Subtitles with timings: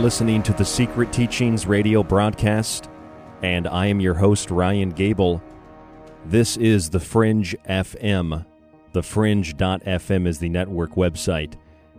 [0.00, 2.88] Listening to the Secret Teachings radio broadcast,
[3.42, 5.42] and I am your host, Ryan Gable.
[6.24, 8.46] This is The Fringe FM.
[8.94, 11.54] TheFringe.fm is the network website.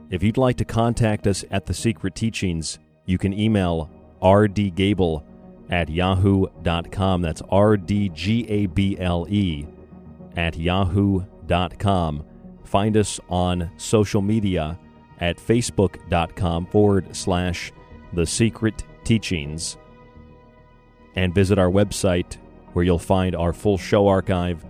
[0.09, 3.91] If you'd like to contact us at The Secret Teachings, you can email
[4.21, 5.23] rdgable
[5.69, 7.21] at yahoo.com.
[7.21, 9.67] That's R D G A B L E
[10.35, 12.25] at yahoo.com.
[12.63, 14.79] Find us on social media
[15.19, 17.71] at facebook.com forward slash
[18.13, 19.75] the secret teachings
[21.15, 22.37] and visit our website
[22.73, 24.65] where you'll find our full show archive,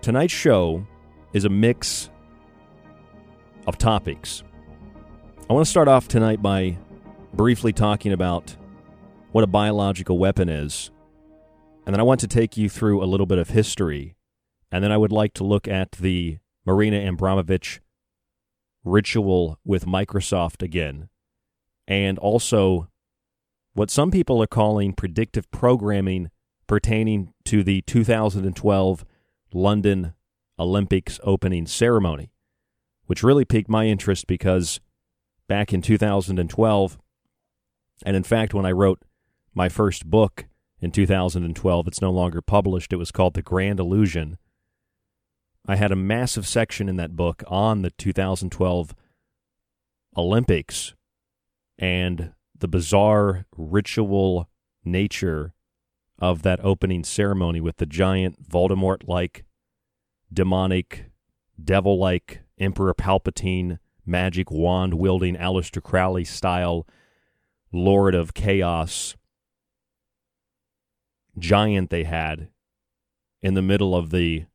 [0.00, 0.87] Tonight's show
[1.32, 2.10] is a mix
[3.66, 4.42] of topics.
[5.48, 6.76] I want to start off tonight by
[7.32, 8.54] briefly talking about
[9.34, 10.92] what a biological weapon is.
[11.84, 14.14] And then I want to take you through a little bit of history.
[14.70, 17.81] And then I would like to look at the Marina Abramovich
[18.84, 21.08] ritual with Microsoft again,
[21.88, 22.88] and also
[23.72, 26.30] what some people are calling predictive programming
[26.69, 29.04] pertaining to the 2012
[29.52, 30.14] London
[30.60, 32.30] Olympics opening ceremony,
[33.06, 34.78] which really piqued my interest because
[35.48, 36.98] back in 2012,
[38.06, 39.02] and in fact, when I wrote
[39.54, 40.46] my first book
[40.80, 44.36] in 2012, it's no longer published, it was called The Grand Illusion.
[45.66, 48.94] I had a massive section in that book on the 2012
[50.16, 50.94] Olympics
[51.78, 54.48] and the bizarre ritual
[54.84, 55.54] nature
[56.18, 59.44] of that opening ceremony with the giant Voldemort like,
[60.32, 61.10] demonic,
[61.62, 66.86] devil like Emperor Palpatine, magic wand wielding Aleister Crowley style
[67.72, 69.16] Lord of Chaos
[71.38, 72.48] giant they had
[73.42, 74.46] in the middle of the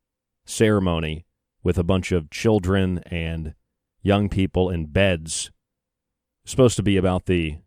[0.44, 1.24] ceremony
[1.62, 3.54] with a bunch of children and
[4.02, 5.50] young people in beds.
[6.44, 7.58] supposed to be about the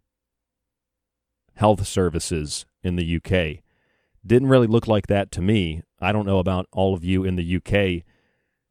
[1.55, 3.63] health services in the UK.
[4.25, 5.83] Didn't really look like that to me.
[6.01, 8.03] I don't know about all of you in the UK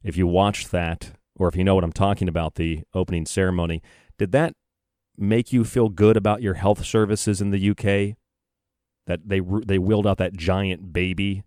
[0.02, 3.82] if you watched that or if you know what I'm talking about, the opening ceremony.
[4.18, 4.54] Did that
[5.16, 8.16] make you feel good about your health services in the UK?
[9.06, 11.38] That they they wheeled out that giant baby.
[11.38, 11.44] It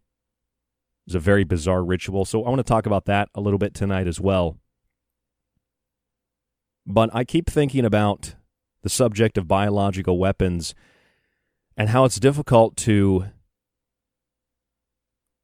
[1.07, 2.25] was a very bizarre ritual.
[2.25, 4.57] So I want to talk about that a little bit tonight as well.
[6.85, 8.35] But I keep thinking about
[8.83, 10.75] the subject of biological weapons
[11.75, 13.25] and how it's difficult to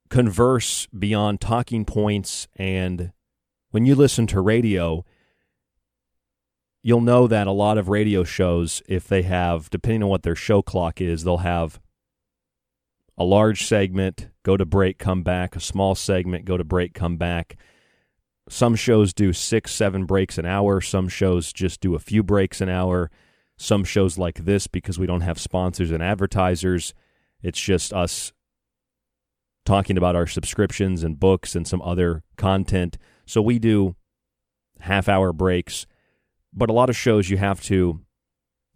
[0.09, 3.11] converse beyond talking points and
[3.71, 5.05] when you listen to radio
[6.83, 10.35] you'll know that a lot of radio shows if they have depending on what their
[10.35, 11.79] show clock is they'll have
[13.17, 15.55] a large segment go to break come back.
[15.55, 17.57] A small segment go to break come back.
[18.49, 20.81] Some shows do 6 7 breaks an hour.
[20.81, 23.11] Some shows just do a few breaks an hour.
[23.57, 26.93] Some shows like this because we don't have sponsors and advertisers
[27.43, 28.33] it's just us
[29.65, 32.97] talking about our subscriptions and books and some other content.
[33.25, 33.95] So we do
[34.79, 35.85] half hour breaks,
[36.53, 38.01] but a lot of shows you have to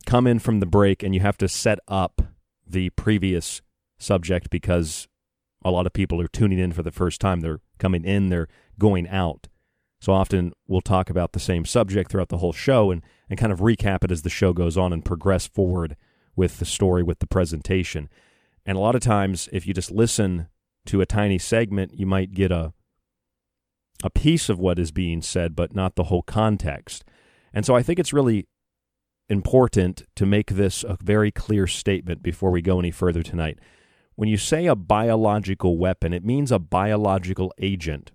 [0.06, 2.22] come in from the break and you have to set up
[2.68, 3.62] the previous
[3.98, 5.08] subject because
[5.64, 7.42] a lot of people are tuning in for the first time.
[7.42, 8.48] They're coming in, they're
[8.78, 9.48] going out.
[10.00, 13.52] So often we'll talk about the same subject throughout the whole show and, and kind
[13.52, 15.96] of recap it as the show goes on and progress forward
[16.36, 18.10] with the story, with the presentation.
[18.66, 20.48] And a lot of times, if you just listen
[20.88, 22.74] to a tiny segment, you might get a
[24.04, 27.04] a piece of what is being said, but not the whole context.
[27.54, 28.46] And so I think it's really
[29.30, 33.58] important to make this a very clear statement before we go any further tonight.
[34.16, 38.12] When you say a biological weapon, it means a biological agent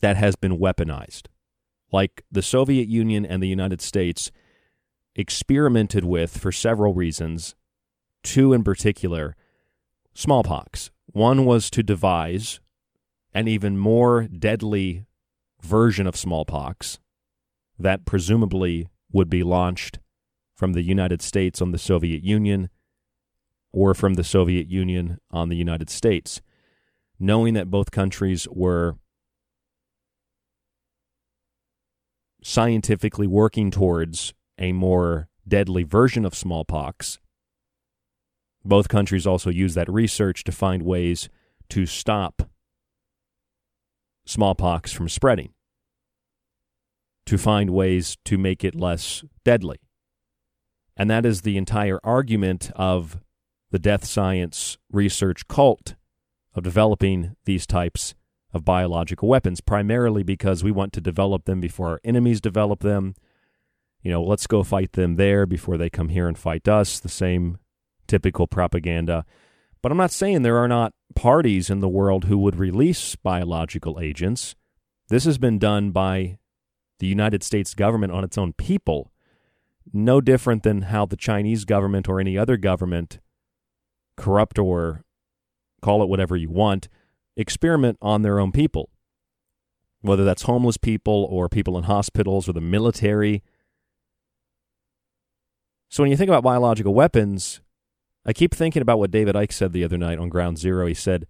[0.00, 1.28] that has been weaponized.
[1.90, 4.30] Like the Soviet Union and the United States
[5.14, 7.54] experimented with for several reasons,
[8.22, 9.34] two in particular
[10.14, 10.90] smallpox.
[11.06, 12.60] One was to devise
[13.34, 15.04] an even more deadly
[15.62, 16.98] version of smallpox
[17.78, 19.98] that presumably would be launched
[20.54, 22.68] from the United States on the Soviet Union
[23.72, 26.40] or from the Soviet Union on the United States,
[27.18, 28.96] knowing that both countries were
[32.42, 37.18] scientifically working towards a more deadly version of smallpox
[38.64, 41.28] both countries also use that research to find ways
[41.70, 42.42] to stop
[44.24, 45.52] smallpox from spreading,
[47.26, 49.78] to find ways to make it less deadly.
[50.96, 53.18] And that is the entire argument of
[53.72, 55.96] the death science research cult
[56.54, 58.14] of developing these types
[58.52, 63.14] of biological weapons, primarily because we want to develop them before our enemies develop them.
[64.02, 67.00] You know, let's go fight them there before they come here and fight us.
[67.00, 67.58] The same
[68.06, 69.24] typical propaganda.
[69.80, 73.98] But I'm not saying there are not parties in the world who would release biological
[73.98, 74.54] agents.
[75.08, 76.38] This has been done by
[76.98, 79.10] the United States government on its own people,
[79.94, 83.18] no different than how the Chinese government or any other government,
[84.16, 85.04] corrupt or
[85.80, 86.88] call it whatever you want,
[87.36, 88.90] experiment on their own people.
[90.00, 93.42] Whether that's homeless people or people in hospitals or the military.
[95.88, 97.60] So when you think about biological weapons,
[98.24, 100.86] I keep thinking about what David Icke said the other night on Ground Zero.
[100.86, 101.26] He said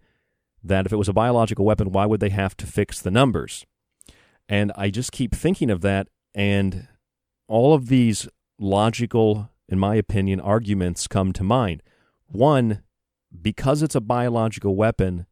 [0.63, 3.67] that if it was a biological weapon, why would they have to fix the numbers?
[4.49, 6.89] And I just keep thinking of that, and
[7.49, 11.83] all of these logical, in my opinion, arguments come to mind.
[12.33, 12.83] One,
[13.43, 15.27] because it's a biological weapon,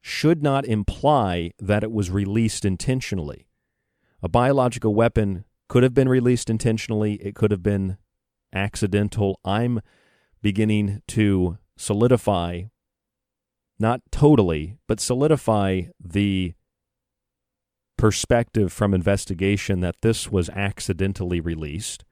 [0.00, 3.46] should not imply that it was released intentionally.
[4.20, 7.96] A biological weapon could have been released intentionally, it could have been
[8.52, 9.38] accidental.
[9.44, 9.80] I'm
[10.42, 12.64] beginning to solidify,
[13.78, 16.54] not totally, but solidify the
[17.96, 22.04] perspective from investigation that this was accidentally released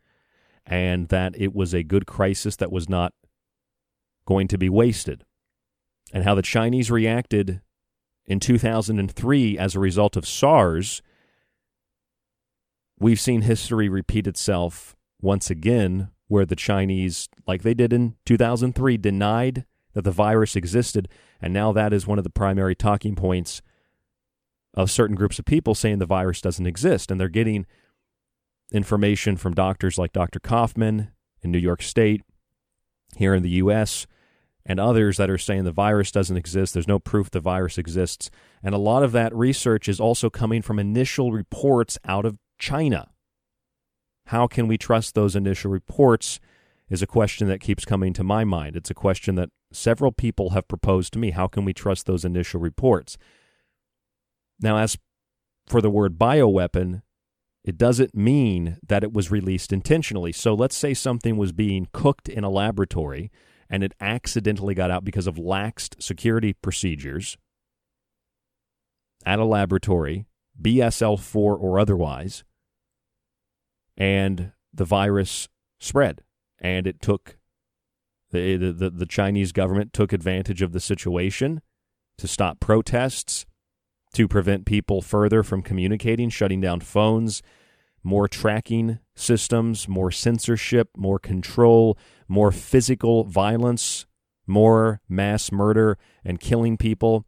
[0.65, 3.13] and that it was a good crisis that was not
[4.29, 5.25] going to be wasted.
[6.13, 7.63] And how the Chinese reacted
[8.27, 11.01] in 2003 as a result of SARS,
[13.01, 18.99] we've seen history repeat itself once again, where the Chinese, like they did in 2003,
[18.99, 21.09] denied that the virus existed.
[21.41, 23.63] And now that is one of the primary talking points
[24.75, 27.11] of certain groups of people saying the virus doesn't exist.
[27.11, 27.65] And they're getting
[28.73, 30.39] information from doctors like Dr.
[30.39, 32.21] Kaufman in New York State,
[33.17, 34.07] here in the U.S.,
[34.69, 36.75] and others that are saying the virus doesn't exist.
[36.75, 38.31] There's no proof the virus exists.
[38.63, 43.09] And a lot of that research is also coming from initial reports out of China.
[44.27, 46.39] How can we trust those initial reports?
[46.91, 48.75] Is a question that keeps coming to my mind.
[48.75, 51.33] It's a question that several people have proposed to me.
[51.33, 53.19] How can we trust those initial reports?
[54.59, 54.97] Now, as
[55.67, 57.03] for the word bioweapon,
[57.63, 60.33] it doesn't mean that it was released intentionally.
[60.33, 63.31] So let's say something was being cooked in a laboratory
[63.71, 67.37] and it accidentally got out because of laxed security procedures
[69.27, 70.27] at a laboratory,
[70.61, 72.45] BSL 4 or otherwise,
[73.97, 75.49] and the virus
[75.79, 76.23] spread.
[76.61, 77.37] And it took
[78.31, 81.61] the, the, the Chinese government took advantage of the situation
[82.19, 83.47] to stop protests,
[84.15, 87.43] to prevent people further from communicating, shutting down phones,
[88.03, 91.99] more tracking systems, more censorship, more control,
[92.29, 94.07] more physical violence,
[94.47, 97.27] more mass murder and killing people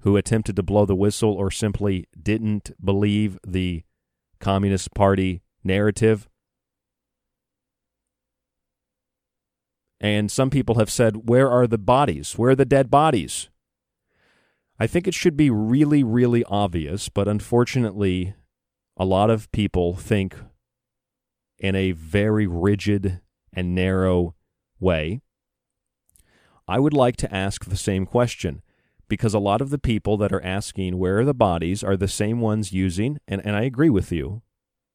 [0.00, 3.82] who attempted to blow the whistle or simply didn't believe the
[4.40, 6.28] Communist Party narrative.
[10.00, 12.36] And some people have said, Where are the bodies?
[12.36, 13.48] Where are the dead bodies?
[14.78, 18.34] I think it should be really, really obvious, but unfortunately,
[18.96, 20.36] a lot of people think
[21.58, 23.20] in a very rigid
[23.52, 24.34] and narrow
[24.82, 25.22] way.
[26.68, 28.62] I would like to ask the same question
[29.08, 32.08] because a lot of the people that are asking where are the bodies are the
[32.08, 34.42] same ones using, and, and I agree with you.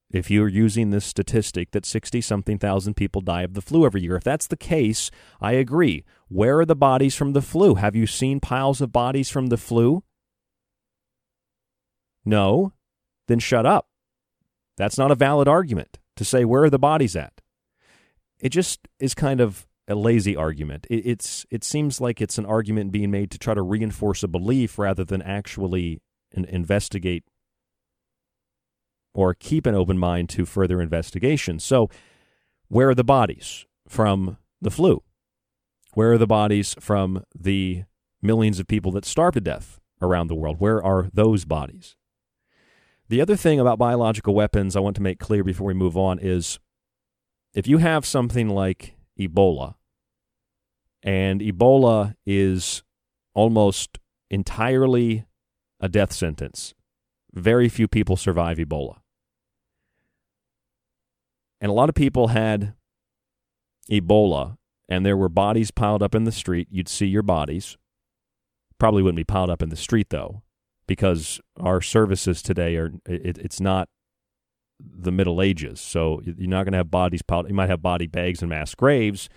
[0.09, 4.01] If you're using this statistic that 60 something thousand people die of the flu every
[4.01, 6.05] year, if that's the case, I agree.
[6.29, 7.75] Where are the bodies from the flu?
[7.75, 10.03] Have you seen piles of bodies from the flu?
[12.23, 12.73] No
[13.27, 13.87] then shut up.
[14.77, 17.41] That's not a valid argument to say, where are the bodies at?
[18.39, 20.85] It just is kind of a lazy argument.
[20.89, 24.27] It, it's it seems like it's an argument being made to try to reinforce a
[24.27, 26.01] belief rather than actually
[26.31, 27.23] in, investigate
[29.13, 31.59] or keep an open mind to further investigation.
[31.59, 31.89] So,
[32.67, 35.03] where are the bodies from the flu?
[35.93, 37.85] Where are the bodies from the
[38.21, 40.59] millions of people that starved to death around the world?
[40.59, 41.95] Where are those bodies?
[43.09, 46.19] The other thing about biological weapons I want to make clear before we move on
[46.19, 46.59] is
[47.53, 49.75] if you have something like Ebola,
[51.07, 52.83] and Ebola is
[53.33, 53.97] almost
[54.29, 55.25] entirely
[55.79, 56.73] a death sentence,
[57.33, 58.97] very few people survive Ebola.
[61.61, 62.73] And a lot of people had
[63.89, 64.57] Ebola,
[64.89, 66.67] and there were bodies piled up in the street.
[66.69, 67.77] You'd see your bodies.
[68.77, 70.43] Probably wouldn't be piled up in the street, though
[70.87, 73.87] because our services today are it, it's not
[74.79, 75.79] the Middle Ages.
[75.79, 77.47] So you're not going to have bodies piled.
[77.47, 79.29] You might have body bags and mass graves,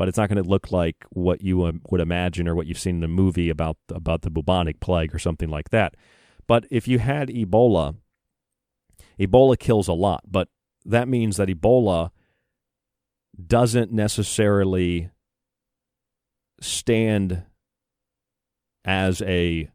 [0.00, 2.78] but it's not going to look like what you um, would imagine or what you've
[2.78, 5.94] seen in a movie about about the bubonic plague or something like that.
[6.46, 7.96] But if you had Ebola,
[9.18, 10.48] Ebola kills a lot, but
[10.86, 12.12] that means that Ebola
[13.46, 15.10] doesn't necessarily
[16.62, 17.42] stand
[18.86, 19.68] as a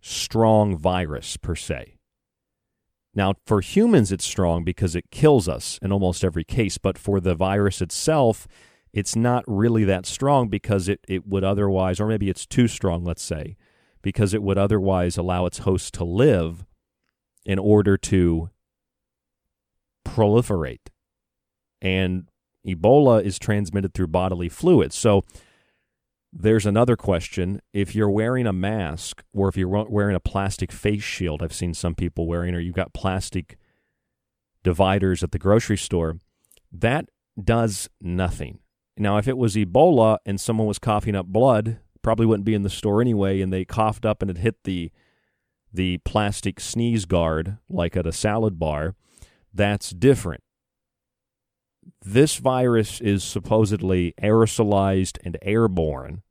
[0.00, 1.98] strong virus per se.
[3.14, 7.20] Now, for humans, it's strong because it kills us in almost every case, but for
[7.20, 8.48] the virus itself,
[8.94, 13.04] it's not really that strong because it, it would otherwise, or maybe it's too strong,
[13.04, 13.56] let's say,
[14.02, 16.64] because it would otherwise allow its host to live
[17.44, 18.50] in order to
[20.06, 20.90] proliferate.
[21.82, 22.28] And
[22.64, 24.94] Ebola is transmitted through bodily fluids.
[24.94, 25.22] So
[26.32, 27.60] there's another question.
[27.72, 31.74] If you're wearing a mask or if you're wearing a plastic face shield, I've seen
[31.74, 33.58] some people wearing, or you've got plastic
[34.62, 36.18] dividers at the grocery store,
[36.70, 37.08] that
[37.42, 38.60] does nothing.
[38.96, 42.62] Now, if it was Ebola and someone was coughing up blood, probably wouldn't be in
[42.62, 44.90] the store anyway, and they coughed up and it hit the
[45.72, 48.94] the plastic sneeze guard like at a salad bar,
[49.52, 50.44] that's different.
[52.00, 56.22] This virus is supposedly aerosolized and airborne.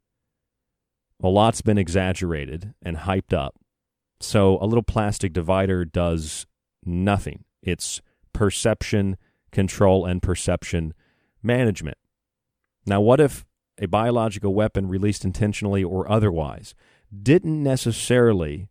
[1.21, 3.55] A lot's been exaggerated and hyped up.
[4.21, 6.45] So a little plastic divider does
[6.85, 7.43] nothing.
[7.61, 8.01] It's
[8.31, 9.17] perception
[9.51, 10.93] control and perception
[11.41, 11.97] management.
[12.85, 13.45] Now, what if
[13.79, 16.75] a biological weapon released intentionally or otherwise
[17.21, 18.69] didn't necessarily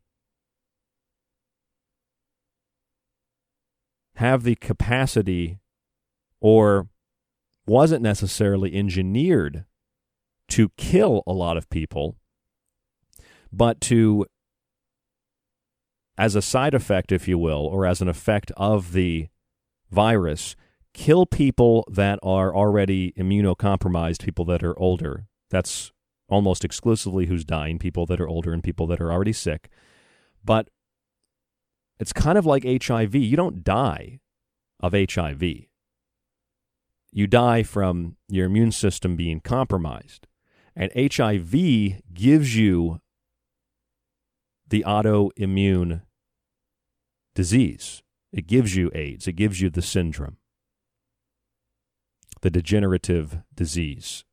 [4.17, 5.59] have the capacity
[6.41, 6.89] or
[7.67, 9.65] wasn't necessarily engineered
[10.49, 12.17] to kill a lot of people,
[13.53, 14.27] but to,
[16.19, 19.29] as a side effect, if you will, or as an effect of the
[19.91, 20.57] virus,
[20.95, 25.27] kill people that are already immunocompromised, people that are older.
[25.51, 25.93] That's
[26.29, 29.69] almost exclusively who's dying, people that are older and people that are already sick.
[30.45, 30.69] But
[31.99, 33.15] it's kind of like HIV.
[33.15, 34.21] You don't die
[34.81, 35.43] of HIV.
[37.13, 40.27] You die from your immune system being compromised.
[40.75, 41.53] And HIV
[42.15, 43.01] gives you
[44.67, 46.03] the autoimmune
[47.35, 48.03] disease.
[48.33, 49.29] It gives you AIDS.
[49.29, 50.39] It gives you the syndrome,
[52.43, 54.25] the degenerative disease.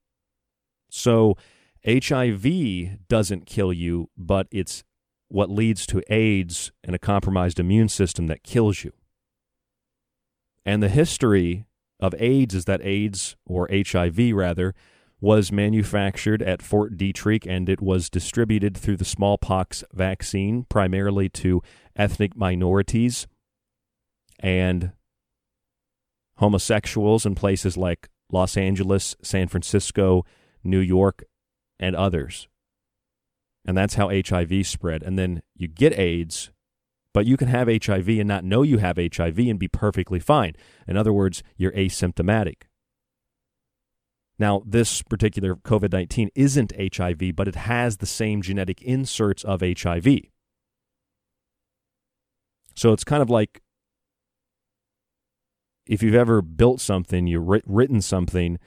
[0.89, 1.37] So
[1.85, 4.83] HIV doesn't kill you, but it's
[5.29, 8.91] what leads to AIDS and a compromised immune system that kills you.
[10.65, 11.65] And the history
[11.99, 14.73] of AIDS is that AIDS, or HIV rather,
[15.21, 21.61] was manufactured at Fort Detrick and it was distributed through the smallpox vaccine primarily to
[21.95, 23.27] ethnic minorities
[24.39, 24.91] and
[26.39, 30.25] homosexuals in places like Los Angeles, San Francisco,
[30.63, 31.23] New York,
[31.79, 32.47] and others.
[33.65, 35.03] And that's how HIV spread.
[35.03, 36.51] And then you get AIDS,
[37.13, 40.53] but you can have HIV and not know you have HIV and be perfectly fine.
[40.87, 42.63] In other words, you're asymptomatic.
[44.37, 49.59] Now, this particular COVID 19 isn't HIV, but it has the same genetic inserts of
[49.59, 50.07] HIV.
[52.75, 53.61] So it's kind of like
[55.89, 58.59] if you've ever built something, you've written something,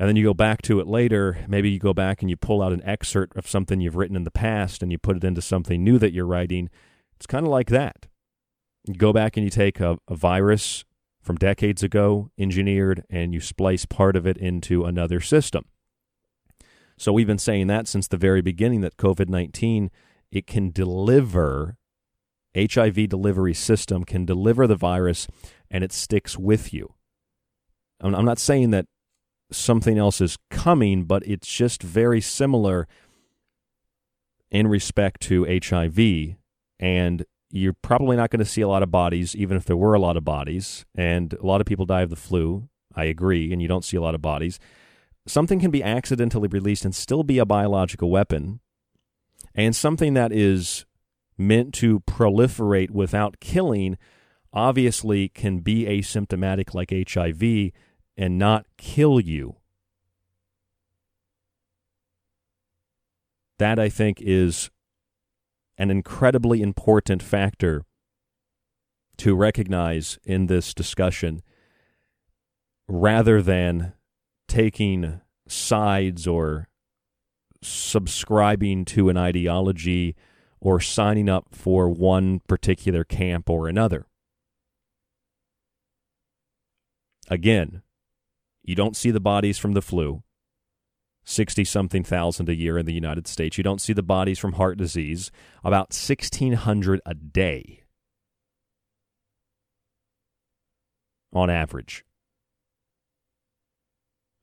[0.00, 2.60] and then you go back to it later, maybe you go back and you pull
[2.60, 5.40] out an excerpt of something you've written in the past and you put it into
[5.40, 6.68] something new that you're writing.
[7.14, 8.08] It's kind of like that.
[8.84, 10.84] You go back and you take a, a virus
[11.20, 15.66] from decades ago, engineered, and you splice part of it into another system.
[16.98, 19.88] So we've been saying that since the very beginning that COVID 19
[20.32, 21.76] it can deliver
[22.56, 25.26] HIV delivery system can deliver the virus
[25.72, 26.94] and it sticks with you.
[28.00, 28.86] I'm not saying that
[29.50, 32.86] something else is coming, but it's just very similar
[34.50, 36.36] in respect to HIV.
[36.78, 39.94] And you're probably not going to see a lot of bodies, even if there were
[39.94, 40.84] a lot of bodies.
[40.94, 42.68] And a lot of people die of the flu.
[42.94, 43.52] I agree.
[43.52, 44.58] And you don't see a lot of bodies.
[45.26, 48.60] Something can be accidentally released and still be a biological weapon.
[49.54, 50.84] And something that is
[51.38, 53.96] meant to proliferate without killing
[54.52, 57.72] obviously can be asymptomatic like HIV
[58.16, 59.56] and not kill you.
[63.58, 64.70] That, I think, is
[65.78, 67.84] an incredibly important factor
[69.18, 71.42] to recognize in this discussion
[72.88, 73.92] rather than
[74.48, 76.68] taking sides or
[77.62, 80.16] subscribing to an ideology
[80.60, 84.06] or signing up for one particular camp or another.
[87.28, 87.82] Again,
[88.62, 90.22] you don't see the bodies from the flu,
[91.24, 93.56] 60 something thousand a year in the United States.
[93.56, 95.30] You don't see the bodies from heart disease,
[95.64, 97.82] about 1,600 a day
[101.32, 102.04] on average.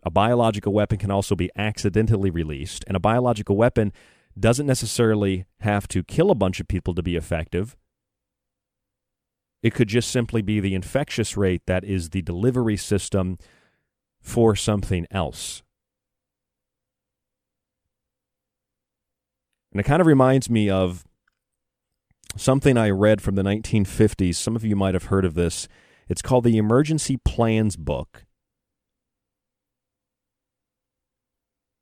[0.04, 3.92] A biological weapon can also be accidentally released, and a biological weapon
[4.39, 7.76] doesn't necessarily have to kill a bunch of people to be effective.
[9.62, 13.38] It could just simply be the infectious rate that is the delivery system
[14.22, 15.63] for something else.
[19.72, 21.06] And it kind of reminds me of
[22.36, 24.36] something I read from the 1950s.
[24.36, 25.67] Some of you might have heard of this.
[26.08, 28.26] It's called the Emergency Plans Book.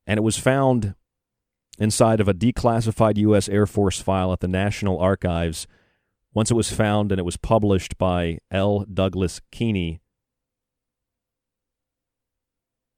[0.06, 0.94] And it was found
[1.78, 3.48] inside of a declassified U.S.
[3.48, 5.66] Air Force file at the National Archives
[6.34, 8.84] once it was found and it was published by L.
[8.92, 10.00] Douglas Keeney.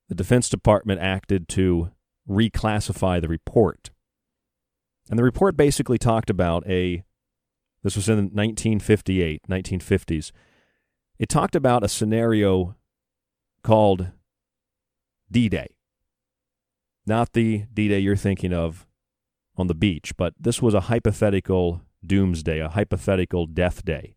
[0.08, 1.90] The Defense Department acted to
[2.28, 3.90] reclassify the report.
[5.08, 7.04] And the report basically talked about a,
[7.82, 10.32] this was in 1958, 1950s.
[11.18, 12.76] It talked about a scenario
[13.62, 14.08] called
[15.30, 15.74] D Day.
[17.06, 18.86] Not the D Day you're thinking of
[19.56, 24.16] on the beach, but this was a hypothetical doomsday, a hypothetical death day,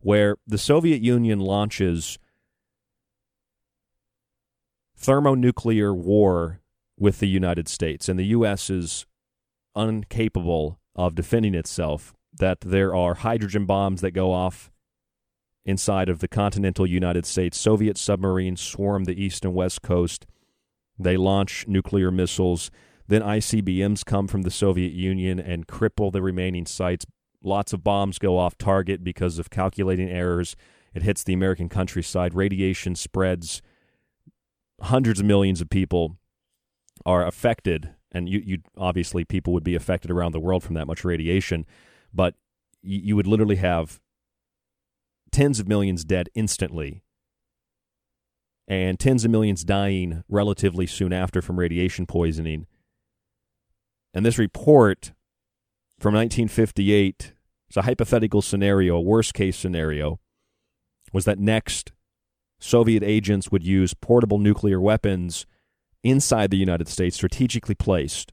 [0.00, 2.18] where the Soviet Union launches
[4.96, 6.60] thermonuclear war
[6.98, 8.68] with the United States, and the U.S.
[8.68, 9.06] is
[9.74, 14.70] incapable of defending itself, that there are hydrogen bombs that go off
[15.64, 17.58] inside of the continental United States.
[17.58, 20.26] Soviet submarines swarm the east and west coast.
[20.98, 22.70] They launch nuclear missiles.
[23.10, 27.04] Then ICBMs come from the Soviet Union and cripple the remaining sites.
[27.42, 30.54] Lots of bombs go off target because of calculating errors.
[30.94, 32.34] It hits the American countryside.
[32.34, 33.62] Radiation spreads.
[34.80, 36.18] Hundreds of millions of people
[37.04, 40.86] are affected, and you, you obviously people would be affected around the world from that
[40.86, 41.66] much radiation,
[42.14, 42.36] but
[42.80, 44.00] you, you would literally have
[45.32, 47.02] tens of millions dead instantly
[48.68, 52.68] and tens of millions dying relatively soon after from radiation poisoning.
[54.12, 55.12] And this report
[55.98, 57.32] from 1958
[57.68, 60.18] is a hypothetical scenario, a worst case scenario,
[61.12, 61.92] was that next
[62.58, 65.46] Soviet agents would use portable nuclear weapons
[66.02, 68.32] inside the United States, strategically placed.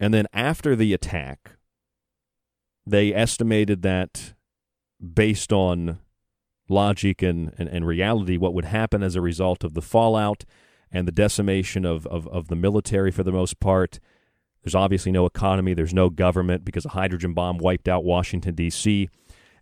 [0.00, 1.56] And then after the attack,
[2.86, 4.34] they estimated that
[5.14, 5.98] based on
[6.68, 10.44] logic and, and, and, reality, what would happen as a result of the fallout
[10.92, 14.00] and the decimation of, of, of the military for the most part.
[14.62, 19.08] There's obviously no economy, there's no government because a hydrogen bomb wiped out Washington, D.C.,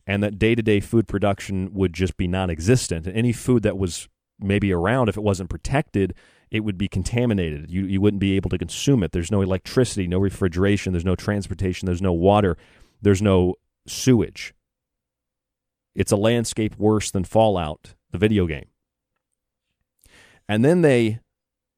[0.06, 3.06] and that day to day food production would just be non existent.
[3.06, 4.08] And any food that was
[4.38, 6.14] maybe around, if it wasn't protected,
[6.50, 7.70] it would be contaminated.
[7.70, 9.12] You, you wouldn't be able to consume it.
[9.12, 12.56] There's no electricity, no refrigeration, there's no transportation, there's no water,
[13.02, 13.54] there's no
[13.86, 14.54] sewage.
[15.94, 18.66] It's a landscape worse than Fallout, the video game.
[20.48, 21.20] And then they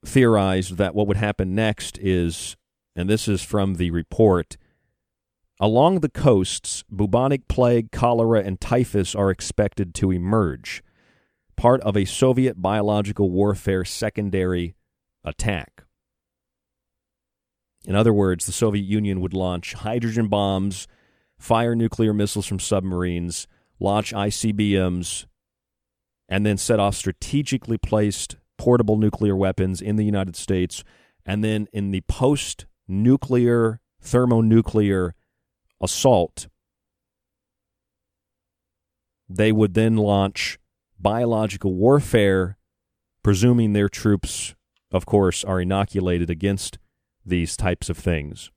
[0.05, 2.57] theorized that what would happen next is,
[2.95, 4.57] and this is from the report,
[5.61, 10.83] along the coasts, bubonic plague, cholera, and typhus are expected to emerge
[11.59, 14.77] part of a Soviet biological warfare secondary
[15.25, 15.83] attack.
[17.85, 20.87] In other words, the Soviet Union would launch hydrogen bombs,
[21.37, 23.49] fire nuclear missiles from submarines,
[23.81, 25.27] launch ICBMs,
[26.29, 30.85] and then set off strategically placed portable nuclear weapons in the United States.
[31.25, 35.15] And then in the post nuclear, thermonuclear
[35.81, 36.49] assault,
[39.29, 40.59] they would then launch
[40.99, 42.57] biological warfare,
[43.23, 44.55] presuming their troops,
[44.91, 46.79] of course, are inoculated against
[47.25, 48.51] these types of things.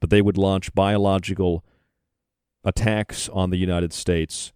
[0.00, 1.64] But they would launch biological
[2.64, 4.52] attacks on the United States.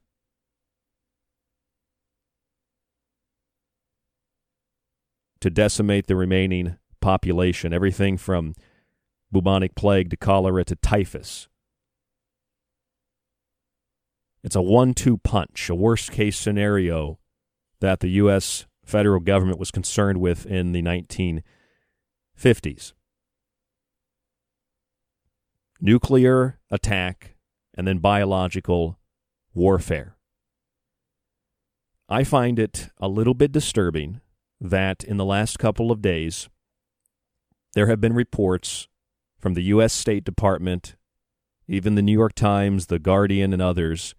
[5.42, 8.54] To decimate the remaining population, everything from
[9.30, 11.48] bubonic plague to cholera to typhus.
[14.42, 17.18] It's a one two punch, a worst case scenario
[17.80, 18.66] that the U.S.
[18.84, 22.92] federal government was concerned with in the 1950s.
[25.80, 27.36] Nuclear attack
[27.76, 28.98] and then biological
[29.54, 30.16] warfare.
[32.08, 34.20] I find it a little bit disturbing
[34.60, 36.48] that in the last couple of days,
[37.74, 38.88] there have been reports
[39.38, 39.92] from the U.S.
[39.92, 40.96] State Department,
[41.66, 44.14] even the New York Times, The Guardian, and others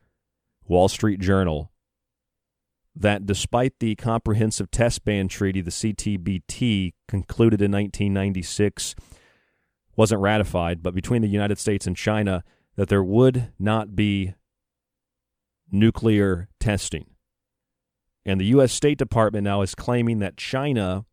[0.67, 1.71] Wall Street Journal
[2.95, 8.95] that despite the Comprehensive Test Ban Treaty, the CTBT, concluded in 1996,
[9.95, 12.43] wasn't ratified, but between the United States and China,
[12.75, 14.33] that there would not be
[15.71, 17.05] nuclear testing.
[18.25, 18.71] And the U.S.
[18.71, 21.05] State Department now is claiming that China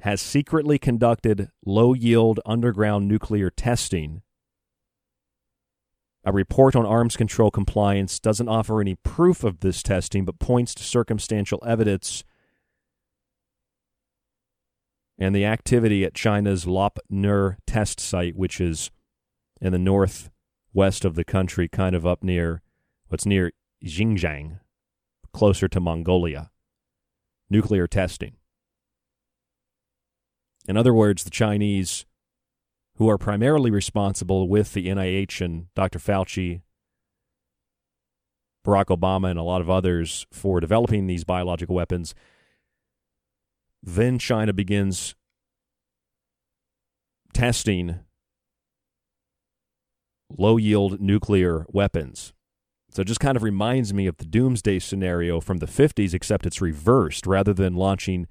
[0.00, 4.22] has secretly conducted low yield underground nuclear testing
[6.24, 10.74] a report on arms control compliance doesn't offer any proof of this testing, but points
[10.76, 12.22] to circumstantial evidence
[15.18, 18.90] and the activity at China's Lop Nur test site, which is
[19.60, 22.62] in the northwest of the country, kind of up near
[23.08, 23.52] what's near
[23.84, 24.60] Xinjiang,
[25.32, 26.50] closer to Mongolia.
[27.50, 28.36] Nuclear testing.
[30.66, 32.06] In other words, the Chinese
[32.96, 35.98] who are primarily responsible with the NIH and Dr.
[35.98, 36.62] Fauci,
[38.64, 42.14] Barack Obama, and a lot of others for developing these biological weapons,
[43.82, 45.14] then China begins
[47.32, 48.00] testing
[50.38, 52.32] low yield nuclear weapons.
[52.92, 56.44] So it just kind of reminds me of the doomsday scenario from the 50s, except
[56.44, 57.26] it's reversed.
[57.26, 58.26] Rather than launching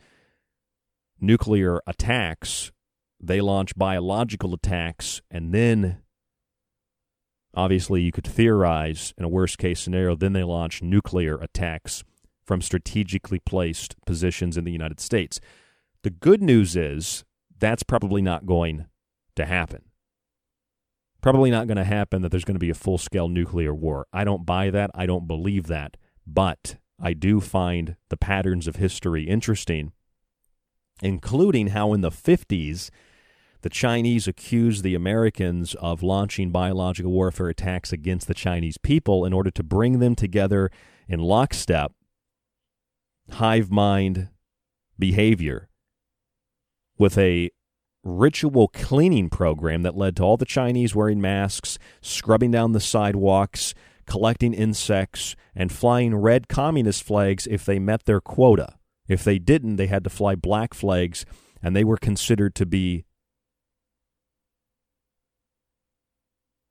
[1.20, 2.72] nuclear attacks,
[3.20, 5.98] they launch biological attacks, and then
[7.56, 12.04] obviously you could theorize in a worst case scenario, then they launch nuclear attacks
[12.46, 15.40] from strategically placed positions in the United States.
[16.04, 17.24] The good news is
[17.58, 18.86] that's probably not going
[19.36, 19.91] to happen.
[21.22, 24.08] Probably not going to happen that there's going to be a full scale nuclear war.
[24.12, 24.90] I don't buy that.
[24.96, 25.98] I don't believe that.
[26.26, 29.92] But I do find the patterns of history interesting,
[31.02, 32.90] including how in the 50s,
[33.62, 39.34] the Chinese accused the Americans of launching biological warfare attacks against the Chinese people in
[39.34, 40.72] order to bring them together
[41.08, 41.92] in lockstep,
[43.34, 44.30] hive mind
[44.98, 45.70] behavior
[46.98, 47.52] with a
[48.04, 53.74] ritual cleaning program that led to all the Chinese wearing masks, scrubbing down the sidewalks,
[54.06, 58.76] collecting insects, and flying red communist flags if they met their quota.
[59.08, 61.26] If they didn't, they had to fly black flags,
[61.62, 63.06] and they were considered to be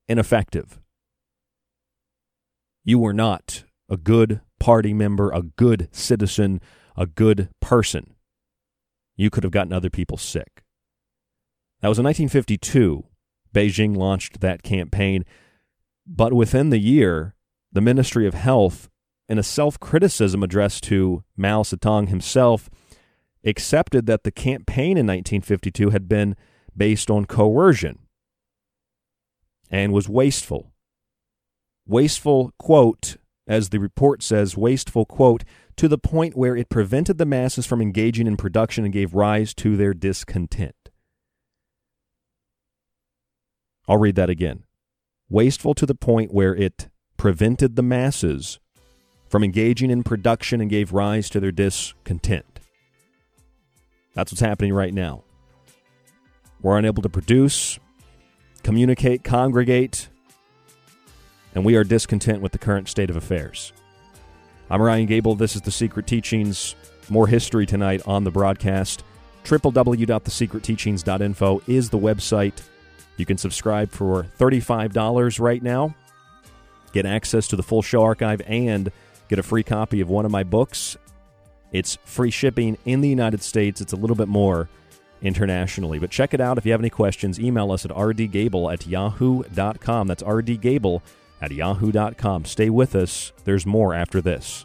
[0.09, 0.81] ineffective.
[2.85, 6.61] You were not a good party member, a good citizen,
[6.97, 8.15] a good person.
[9.17, 10.63] You could have gotten other people sick.
[11.81, 13.05] That was in 1952.
[13.55, 15.25] Beijing launched that campaign.
[16.07, 17.35] But within the year,
[17.73, 18.89] the Ministry of Health,
[19.29, 22.69] in a self criticism addressed to Mao Zedong himself,
[23.45, 26.37] accepted that the campaign in 1952 had been
[26.77, 28.01] based on coercion
[29.71, 30.73] and was wasteful.
[31.87, 33.17] Wasteful, quote,
[33.47, 35.45] as the report says, wasteful, quote,
[35.77, 39.55] to the point where it prevented the masses from engaging in production and gave rise
[39.55, 40.80] to their discontent.
[43.89, 44.65] I'll read that again.
[45.29, 48.59] Wasteful to the point where it prevented the masses
[49.29, 52.61] from engaging in production and gave rise to their discontent.
[54.15, 55.23] That's what's happening right now.
[56.63, 57.79] We're unable to produce,
[58.63, 60.09] communicate, congregate,
[61.55, 63.73] and we are discontent with the current state of affairs.
[64.69, 65.35] I'm Ryan Gable.
[65.35, 66.75] This is The Secret Teachings.
[67.09, 69.05] More history tonight on the broadcast.
[69.45, 72.63] www.thesecretteachings.info is the website.
[73.21, 75.95] You can subscribe for $35 right now,
[76.93, 78.91] get access to the full show archive, and
[79.29, 80.97] get a free copy of one of my books.
[81.71, 83.83] It's free shipping in the United States.
[83.83, 84.71] It's a little bit more
[85.23, 85.99] internationally.
[85.99, 86.57] But check it out.
[86.57, 90.07] If you have any questions, email us at rdgable at yahoo.com.
[90.07, 91.03] That's rdgable
[91.43, 92.45] at yahoo.com.
[92.47, 93.33] Stay with us.
[93.45, 94.65] There's more after this.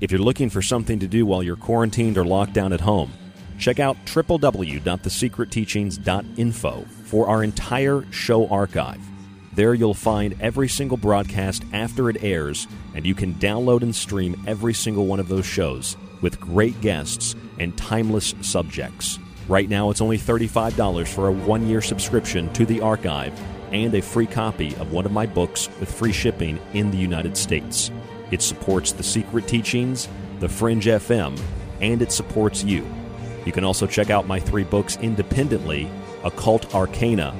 [0.00, 3.12] If you're looking for something to do while you're quarantined or locked down at home,
[3.58, 8.98] check out www.thesecretteachings.info for our entire show archive.
[9.52, 14.42] There you'll find every single broadcast after it airs, and you can download and stream
[14.46, 19.18] every single one of those shows with great guests and timeless subjects.
[19.48, 23.38] Right now, it's only $35 for a one year subscription to the archive
[23.70, 27.36] and a free copy of one of my books with free shipping in the United
[27.36, 27.90] States.
[28.30, 31.36] It supports the secret teachings, the Fringe FM,
[31.80, 32.86] and it supports you.
[33.44, 35.90] You can also check out my three books independently
[36.22, 37.34] Occult Arcana,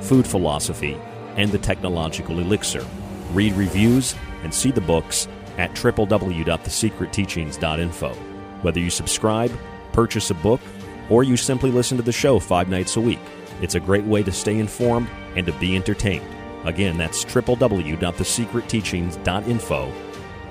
[0.00, 0.96] Food Philosophy,
[1.36, 2.86] and The Technological Elixir.
[3.32, 5.26] Read reviews and see the books
[5.58, 8.14] at www.thesecretteachings.info.
[8.62, 9.52] Whether you subscribe,
[9.92, 10.60] purchase a book,
[11.08, 13.18] or you simply listen to the show five nights a week,
[13.60, 16.24] it's a great way to stay informed and to be entertained.
[16.64, 20.09] Again, that's www.thesecretteachings.info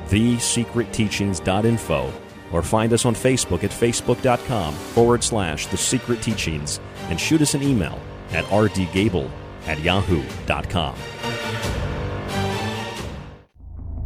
[0.09, 2.13] thesecretteachings.info
[2.51, 7.53] or find us on Facebook at facebook.com forward slash the secret teachings and shoot us
[7.53, 7.99] an email
[8.31, 9.29] at rdgable
[9.67, 10.95] at yahoo.com.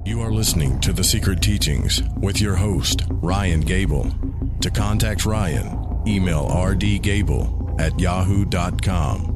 [0.05, 4.13] You are listening to The Secret Teachings with your host, Ryan Gable.
[4.59, 9.29] To contact Ryan, email rdgable at yahoo.com.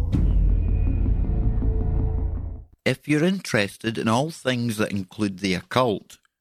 [2.84, 6.18] If you're interested in all things that include the occult,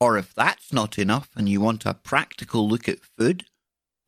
[0.00, 3.44] Or if that's not enough and you want a practical look at food,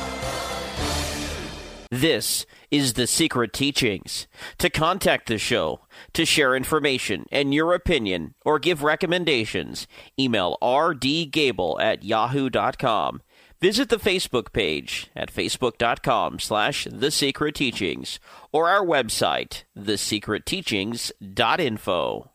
[1.88, 4.27] This is The Secret Teachings.
[4.59, 9.87] To contact the show, to share information and your opinion, or give recommendations,
[10.18, 13.23] email rdgable at yahoo.com.
[13.61, 18.18] Visit the Facebook page at facebook.com slash The Secret Teachings
[18.53, 22.31] or our website, thesecretteachings.info.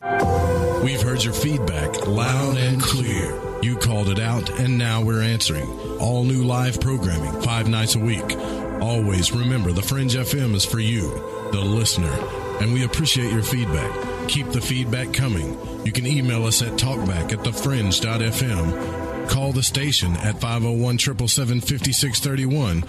[0.83, 3.41] We've heard your feedback loud and clear.
[3.63, 5.67] You called it out, and now we're answering.
[5.99, 8.37] All new live programming, five nights a week.
[8.79, 11.09] Always remember the Fringe FM is for you,
[11.51, 12.13] the listener,
[12.61, 13.89] and we appreciate your feedback.
[14.27, 15.57] Keep the feedback coming.
[15.83, 22.83] You can email us at talkback at thefringe.fm Call the station at 501 777 5631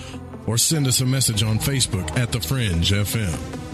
[0.46, 3.66] or send us a message on Facebook at The Fringe FM.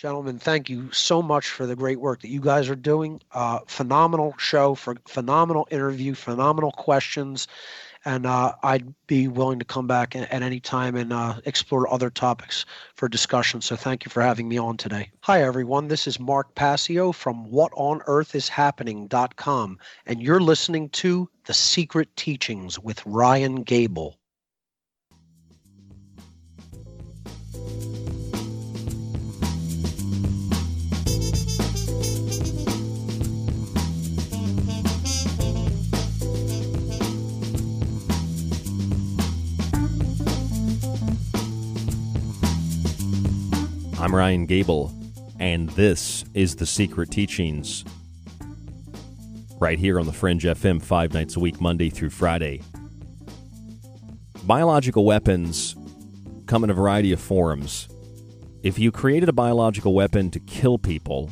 [0.00, 3.20] Gentlemen, thank you so much for the great work that you guys are doing.
[3.32, 7.48] Uh, phenomenal show, for phenomenal interview, phenomenal questions
[8.04, 12.08] and uh, I'd be willing to come back at, any time and uh, explore other
[12.10, 13.60] topics for discussion.
[13.60, 15.10] So thank you for having me on today.
[15.22, 15.88] Hi, everyone.
[15.88, 23.62] This is Mark Passio from WhatOnEarthIsHappening.com, and you're listening to The Secret Teachings with Ryan
[23.62, 24.19] Gable.
[44.00, 44.90] I'm Ryan Gable,
[45.38, 47.84] and this is The Secret Teachings.
[49.58, 52.62] Right here on the Fringe FM, five nights a week, Monday through Friday.
[54.44, 55.76] Biological weapons
[56.46, 57.90] come in a variety of forms.
[58.62, 61.30] If you created a biological weapon to kill people,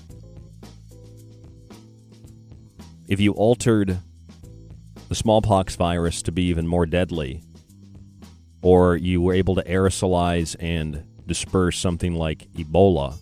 [3.09, 3.99] if you altered
[5.09, 7.43] the smallpox virus to be even more deadly,
[8.61, 13.17] or you were able to aerosolize and disperse something like Ebola,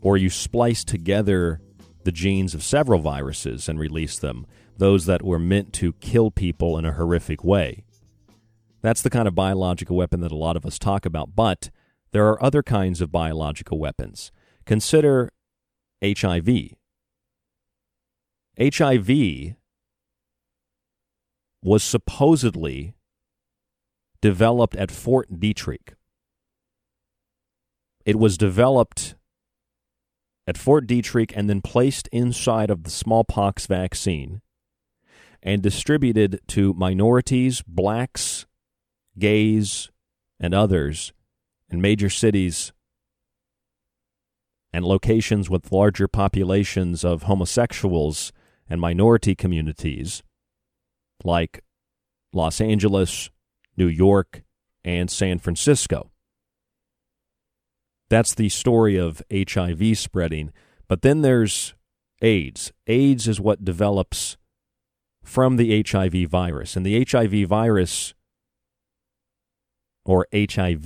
[0.00, 1.60] or you splice together
[2.04, 6.78] the genes of several viruses and release them, those that were meant to kill people
[6.78, 7.84] in a horrific way.
[8.80, 11.70] That's the kind of biological weapon that a lot of us talk about, but
[12.12, 14.30] there are other kinds of biological weapons.
[14.64, 15.30] Consider
[16.02, 16.76] HIV.
[18.60, 19.54] HIV
[21.62, 22.94] was supposedly
[24.20, 25.94] developed at Fort Detrick.
[28.08, 29.16] It was developed
[30.46, 34.40] at Fort Detrick and then placed inside of the smallpox vaccine
[35.42, 38.46] and distributed to minorities, blacks,
[39.18, 39.90] gays,
[40.40, 41.12] and others
[41.68, 42.72] in major cities
[44.72, 48.32] and locations with larger populations of homosexuals
[48.70, 50.22] and minority communities
[51.24, 51.62] like
[52.32, 53.28] Los Angeles,
[53.76, 54.44] New York,
[54.82, 56.10] and San Francisco.
[58.10, 60.52] That's the story of HIV spreading.
[60.88, 61.74] But then there's
[62.22, 62.72] AIDS.
[62.86, 64.36] AIDS is what develops
[65.22, 66.76] from the HIV virus.
[66.76, 68.14] And the HIV virus,
[70.04, 70.84] or HIV,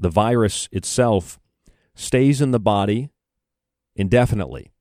[0.00, 1.38] the virus itself
[1.94, 3.10] stays in the body
[3.94, 4.72] indefinitely.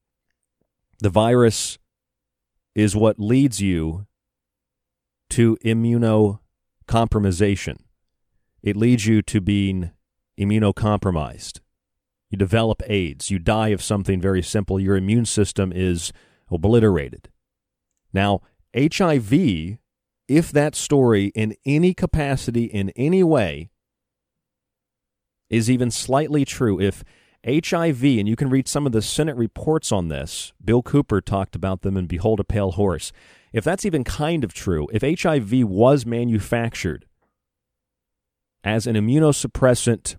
[1.00, 1.78] The virus
[2.74, 4.08] is what leads you
[5.32, 7.78] to immunocompromisation.
[8.62, 9.92] It leads you to being
[10.40, 11.60] immunocompromised.
[12.30, 13.32] You develop AIDS.
[13.32, 14.80] You die of something very simple.
[14.80, 16.12] Your immune system is
[16.52, 17.30] obliterated.
[18.14, 18.42] Now,
[18.76, 19.78] HIV,
[20.28, 23.70] if that story in any capacity, in any way,
[25.50, 27.04] is even slightly true, if
[27.46, 31.56] HIV, and you can read some of the Senate reports on this, Bill Cooper talked
[31.56, 33.14] about them in Behold a Pale Horse.
[33.54, 37.06] If that's even kind of true, if HIV was manufactured
[38.68, 40.18] as an immunosuppressant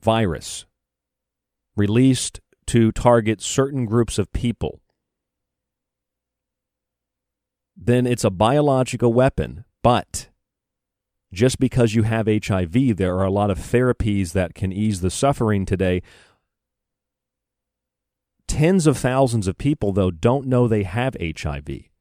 [0.00, 0.66] virus
[1.76, 4.80] released to target certain groups of people,
[7.76, 9.64] then it's a biological weapon.
[9.84, 10.28] But
[11.32, 15.10] just because you have HIV, there are a lot of therapies that can ease the
[15.10, 16.02] suffering today.
[18.48, 21.93] Tens of thousands of people, though, don't know they have HIV.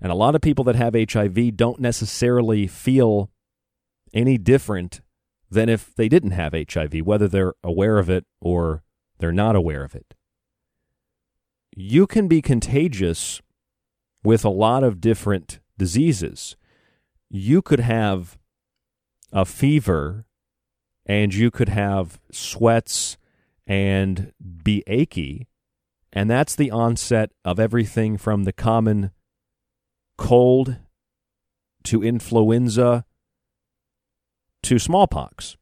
[0.00, 3.30] And a lot of people that have HIV don't necessarily feel
[4.12, 5.00] any different
[5.50, 8.82] than if they didn't have HIV, whether they're aware of it or
[9.18, 10.14] they're not aware of it.
[11.76, 13.40] You can be contagious
[14.22, 16.56] with a lot of different diseases.
[17.30, 18.38] You could have
[19.32, 20.26] a fever
[21.06, 23.16] and you could have sweats
[23.66, 24.32] and
[24.62, 25.48] be achy.
[26.12, 29.10] And that's the onset of everything from the common
[30.16, 30.76] cold
[31.84, 33.04] to influenza
[34.62, 35.56] to smallpox.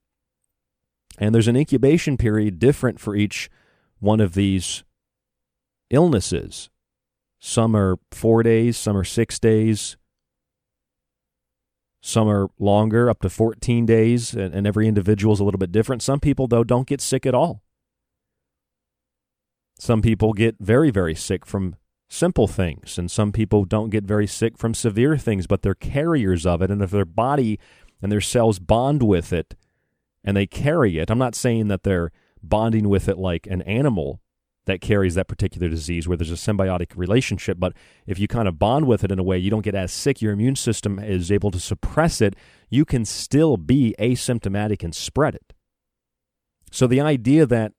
[1.19, 3.51] And there's an incubation period different for each
[3.99, 4.85] one of these
[5.91, 6.71] illnesses.
[7.39, 9.97] Some are four days, some are six days,
[12.01, 15.71] some are longer, up to 14 days, and, and every individual is a little bit
[15.71, 16.03] different.
[16.03, 17.63] Some people, though, don't get sick at all.
[19.79, 21.77] Some people get very, very sick from
[22.13, 26.45] simple things, and some people don't get very sick from severe things, but they're carriers
[26.45, 26.71] of it.
[26.71, 27.59] And if their body
[28.03, 29.55] and their cells bond with it
[30.23, 34.21] and they carry it, I'm not saying that they're bonding with it like an animal
[34.67, 37.59] that carries that particular disease where there's a symbiotic relationship.
[37.59, 37.73] But
[38.07, 40.21] if you kind of bond with it in a way, you don't get as sick,
[40.21, 42.37] your immune system is able to suppress it,
[42.69, 45.55] you can still be asymptomatic and spread it.
[46.71, 47.73] So the idea that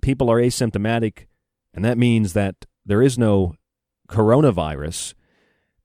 [0.00, 1.26] people are asymptomatic
[1.74, 3.54] and that means that there is no
[4.08, 5.14] coronavirus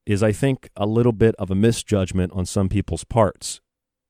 [0.05, 3.61] is, I think, a little bit of a misjudgment on some people's parts.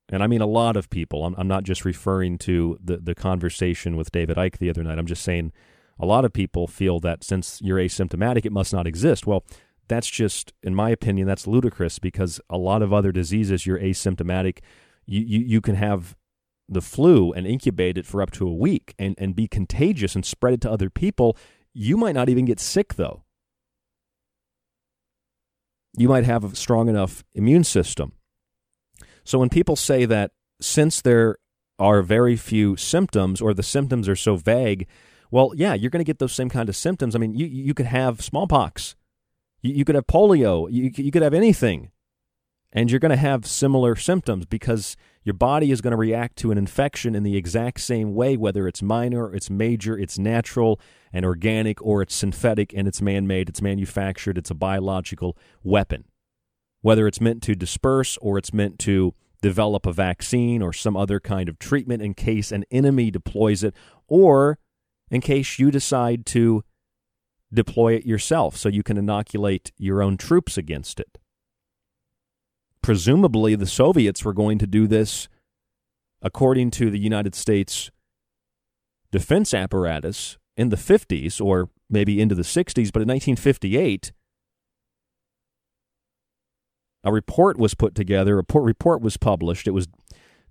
[0.09, 1.25] And I mean a lot of people.
[1.25, 4.99] I'm, I'm not just referring to the, the conversation with David Icke the other night.
[4.99, 5.51] I'm just saying
[5.99, 9.25] a lot of people feel that since you're asymptomatic, it must not exist.
[9.25, 9.45] Well,
[9.87, 14.59] that's just, in my opinion, that's ludicrous because a lot of other diseases, you're asymptomatic.
[15.05, 16.15] You, you, you can have
[16.67, 20.25] the flu and incubate it for up to a week and, and be contagious and
[20.25, 21.37] spread it to other people.
[21.75, 23.23] You might not even get sick, though.
[25.97, 28.13] You might have a strong enough immune system.
[29.23, 31.37] So when people say that since there
[31.77, 34.87] are very few symptoms or the symptoms are so vague
[35.31, 37.15] well, yeah, you're going to get those same kind of symptoms.
[37.15, 38.95] I mean, you you could have smallpox,
[39.61, 41.91] you, could have polio, you you could have anything,
[42.75, 46.51] and you're going to have similar symptoms because your body is going to react to
[46.51, 50.79] an infection in the exact same way, whether it's minor, it's major, it's natural
[51.13, 56.03] and organic, or it's synthetic and it's man-made, it's manufactured, it's a biological weapon.
[56.81, 61.21] Whether it's meant to disperse or it's meant to develop a vaccine or some other
[61.21, 63.73] kind of treatment in case an enemy deploys it,
[64.07, 64.59] or
[65.09, 66.63] in case you decide to
[67.53, 71.17] deploy it yourself so you can inoculate your own troops against it.
[72.85, 75.27] Presumably, the Soviets were going to do this
[76.21, 77.89] according to the United States
[79.11, 84.11] defense apparatus in the 50s or maybe into the 60s, but in 1958,
[87.03, 89.67] a report was put together, a report was published.
[89.67, 89.87] It was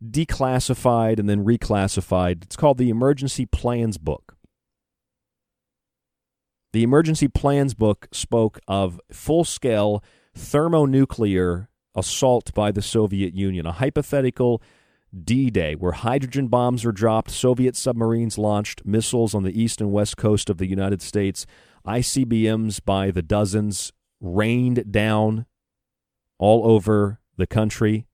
[0.05, 2.43] declassified and then reclassified.
[2.43, 4.37] It's called the Emergency Plans Book.
[6.73, 10.03] The emergency plans book spoke of full scale
[10.35, 14.63] thermonuclear assault by the Soviet Union, a hypothetical
[15.23, 19.93] D Day where hydrogen bombs were dropped, Soviet submarines launched missiles on the east and
[19.93, 21.47] west coast of the United States,
[21.87, 25.47] ICBMs by the dozens rained down
[26.39, 28.07] all over the country.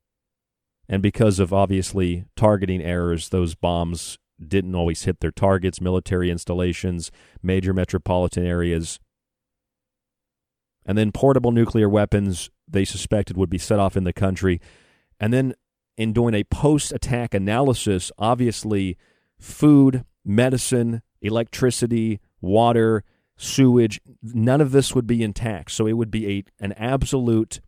[0.88, 7.10] And because of obviously targeting errors, those bombs didn't always hit their targets, military installations,
[7.42, 8.98] major metropolitan areas.
[10.84, 14.60] And then portable nuclear weapons they suspected would be set off in the country.
[15.18, 15.54] And then
[15.96, 18.96] in doing a post attack analysis, obviously,
[19.38, 23.04] food, medicine, electricity, water,
[23.36, 25.72] sewage, none of this would be intact.
[25.72, 27.60] So it would be a, an absolute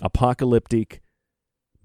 [0.00, 1.00] apocalyptic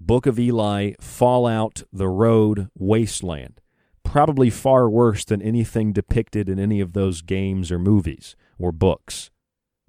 [0.00, 3.60] Book of Eli, Fallout, The Road, Wasteland.
[4.04, 9.30] Probably far worse than anything depicted in any of those games or movies or books.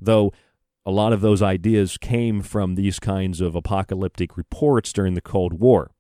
[0.02, 0.34] Though
[0.86, 5.54] a lot of those ideas came from these kinds of apocalyptic reports during the Cold
[5.54, 5.92] War.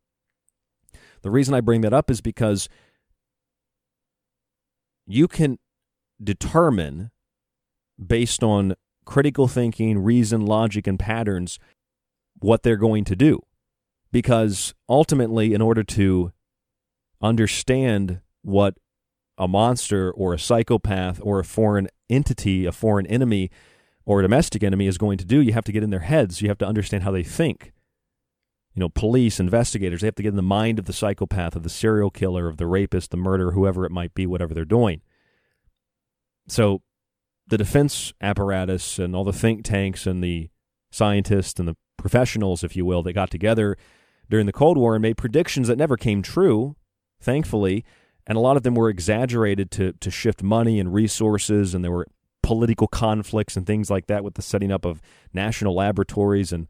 [1.22, 2.70] The reason I bring that up is because
[5.06, 5.60] you can
[6.24, 7.12] determine,
[8.04, 8.76] based on
[9.06, 11.60] critical thinking, reason, logic, and patterns,
[12.40, 13.42] what they're going to do
[14.12, 16.32] because ultimately, in order to
[17.22, 18.76] understand what
[19.38, 23.50] a monster or a psychopath or a foreign entity, a foreign enemy,
[24.10, 26.41] or a domestic enemy is going to do, you have to get in their heads.
[26.41, 27.74] You have to understand how they think.
[28.74, 31.62] You know, police, investigators, they have to get in the mind of the psychopath, of
[31.62, 35.01] the serial killer, of the rapist, the murderer, whoever it might be, whatever they're doing.
[36.47, 36.82] So
[37.45, 40.49] the defense apparatus and all the think tanks and the
[40.89, 43.78] scientists and the professionals, if you will, that got together
[44.28, 46.76] during the Cold War and made predictions that never came true,
[47.22, 47.86] thankfully,
[48.26, 51.91] and a lot of them were exaggerated to to shift money and resources, and there
[51.91, 52.07] were
[52.50, 56.68] political conflicts and things like that with the setting up of national laboratories, and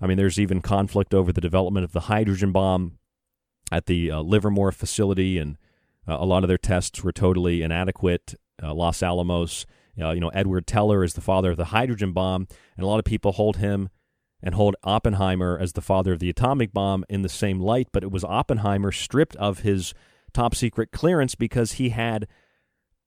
[0.00, 2.98] I mean, there's even conflict over the development of the hydrogen bomb
[3.72, 5.58] at the uh, Livermore facility, and
[6.06, 8.36] uh, a lot of their tests were totally inadequate.
[8.62, 9.66] Uh, Los Alamos,
[10.00, 12.46] uh, you know, Edward Teller is the father of the hydrogen bomb,
[12.76, 13.88] and a lot of people hold him
[14.40, 18.04] and hold Oppenheimer as the father of the atomic bomb in the same light, but
[18.04, 19.92] it was Oppenheimer stripped of his
[20.32, 22.28] top secret clearance because he had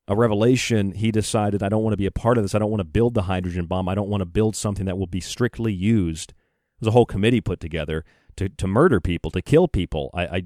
[0.09, 0.91] a revelation.
[0.91, 2.55] He decided, I don't want to be a part of this.
[2.55, 3.87] I don't want to build the hydrogen bomb.
[3.87, 6.33] I don't want to build something that will be strictly used.
[6.79, 8.03] There's a whole committee put together
[8.35, 10.09] to, to murder people, to kill people.
[10.13, 10.43] I, I,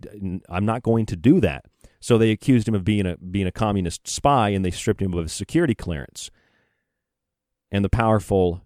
[0.49, 1.65] I'm not going to do that.
[2.01, 5.13] So they accused him of being a being a communist spy, and they stripped him
[5.13, 6.29] of his security clearance.
[7.71, 8.61] And the powerful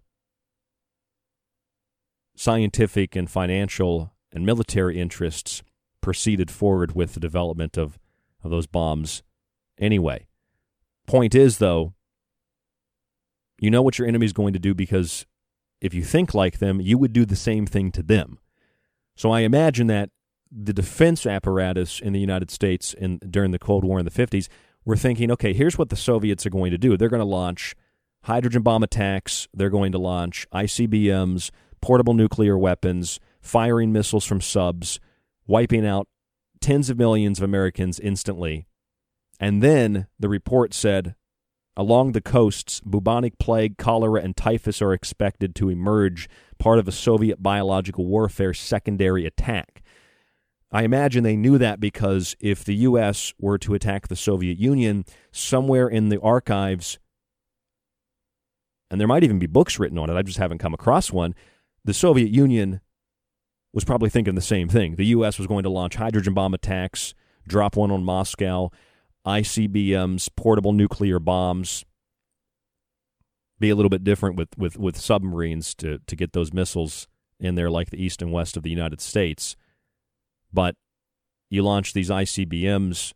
[2.34, 5.62] scientific and financial and military interests
[6.00, 7.98] proceeded forward with the development of,
[8.42, 9.22] of those bombs
[9.78, 10.27] anyway.
[11.08, 11.94] Point is, though,
[13.58, 15.26] you know what your enemy is going to do because
[15.80, 18.38] if you think like them, you would do the same thing to them.
[19.16, 20.10] So I imagine that
[20.52, 24.48] the defense apparatus in the United States in, during the Cold War in the 50s
[24.84, 26.96] were thinking, okay, here's what the Soviets are going to do.
[26.96, 27.74] They're going to launch
[28.24, 31.50] hydrogen bomb attacks, they're going to launch ICBMs,
[31.80, 35.00] portable nuclear weapons, firing missiles from subs,
[35.46, 36.06] wiping out
[36.60, 38.67] tens of millions of Americans instantly.
[39.40, 41.14] And then the report said
[41.78, 46.28] along the coasts, bubonic plague, cholera, and typhus are expected to emerge,
[46.58, 49.84] part of a Soviet biological warfare secondary attack.
[50.72, 53.32] I imagine they knew that because if the U.S.
[53.38, 56.98] were to attack the Soviet Union, somewhere in the archives,
[58.90, 61.36] and there might even be books written on it, I just haven't come across one,
[61.84, 62.80] the Soviet Union
[63.72, 64.96] was probably thinking the same thing.
[64.96, 65.38] The U.S.
[65.38, 67.14] was going to launch hydrogen bomb attacks,
[67.46, 68.70] drop one on Moscow,
[69.28, 71.84] ICBMs, portable nuclear bombs,
[73.60, 77.06] be a little bit different with, with, with submarines to, to get those missiles
[77.38, 79.54] in there like the east and west of the United States.
[80.52, 80.76] But
[81.50, 83.12] you launch these ICBMs,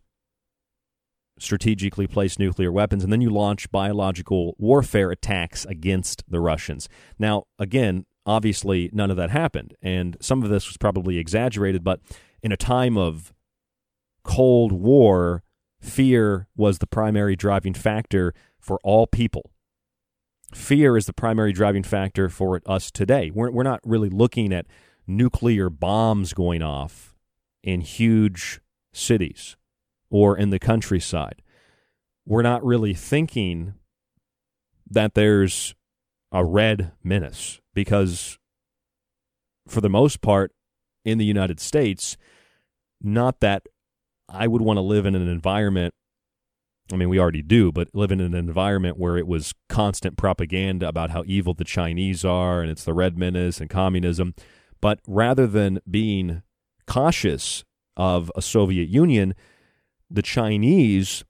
[1.39, 6.87] strategically placed nuclear weapons, and then you launch biological warfare attacks against the Russians.
[7.17, 9.75] Now, again, obviously none of that happened.
[9.81, 12.01] And some of this was probably exaggerated, but
[12.43, 13.33] in a time of
[14.23, 15.43] Cold War,
[15.83, 19.51] fear was the primary driving factor for all people.
[20.53, 23.31] Fear is the primary driving factor for us today.
[23.33, 24.65] We're, we're not really looking at
[25.05, 27.15] nuclear bombs going off
[27.63, 28.61] in huge
[28.93, 29.57] cities
[30.09, 31.41] or in the countryside.
[32.25, 33.73] We're not really thinking
[34.89, 35.75] that there's
[36.31, 38.37] a red menace because,
[39.67, 40.53] for the most part,
[41.03, 42.15] in the United States,
[43.01, 43.67] not that
[44.29, 45.93] I would want to live in an environment.
[46.91, 50.87] I mean, we already do, but live in an environment where it was constant propaganda
[50.87, 54.33] about how evil the Chinese are and it's the red menace and communism.
[54.81, 56.43] But rather than being
[56.87, 57.63] cautious
[57.95, 59.33] of a Soviet Union,
[60.09, 61.23] the Chinese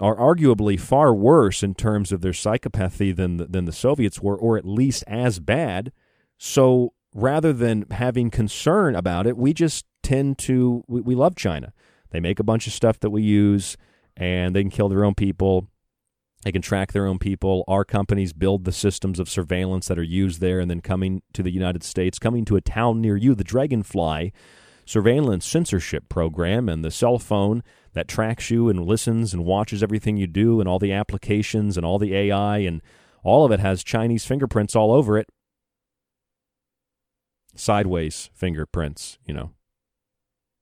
[0.00, 4.36] are arguably far worse in terms of their psychopathy than the, than the Soviets were,
[4.36, 5.92] or at least as bad.
[6.38, 11.72] So rather than having concern about it, we just tend to we, we love China.
[12.16, 13.76] They make a bunch of stuff that we use,
[14.16, 15.68] and they can kill their own people.
[16.44, 17.62] They can track their own people.
[17.68, 21.42] Our companies build the systems of surveillance that are used there and then coming to
[21.42, 23.34] the United States, coming to a town near you.
[23.34, 24.32] The Dragonfly
[24.86, 27.62] surveillance censorship program and the cell phone
[27.92, 31.84] that tracks you and listens and watches everything you do and all the applications and
[31.84, 32.80] all the AI and
[33.24, 35.28] all of it has Chinese fingerprints all over it.
[37.54, 39.50] Sideways fingerprints, you know.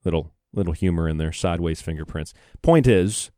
[0.04, 2.32] Little little humor in there, sideways fingerprints.
[2.62, 3.30] Point is,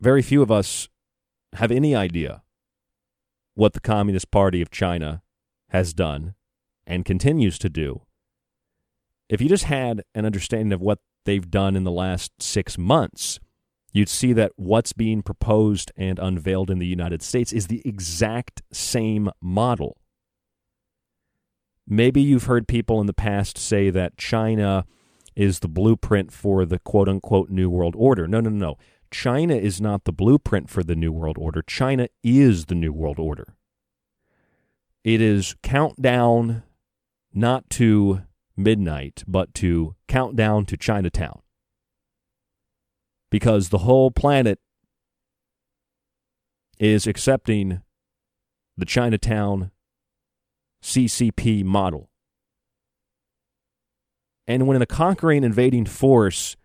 [0.00, 0.88] very few of us
[1.54, 2.42] have any idea
[3.54, 5.22] what the Communist Party of China
[5.70, 6.34] has done
[6.86, 8.02] and continues to do.
[9.28, 13.40] If you just had an understanding of what they've done in the last six months,
[13.92, 18.62] you'd see that what's being proposed and unveiled in the United States is the exact
[18.72, 19.96] same model.
[21.86, 24.86] Maybe you've heard people in the past say that China
[25.36, 28.26] is the blueprint for the quote unquote New World Order.
[28.26, 28.76] No, no, no.
[29.10, 31.62] China is not the blueprint for the New World Order.
[31.62, 33.54] China is the New World Order.
[35.04, 36.62] It is countdown
[37.32, 38.22] not to
[38.56, 41.40] midnight, but to countdown to Chinatown.
[43.30, 44.58] Because the whole planet
[46.78, 47.82] is accepting
[48.76, 49.70] the Chinatown
[50.84, 52.10] CCP model.
[54.46, 56.56] And when in a conquering invading force,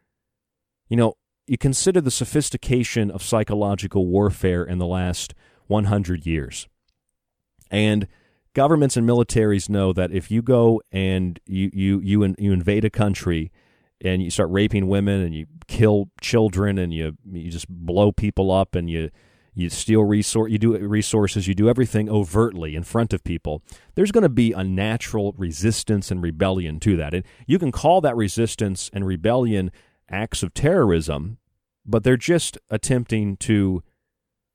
[0.90, 1.14] you know,
[1.48, 5.34] you consider the sophistication of psychological warfare in the last
[5.68, 6.68] 100 years.
[7.72, 8.08] And
[8.54, 12.90] governments and militaries know that if you go and you you you, you invade a
[12.90, 13.54] country
[14.02, 18.52] and you start raping women and you kill children and you you just blow people
[18.52, 19.12] up and you
[19.54, 23.62] you steal resource, you do resources, you do everything overtly in front of people.
[23.96, 28.02] There's going to be a natural resistance and rebellion to that, and you can call
[28.02, 29.72] that resistance and rebellion
[30.10, 31.38] acts of terrorism,
[31.86, 33.84] but they're just attempting to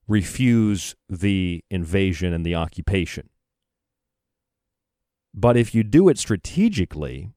[0.07, 3.29] refuse the invasion and the occupation.
[5.33, 7.33] But if you do it strategically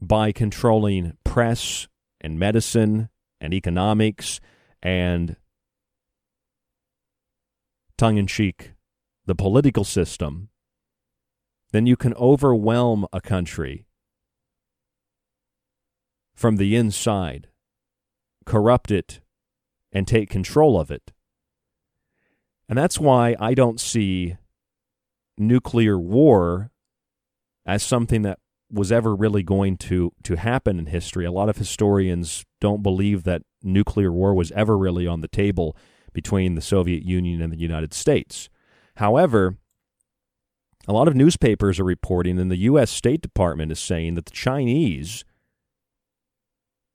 [0.00, 1.88] by controlling press
[2.20, 3.08] and medicine
[3.40, 4.40] and economics
[4.82, 5.36] and
[7.96, 8.72] tongue in cheek,
[9.26, 10.48] the political system,
[11.72, 13.86] then you can overwhelm a country
[16.34, 17.48] from the inside,
[18.44, 19.20] corrupt it,
[19.92, 21.12] and take control of it.
[22.68, 24.36] And that's why I don't see
[25.36, 26.70] nuclear war
[27.66, 28.38] as something that
[28.70, 31.24] was ever really going to, to happen in history.
[31.24, 35.76] A lot of historians don't believe that nuclear war was ever really on the table
[36.14, 38.48] between the Soviet Union and the United States.
[38.96, 39.58] However,
[40.86, 42.90] a lot of newspapers are reporting, and the U.S.
[42.90, 45.24] State Department is saying that the Chinese,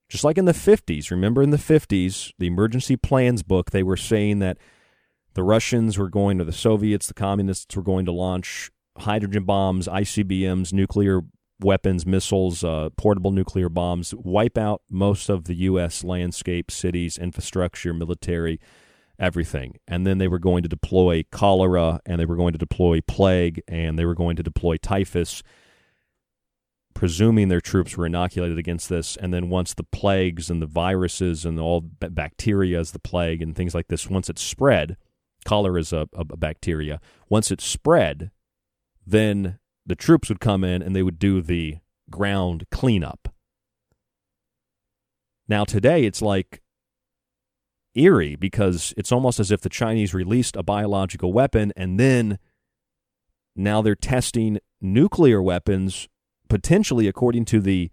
[0.10, 3.98] just like in the 50s, remember in the 50s, the emergency plans book, they were
[3.98, 4.58] saying that
[5.34, 9.88] the Russians were going to the Soviets, the communists were going to launch hydrogen bombs,
[9.88, 11.22] ICBMs, nuclear
[11.60, 16.04] weapons, missiles, uh, portable nuclear bombs, wipe out most of the U.S.
[16.04, 18.60] landscape, cities, infrastructure, military,
[19.20, 19.78] everything.
[19.88, 23.62] And then they were going to deploy cholera and they were going to deploy plague
[23.68, 25.44] and they were going to deploy typhus,
[26.94, 29.18] presuming their troops were inoculated against this.
[29.18, 33.56] And then once the plagues and the viruses and all bacteria as the plague and
[33.56, 34.98] things like this, once it spread,
[35.46, 37.00] cholera is a, a bacteria,
[37.30, 38.32] once it spread,
[39.06, 41.78] then the troops would come in and they would do the
[42.10, 43.34] ground cleanup.
[45.48, 46.62] Now, today, it's like
[47.96, 52.40] eerie because it's almost as if the Chinese released a biological weapon and then
[53.56, 56.08] now they're testing nuclear weapons,
[56.48, 57.92] potentially, according to the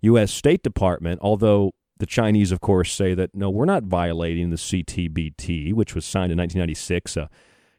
[0.00, 0.32] U.S.
[0.32, 5.72] State Department, although the Chinese, of course, say that no, we're not violating the CTBT,
[5.72, 7.30] which was signed in 1996, a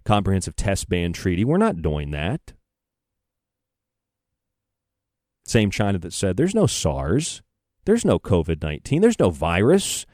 [0.06, 1.44] comprehensive test ban treaty.
[1.44, 2.54] We're not doing that.
[5.46, 7.42] Same China that said there's no SARS,
[7.86, 10.06] there's no COVID 19, there's no virus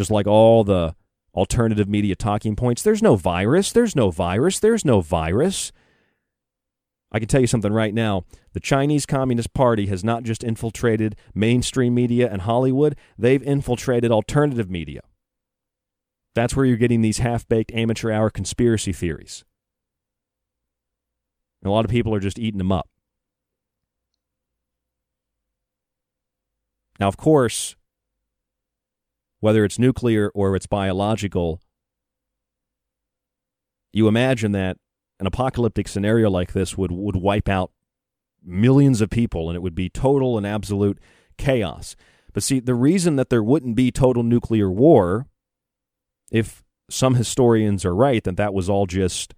[0.00, 0.94] just like all the
[1.34, 2.82] alternative media talking points.
[2.82, 3.70] There's no virus.
[3.70, 4.58] There's no virus.
[4.58, 5.72] There's no virus.
[7.12, 8.24] I can tell you something right now.
[8.54, 14.70] The Chinese Communist Party has not just infiltrated mainstream media and Hollywood, they've infiltrated alternative
[14.70, 15.02] media.
[16.34, 19.44] That's where you're getting these half baked amateur hour conspiracy theories.
[21.60, 22.88] And a lot of people are just eating them up.
[26.98, 27.76] Now, of course,
[29.40, 31.60] whether it's nuclear or it's biological,
[33.92, 34.76] you imagine that
[35.18, 37.72] an apocalyptic scenario like this would, would wipe out
[38.42, 40.98] millions of people and it would be total and absolute
[41.36, 41.96] chaos.
[42.32, 45.26] But see, the reason that there wouldn't be total nuclear war,
[46.30, 49.34] if some historians are right that that was all just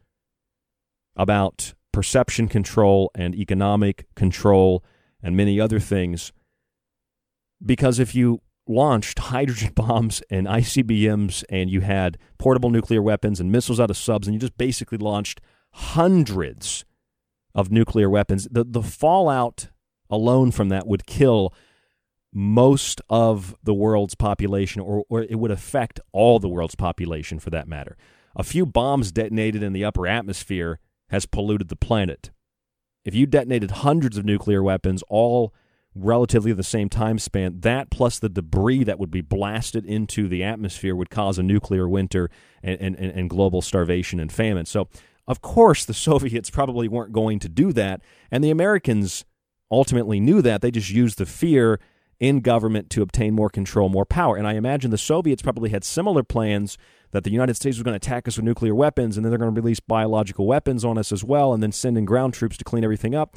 [1.17, 4.85] about perception control and economic control
[5.23, 6.33] and many other things,
[7.65, 13.53] because if you launched hydrogen bombs and ICBMs and you had portable nuclear weapons and
[13.53, 15.41] missiles out of subs and you just basically launched
[15.73, 16.85] hundreds
[17.55, 19.69] of nuclear weapons, the, the fallout
[20.11, 21.53] alone from that would kill
[22.33, 27.51] most of the world's population, or, or it would affect all the world's population for
[27.51, 27.97] that matter.
[28.35, 30.79] A few bombs detonated in the upper atmosphere
[31.11, 32.31] has polluted the planet.
[33.05, 35.53] If you detonated hundreds of nuclear weapons, all
[35.95, 40.43] relatively the same time span, that plus the debris that would be blasted into the
[40.43, 42.31] atmosphere would cause a nuclear winter
[42.63, 44.67] and, and, and global starvation and famine.
[44.67, 44.89] So,
[45.27, 49.25] of course, the Soviets probably weren't going to do that, and the Americans
[49.71, 50.61] ultimately knew that.
[50.61, 51.81] They just used the fear
[52.21, 54.37] in government to obtain more control, more power.
[54.37, 56.79] And I imagine the Soviets probably had similar plans
[57.11, 59.39] that the United States was going to attack us with nuclear weapons, and then they're
[59.39, 62.57] going to release biological weapons on us as well, and then send in ground troops
[62.57, 63.37] to clean everything up.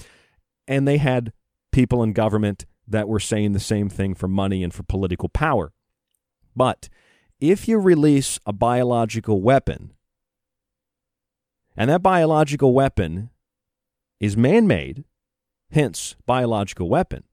[0.67, 1.33] And they had
[1.75, 5.73] people in government that were saying the same thing for money and for political power.
[6.55, 6.87] But
[7.41, 9.91] if you release a biological weapon,
[11.75, 13.29] and that biological weapon
[14.21, 15.03] is man made,
[15.69, 17.25] hence biological weapon,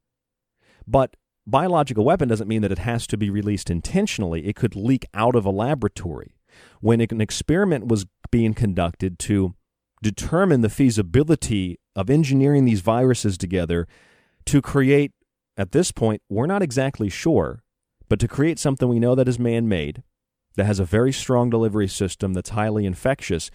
[0.89, 1.15] but
[1.47, 4.49] biological weapon doesn't mean that it has to be released intentionally.
[4.49, 6.35] It could leak out of a laboratory.
[6.81, 9.55] When an experiment was being conducted to
[10.03, 13.87] determine the feasibility of engineering these viruses together
[14.47, 15.13] to create,
[15.57, 17.63] at this point, we're not exactly sure,
[18.09, 20.03] but to create something we know that is man made,
[20.57, 23.51] that has a very strong delivery system, that's highly infectious,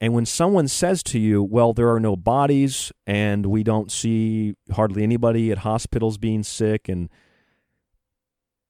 [0.00, 4.54] and when someone says to you, well, there are no bodies and we don't see
[4.72, 7.08] hardly anybody at hospitals being sick, and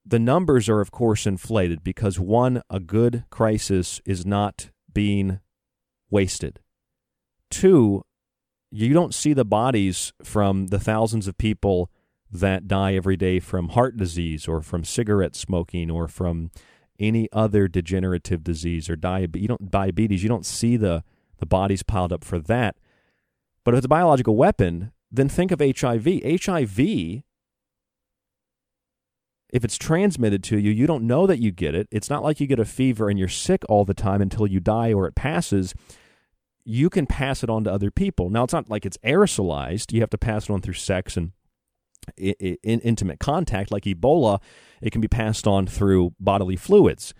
[0.05, 5.39] the numbers are, of course, inflated because one, a good crisis is not being
[6.09, 6.61] wasted.
[7.51, 8.03] Two,
[8.71, 11.89] you don't see the bodies from the thousands of people
[12.29, 16.51] that die every day from heart disease or from cigarette smoking or from
[16.99, 19.43] any other degenerative disease or diabetes.
[19.43, 20.23] You don't diabetes.
[20.23, 21.03] You don't see the
[21.39, 22.75] the body's piled up for that.
[23.63, 26.05] But if it's a biological weapon, then think of HIV.
[26.43, 26.79] HIV,
[29.49, 31.87] if it's transmitted to you, you don't know that you get it.
[31.91, 34.59] It's not like you get a fever and you're sick all the time until you
[34.59, 35.73] die or it passes.
[36.69, 38.29] You can pass it on to other people.
[38.29, 39.93] Now, it's not like it's aerosolized.
[39.93, 41.31] You have to pass it on through sex and
[42.17, 43.71] in intimate contact.
[43.71, 44.41] Like Ebola,
[44.81, 47.13] it can be passed on through bodily fluids.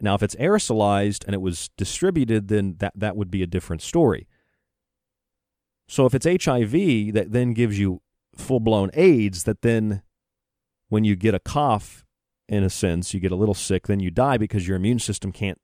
[0.00, 3.82] Now, if it's aerosolized and it was distributed, then that, that would be a different
[3.82, 4.26] story.
[5.86, 8.00] So if it's HIV that then gives you
[8.34, 10.00] full blown AIDS, that then
[10.88, 12.06] when you get a cough,
[12.48, 15.30] in a sense, you get a little sick, then you die because your immune system
[15.30, 15.60] can't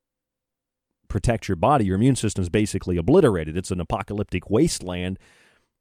[1.08, 1.86] protect your body.
[1.86, 3.56] Your immune system is basically obliterated.
[3.56, 5.18] It's an apocalyptic wasteland.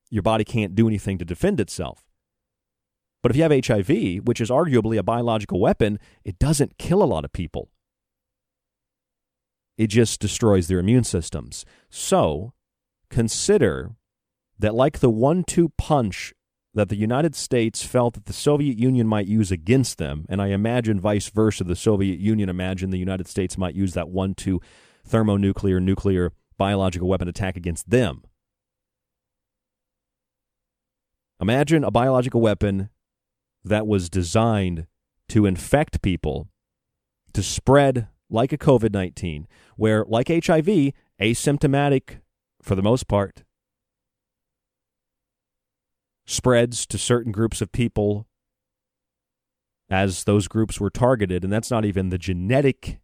[0.10, 2.06] Your body can't do anything to defend itself.
[3.22, 7.06] But if you have HIV, which is arguably a biological weapon, it doesn't kill a
[7.06, 7.70] lot of people
[9.78, 11.64] it just destroys their immune systems.
[11.90, 12.54] So
[13.10, 13.92] consider
[14.60, 16.34] that, like the one two punch
[16.74, 20.48] that the United States felt that the Soviet Union might use against them, and I
[20.48, 24.60] imagine vice versa, the Soviet Union imagined the United States might use that one two
[25.08, 28.24] thermonuclear, nuclear, biological weapon attack against them.
[31.40, 32.90] Imagine a biological weapon
[33.64, 34.88] that was designed
[35.30, 36.48] to infect people,
[37.34, 42.22] to spread like a COVID 19, where, like HIV, asymptomatic
[42.62, 43.44] for the most part,
[46.26, 48.28] spreads to certain groups of people
[49.90, 51.44] as those groups were targeted.
[51.44, 53.00] And that's not even the genetic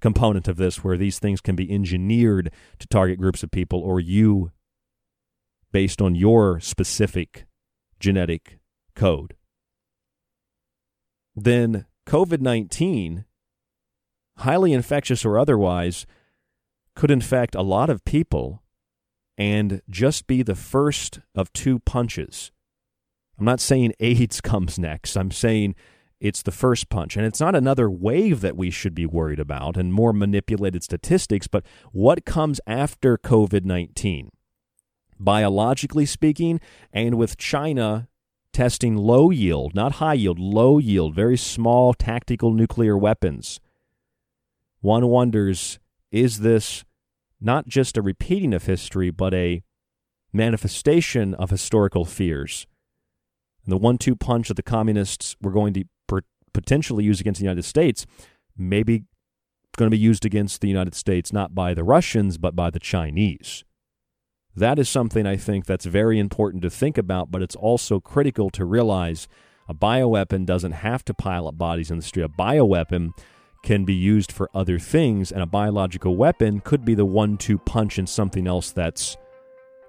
[0.00, 4.00] component of this, where these things can be engineered to target groups of people or
[4.00, 4.52] you
[5.72, 7.46] based on your specific
[7.98, 8.58] genetic
[8.94, 9.34] code.
[11.34, 13.24] Then COVID 19
[14.38, 16.06] highly infectious or otherwise,
[16.94, 18.62] could infect a lot of people
[19.36, 22.52] and just be the first of two punches.
[23.38, 25.16] I'm not saying AIDS comes next.
[25.16, 25.74] I'm saying
[26.24, 27.16] it's the first punch.
[27.16, 31.46] And it's not another wave that we should be worried about and more manipulated statistics,
[31.46, 34.30] but what comes after COVID 19?
[35.20, 36.60] Biologically speaking,
[36.92, 38.08] and with China
[38.52, 43.60] testing low yield, not high yield, low yield, very small tactical nuclear weapons
[44.84, 45.78] one wonders
[46.12, 46.84] is this
[47.40, 49.62] not just a repeating of history, but a
[50.30, 52.66] manifestation of historical fears?
[53.64, 55.84] And the one two punch that the communists were going to
[56.54, 58.06] potentially used against the United States
[58.56, 59.04] maybe
[59.76, 62.78] going to be used against the United States not by the Russians, but by the
[62.78, 63.64] Chinese.
[64.56, 68.50] That is something I think that's very important to think about, but it's also critical
[68.50, 69.26] to realize
[69.68, 72.22] a bioweapon doesn't have to pile up bodies in the street.
[72.22, 73.10] A bioweapon
[73.64, 77.58] can be used for other things, and a biological weapon could be the one two
[77.58, 79.16] punch in something else that's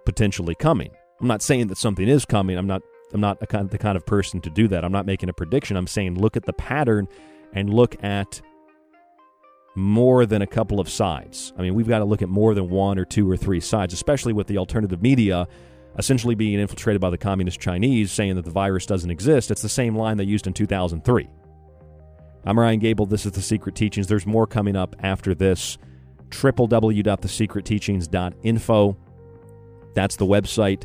[0.05, 0.91] potentially coming.
[1.21, 2.57] I'm not saying that something is coming.
[2.57, 2.81] I'm not
[3.15, 4.83] I'm not kind, the kind of person to do that.
[4.83, 5.77] I'm not making a prediction.
[5.77, 7.07] I'm saying look at the pattern
[7.53, 8.41] and look at
[9.73, 11.53] more than a couple of sides.
[11.57, 13.93] I mean, we've got to look at more than one or two or three sides,
[13.93, 15.47] especially with the alternative media
[15.97, 19.49] essentially being infiltrated by the communist Chinese saying that the virus doesn't exist.
[19.49, 21.29] It's the same line they used in 2003.
[22.43, 23.05] I'm Ryan Gable.
[23.05, 24.07] This is The Secret Teachings.
[24.07, 25.77] There's more coming up after this.
[26.31, 28.97] www.thesecretteachings.info.
[29.93, 30.83] That's the website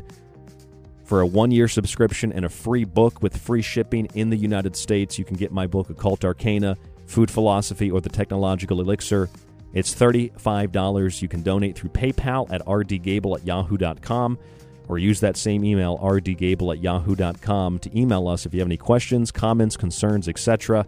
[1.11, 4.77] for a one year subscription and a free book with free shipping in the United
[4.77, 5.19] States.
[5.19, 9.29] You can get my book, Occult Arcana food philosophy, or the technological elixir.
[9.73, 11.21] It's $35.
[11.21, 14.39] You can donate through PayPal at rdgable at yahoo.com
[14.87, 18.77] or use that same email, rdgable at yahoo.com, to email us if you have any
[18.77, 20.85] questions, comments, concerns, etc.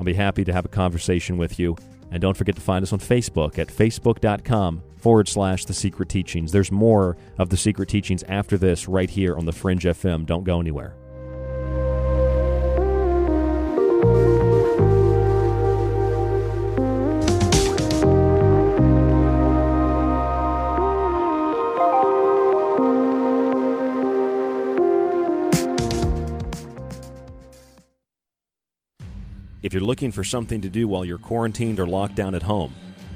[0.00, 1.76] I'll be happy to have a conversation with you.
[2.10, 6.50] And don't forget to find us on Facebook at facebook.com forward slash the secret teachings.
[6.50, 10.24] There's more of the secret teachings after this right here on the Fringe FM.
[10.24, 10.94] Don't go anywhere.
[29.62, 32.72] If you're looking for something to do while you're quarantined or locked down at home,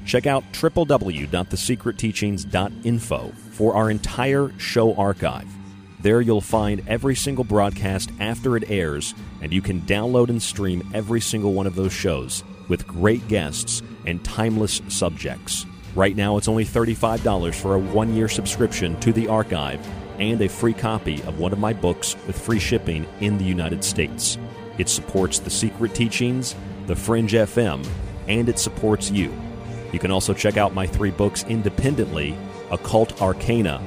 [0.09, 5.45] check out www.thesecretteachings.info for our entire show archive.
[6.01, 10.89] There you'll find every single broadcast after it airs, and you can download and stream
[10.95, 15.67] every single one of those shows with great guests and timeless subjects.
[15.93, 19.87] Right now, it's only $35 for a one year subscription to the archive
[20.17, 23.83] and a free copy of one of my books with free shipping in the United
[23.83, 24.39] States.
[24.79, 26.55] It supports the secret teachings,
[26.87, 27.85] the Fringe FM,
[28.27, 29.31] and it supports you.
[29.91, 32.37] You can also check out my three books independently
[32.71, 33.81] Occult Arcana,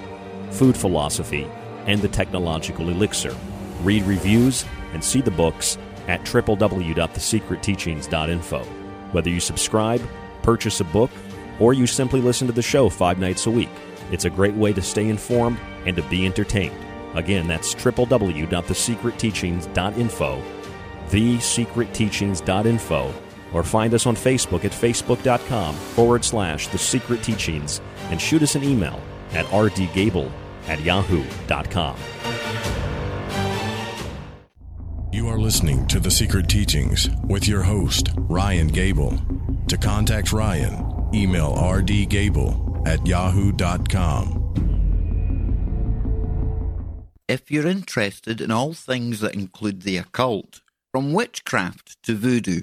[0.51, 1.49] Food Philosophy,
[1.87, 3.37] and The Technological Elixir.
[3.83, 5.79] Read reviews and see the books
[6.09, 8.65] at www.thesecretteachings.info.
[9.13, 10.03] Whether you subscribe,
[10.43, 11.11] purchase a book,
[11.61, 13.71] or you simply listen to the show five nights a week,
[14.11, 16.75] it's a great way to stay informed and to be entertained.
[17.15, 20.43] Again, that's www.thesecretteachings.info
[21.13, 23.15] thesecretteachings.info
[23.53, 27.81] or find us on Facebook at facebook.com forward slash the secret teachings
[28.11, 29.01] and shoot us an email
[29.33, 30.31] at rdgable
[30.69, 31.97] at yahoo.com.
[35.13, 39.21] You are listening to The Secret Teachings with your host, Ryan Gable.
[39.69, 44.39] To contact Ryan, email rdgable at yahoo.com.
[47.29, 52.63] If you're interested in all things that include the occult, from witchcraft to voodoo,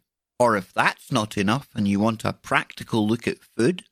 [0.41, 3.83] Or if that's not enough and you want a practical look at food,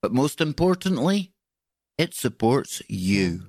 [0.00, 1.32] but most importantly,
[1.98, 3.42] it supports you.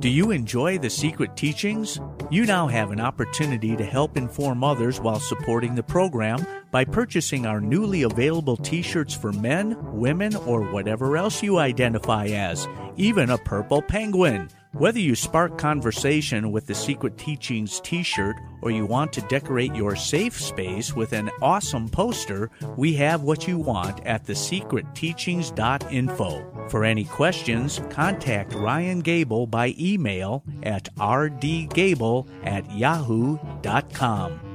[0.00, 2.00] Do you enjoy the secret teachings?
[2.30, 7.46] You now have an opportunity to help inform others while supporting the program by purchasing
[7.46, 13.30] our newly available t shirts for men, women, or whatever else you identify as, even
[13.30, 14.48] a purple penguin.
[14.72, 19.74] Whether you spark conversation with the Secret Teachings t shirt or you want to decorate
[19.74, 26.68] your safe space with an awesome poster, we have what you want at thesecretteachings.info.
[26.68, 34.48] For any questions, contact Ryan Gable by email at rdgable at yahoo.com.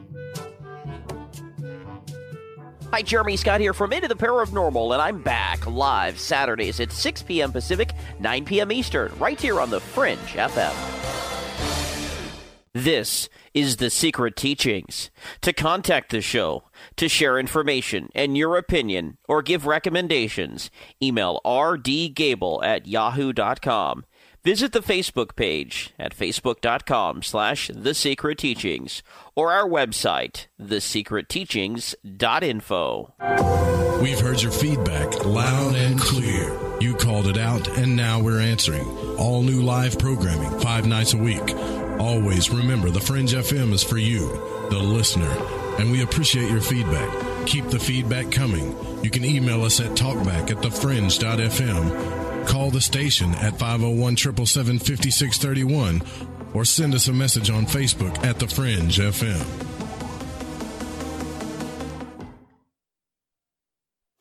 [2.94, 7.24] Hi, Jeremy Scott here from Into the Paranormal, and I'm back live Saturdays at 6
[7.24, 7.52] p.m.
[7.52, 8.72] Pacific, 9 p.m.
[8.72, 10.74] Eastern, right here on the Fringe FM.
[12.76, 15.12] This is The Secret Teachings.
[15.42, 16.64] To contact the show,
[16.96, 24.06] to share information and your opinion, or give recommendations, email rdgable at yahoo.com.
[24.44, 29.02] Visit the Facebook page at facebook.com slash The Secret Teachings
[29.36, 33.14] or our website, thesecretteachings.info.
[34.02, 36.60] We've heard your feedback loud and clear.
[36.82, 38.86] You called it out, and now we're answering.
[39.18, 41.56] All new live programming, five nights a week.
[41.98, 44.28] Always remember the Fringe FM is for you,
[44.70, 45.32] the listener,
[45.80, 47.48] and we appreciate your feedback.
[47.48, 48.76] Keep the feedback coming.
[49.06, 56.02] You can email us at talkback at thefringe.fm Call the station at 501 777 5631
[56.54, 59.74] or send us a message on Facebook at The Fringe FM.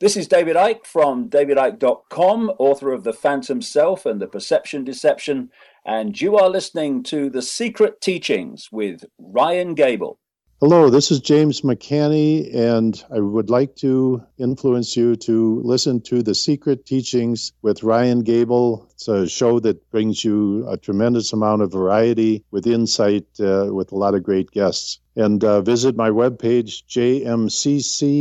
[0.00, 5.50] This is David Icke from davidicke.com, author of The Phantom Self and The Perception Deception,
[5.86, 10.18] and you are listening to The Secret Teachings with Ryan Gable.
[10.62, 16.22] Hello, this is James McCanney, and I would like to influence you to listen to
[16.22, 18.86] The Secret Teachings with Ryan Gable.
[18.92, 23.90] It's a show that brings you a tremendous amount of variety with insight uh, with
[23.90, 25.00] a lot of great guests.
[25.16, 28.12] And uh, visit my webpage, jmccsci.com.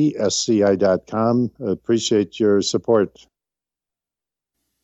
[1.60, 3.28] Appreciate your support.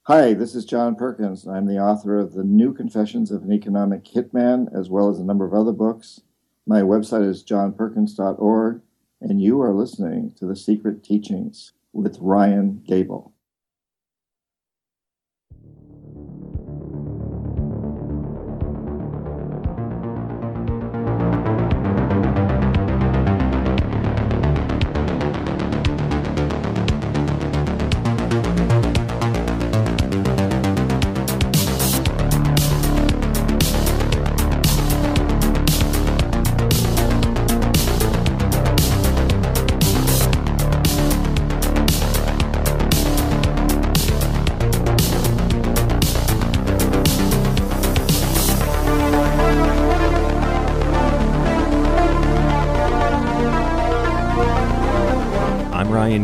[0.03, 1.47] Hi, this is John Perkins.
[1.47, 5.25] I'm the author of The New Confessions of an Economic Hitman, as well as a
[5.25, 6.21] number of other books.
[6.69, 8.81] My website is johnperkins.org,
[9.21, 13.31] and you are listening to The Secret Teachings with Ryan Gable.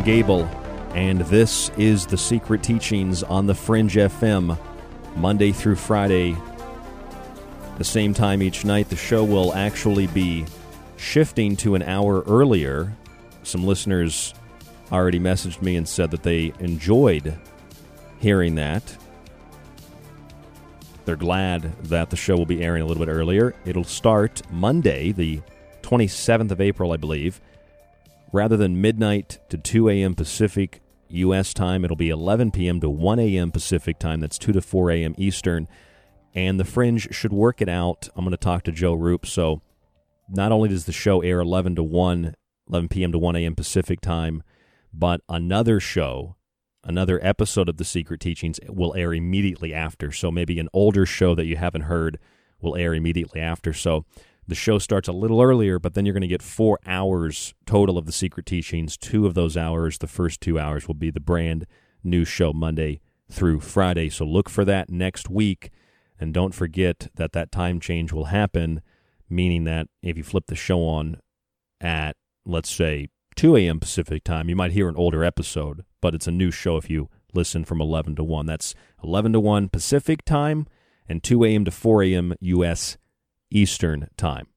[0.04, 0.43] Gable,
[0.93, 4.58] and this is The Secret Teachings on the Fringe FM,
[5.16, 6.36] Monday through Friday.
[7.78, 10.45] The same time each night, the show will actually be
[10.97, 12.93] shifting to an hour earlier.
[13.43, 14.34] Some listeners
[14.91, 17.39] already messaged me and said that they enjoyed
[18.20, 18.97] hearing that.
[21.06, 23.56] They're glad that the show will be airing a little bit earlier.
[23.64, 25.41] It'll start Monday, the
[25.82, 27.39] 27th of April, I believe
[28.34, 30.15] Rather than midnight to 2 a.m.
[30.15, 31.53] Pacific U.S.
[31.53, 32.79] time, it'll be 11 p.m.
[32.81, 33.51] to 1 a.m.
[33.51, 34.19] Pacific time.
[34.19, 35.13] That's 2 to 4 a.m.
[35.19, 35.67] Eastern.
[36.34, 38.09] And the Fringe should work it out.
[38.15, 39.27] I'm going to talk to Joe Rupe.
[39.27, 39.61] So
[40.27, 42.34] not only does the show air 11 to 1,
[42.69, 43.11] 11 p.m.
[43.11, 43.53] to 1 a.m.
[43.53, 44.41] Pacific time,
[44.91, 46.36] but another show,
[46.84, 50.11] another episode of The Secret Teachings will air immediately after.
[50.11, 52.17] So maybe an older show that you haven't heard
[52.59, 53.73] will air immediately after.
[53.73, 54.05] So
[54.47, 57.97] the show starts a little earlier, but then you're going to get four hours total
[57.97, 58.97] of the secret teachings.
[58.97, 61.65] Two of those hours, the first two hours, will be the brand
[62.03, 62.99] new show Monday
[63.31, 64.09] through Friday.
[64.09, 65.71] So look for that next week.
[66.19, 68.81] And don't forget that that time change will happen,
[69.29, 71.17] meaning that if you flip the show on
[71.81, 72.15] at,
[72.45, 73.79] let's say, 2 a.m.
[73.79, 77.09] Pacific time, you might hear an older episode, but it's a new show if you
[77.33, 78.45] listen from 11 to 1.
[78.45, 80.67] That's 11 to 1 Pacific time
[81.09, 81.65] and 2 a.m.
[81.65, 82.33] to 4 a.m.
[82.39, 82.97] U.S.
[83.54, 84.47] Eastern Time.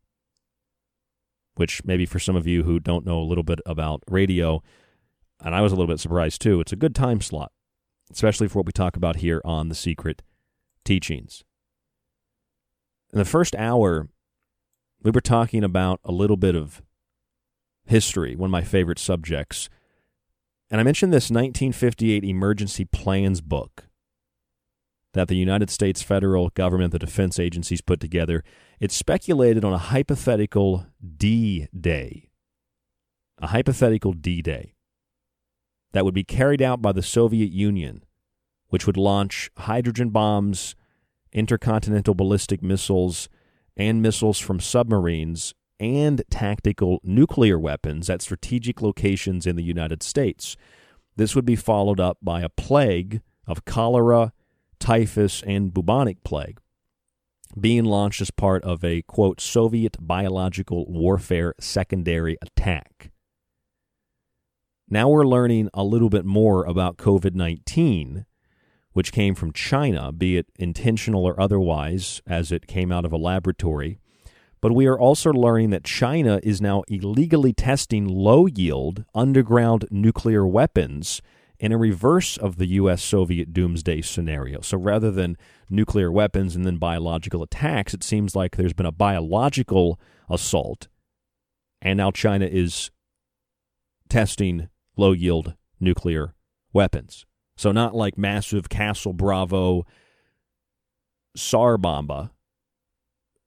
[1.54, 4.62] Which maybe for some of you who don't know a little bit about radio,
[5.40, 7.52] and I was a little bit surprised too, it's a good time slot,
[8.10, 10.22] especially for what we talk about here on The Secret
[10.84, 11.44] Teachings.
[13.12, 14.08] In the first hour,
[15.02, 16.82] we were talking about a little bit of
[17.86, 19.68] history, one of my favorite subjects.
[20.70, 23.84] And I mentioned this 1958 emergency plans book
[25.16, 28.42] that the United States federal government, the defense agencies put together.
[28.80, 30.86] It speculated on a hypothetical
[31.16, 32.30] D Day,
[33.38, 34.74] a hypothetical D Day
[35.92, 38.04] that would be carried out by the Soviet Union,
[38.68, 40.74] which would launch hydrogen bombs
[41.36, 43.28] intercontinental ballistic missiles,
[43.76, 50.56] and missiles from submarines, and tactical nuclear weapons at strategic locations in the United States.
[51.16, 54.32] This would be followed up by a plague of cholera,
[54.78, 56.60] typhus, and bubonic plague
[57.58, 63.10] being launched as part of a quote Soviet biological warfare secondary attack.
[64.88, 68.26] Now we're learning a little bit more about COVID 19,
[68.92, 73.16] which came from China, be it intentional or otherwise, as it came out of a
[73.16, 73.98] laboratory.
[74.60, 80.46] But we are also learning that China is now illegally testing low yield underground nuclear
[80.46, 81.20] weapons
[81.58, 83.02] in a reverse of the U.S.
[83.02, 84.60] Soviet doomsday scenario.
[84.60, 85.36] So rather than
[85.70, 89.98] nuclear weapons and then biological attacks, it seems like there's been a biological
[90.28, 90.88] assault,
[91.80, 92.90] and now China is
[94.08, 96.34] testing low yield nuclear
[96.72, 97.26] weapons.
[97.56, 99.86] So, not like massive Castle Bravo
[101.36, 102.32] Tsar bomba.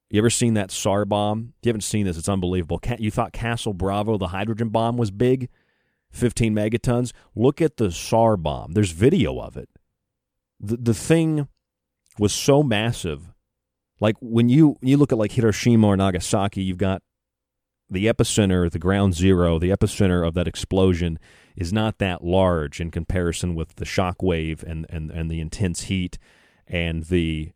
[0.09, 1.53] You ever seen that SAR bomb?
[1.61, 2.81] You haven't seen this, it's unbelievable.
[2.97, 5.49] You thought Castle Bravo, the hydrogen bomb, was big?
[6.11, 7.11] 15 megatons.
[7.35, 8.73] Look at the Tsar bomb.
[8.73, 9.69] There's video of it.
[10.59, 11.47] The, the thing
[12.17, 13.31] was so massive.
[13.99, 17.01] Like when you, you look at like Hiroshima or Nagasaki, you've got
[17.89, 21.19] the epicenter, the ground zero, the epicenter of that explosion
[21.55, 25.83] is not that large in comparison with the shock wave and, and, and the intense
[25.83, 26.17] heat
[26.67, 27.51] and the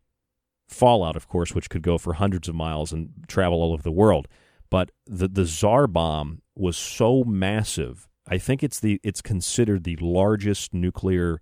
[0.68, 3.92] fallout, of course, which could go for hundreds of miles and travel all over the
[3.92, 4.26] world.
[4.70, 9.96] But the, the Tsar bomb was so massive I think it's the it's considered the
[9.96, 11.40] largest nuclear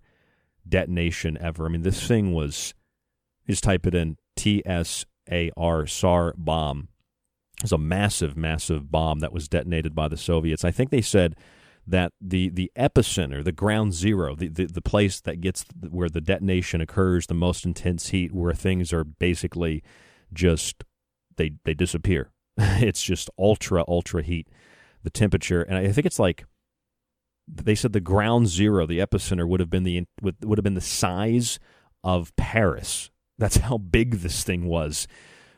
[0.67, 1.65] detonation ever.
[1.65, 2.73] I mean, this thing was
[3.47, 6.89] just type it in T S A R Tsar bomb.
[7.57, 10.65] It was a massive, massive bomb that was detonated by the Soviets.
[10.65, 11.35] I think they said
[11.85, 16.21] that the the epicenter, the ground zero, the, the, the place that gets where the
[16.21, 19.83] detonation occurs, the most intense heat, where things are basically
[20.33, 20.83] just
[21.37, 22.31] they they disappear.
[22.57, 24.47] it's just ultra ultra heat,
[25.03, 26.45] the temperature, and I think it's like
[27.47, 30.81] they said the ground zero, the epicenter, would have been the would, have been the
[30.81, 31.59] size
[32.03, 33.09] of Paris.
[33.37, 35.07] That's how big this thing was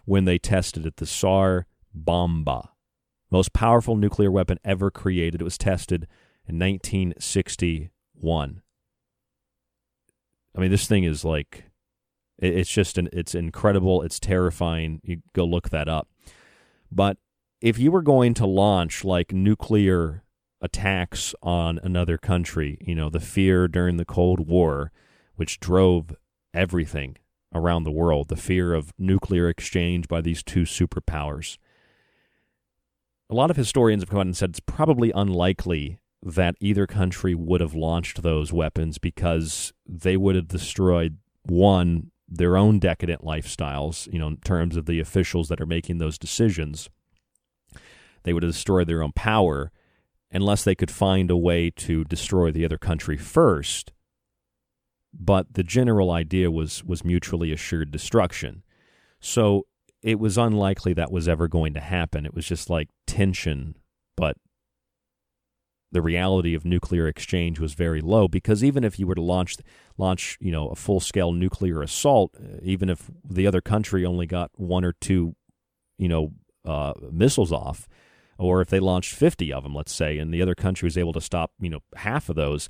[0.06, 0.98] when they tested it.
[0.98, 2.72] The Tsar Bomba,
[3.30, 5.42] most powerful nuclear weapon ever created.
[5.42, 6.08] It was tested
[6.48, 8.62] in 1961.
[10.56, 11.66] I mean, this thing is like,
[12.38, 14.02] it's just an, it's incredible.
[14.02, 15.02] It's terrifying.
[15.04, 16.08] You go look that up.
[16.92, 17.18] But
[17.62, 20.24] if you were going to launch like nuclear
[20.62, 22.78] attacks on another country.
[22.82, 24.92] You know, the fear during the Cold War,
[25.36, 26.16] which drove
[26.54, 27.18] everything
[27.54, 31.58] around the world, the fear of nuclear exchange by these two superpowers.
[33.30, 37.36] A lot of historians have come out and said it's probably unlikely that either country
[37.36, 44.12] would have launched those weapons because they would have destroyed one their own decadent lifestyles,
[44.12, 46.90] you know, in terms of the officials that are making those decisions.
[48.24, 49.72] They would have destroyed their own power
[50.32, 53.92] unless they could find a way to destroy the other country first.
[55.14, 58.64] But the general idea was was mutually assured destruction.
[59.20, 59.66] So
[60.02, 62.26] it was unlikely that was ever going to happen.
[62.26, 63.76] It was just like tension,
[64.16, 64.38] but
[65.92, 69.56] the reality of nuclear exchange was very low because even if you were to launch
[69.98, 74.26] launch you know a full scale nuclear assault, uh, even if the other country only
[74.26, 75.36] got one or two
[75.98, 76.34] you know
[76.66, 77.88] uh, missiles off,
[78.38, 81.14] or if they launched 50 of them, let's say, and the other country was able
[81.14, 82.70] to stop, you know, half of those,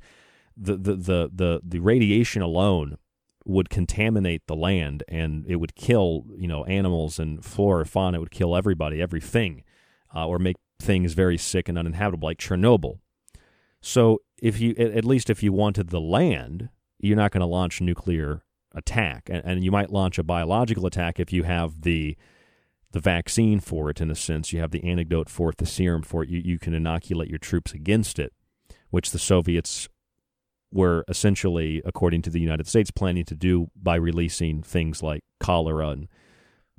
[0.56, 2.96] the the the the, the radiation alone
[3.44, 8.18] would contaminate the land and it would kill, you know, animals and flora, fauna.
[8.18, 9.62] It would kill everybody, everything,
[10.14, 12.98] uh, or make things very sick and uninhabitable, like Chernobyl.
[13.80, 16.68] So, if you, at least if you wanted the land,
[16.98, 18.42] you're not going to launch nuclear
[18.74, 22.16] attack, and, and you might launch a biological attack if you have the
[22.92, 24.52] the vaccine for it in a sense.
[24.52, 26.28] You have the antidote for it, the serum for it.
[26.28, 28.32] You, you can inoculate your troops against it,
[28.90, 29.88] which the Soviets
[30.72, 35.88] were essentially, according to the United States, planning to do by releasing things like cholera
[35.88, 36.08] and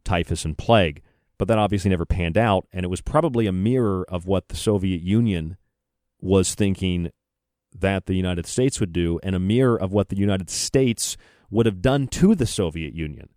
[0.04, 1.02] typhus and plague.
[1.38, 4.56] But that obviously never panned out, and it was probably a mirror of what the
[4.56, 5.58] Soviet Union
[6.20, 7.12] was thinking
[7.76, 11.16] that the United States would do, and a mirror of what the United States
[11.52, 13.30] would have done to the Soviet Union.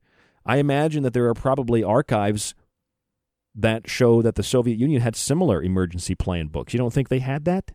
[0.45, 2.55] I imagine that there are probably archives
[3.55, 6.73] that show that the Soviet Union had similar emergency plan books.
[6.73, 7.73] You don't think they had that?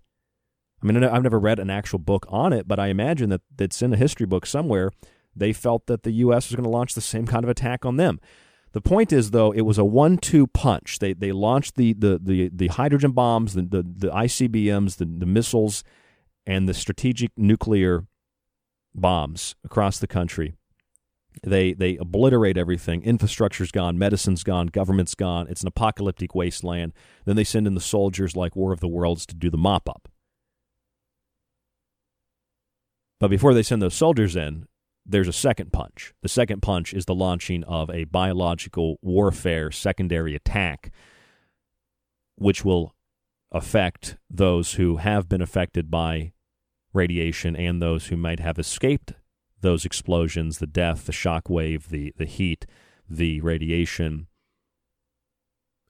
[0.82, 3.82] I mean, I've never read an actual book on it, but I imagine that it's
[3.82, 4.92] in a history book somewhere.
[5.36, 6.50] They felt that the U.S.
[6.50, 8.20] was going to launch the same kind of attack on them.
[8.72, 11.00] The point is, though, it was a one-two punch.
[11.00, 15.26] They they launched the the the, the hydrogen bombs, the, the, the ICBMs, the, the
[15.26, 15.84] missiles,
[16.46, 18.06] and the strategic nuclear
[18.94, 20.56] bombs across the country.
[21.44, 23.04] They they obliterate everything.
[23.04, 25.48] Infrastructure's gone, medicine's gone, government's gone.
[25.50, 26.94] It's an apocalyptic wasteland.
[27.26, 29.90] Then they send in the soldiers like War of the Worlds to do the mop
[29.90, 30.08] up.
[33.20, 34.68] But before they send those soldiers in,
[35.06, 36.14] there's a second punch.
[36.22, 40.92] The second punch is the launching of a biological warfare secondary attack,
[42.36, 42.96] which will
[43.52, 46.34] affect those who have been affected by
[46.94, 49.14] radiation and those who might have escaped
[49.62, 52.66] those explosions, the death, the shock wave, the, the heat,
[53.10, 54.28] the radiation.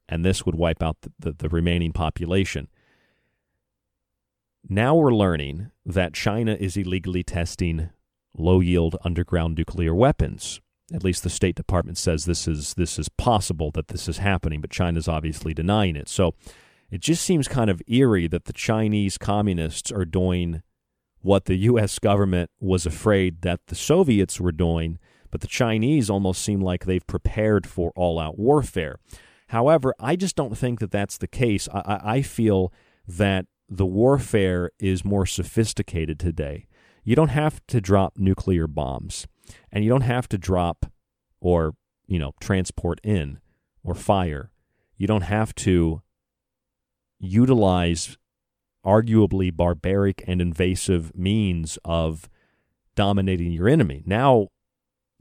[0.08, 2.68] And this would wipe out the, the, the remaining population.
[4.68, 7.90] Now we're learning that China is illegally testing
[8.36, 10.60] low yield underground nuclear weapons.
[10.92, 14.60] At least the State Department says this is this is possible that this is happening,
[14.60, 16.08] but China's obviously denying it.
[16.08, 16.34] So
[16.90, 20.62] it just seems kind of eerie that the Chinese communists are doing
[21.26, 25.00] what the US government was afraid that the Soviets were doing,
[25.32, 29.00] but the Chinese almost seem like they've prepared for all-out warfare.
[29.48, 31.68] However, I just don't think that that's the case.
[31.74, 32.72] I, I feel
[33.08, 36.68] that the warfare is more sophisticated today.
[37.02, 39.26] You don't have to drop nuclear bombs,
[39.72, 40.86] and you don't have to drop
[41.40, 41.74] or,
[42.06, 43.40] you know, transport in
[43.82, 44.52] or fire.
[44.96, 46.02] You don't have to
[47.18, 48.16] utilize
[48.86, 52.28] arguably barbaric and invasive means of
[52.94, 54.02] dominating your enemy.
[54.06, 54.48] Now,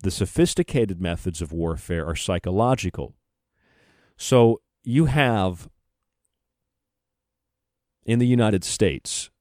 [0.01, 3.15] the sophisticated methods of warfare are psychological.
[4.17, 5.67] So you have
[8.05, 9.31] in the United States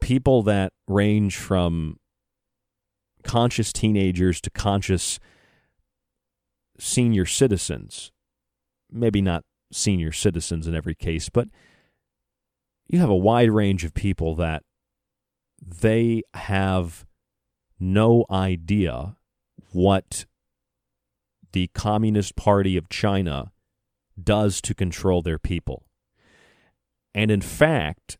[0.00, 1.98] people that range from
[3.22, 5.20] conscious teenagers to conscious
[6.78, 8.10] senior citizens.
[8.90, 11.48] Maybe not senior citizens in every case, but
[12.90, 14.64] you have a wide range of people that
[15.62, 17.06] they have
[17.78, 19.16] no idea
[19.70, 20.26] what
[21.52, 23.52] the Communist Party of China
[24.20, 25.86] does to control their people.
[27.14, 28.18] And in fact,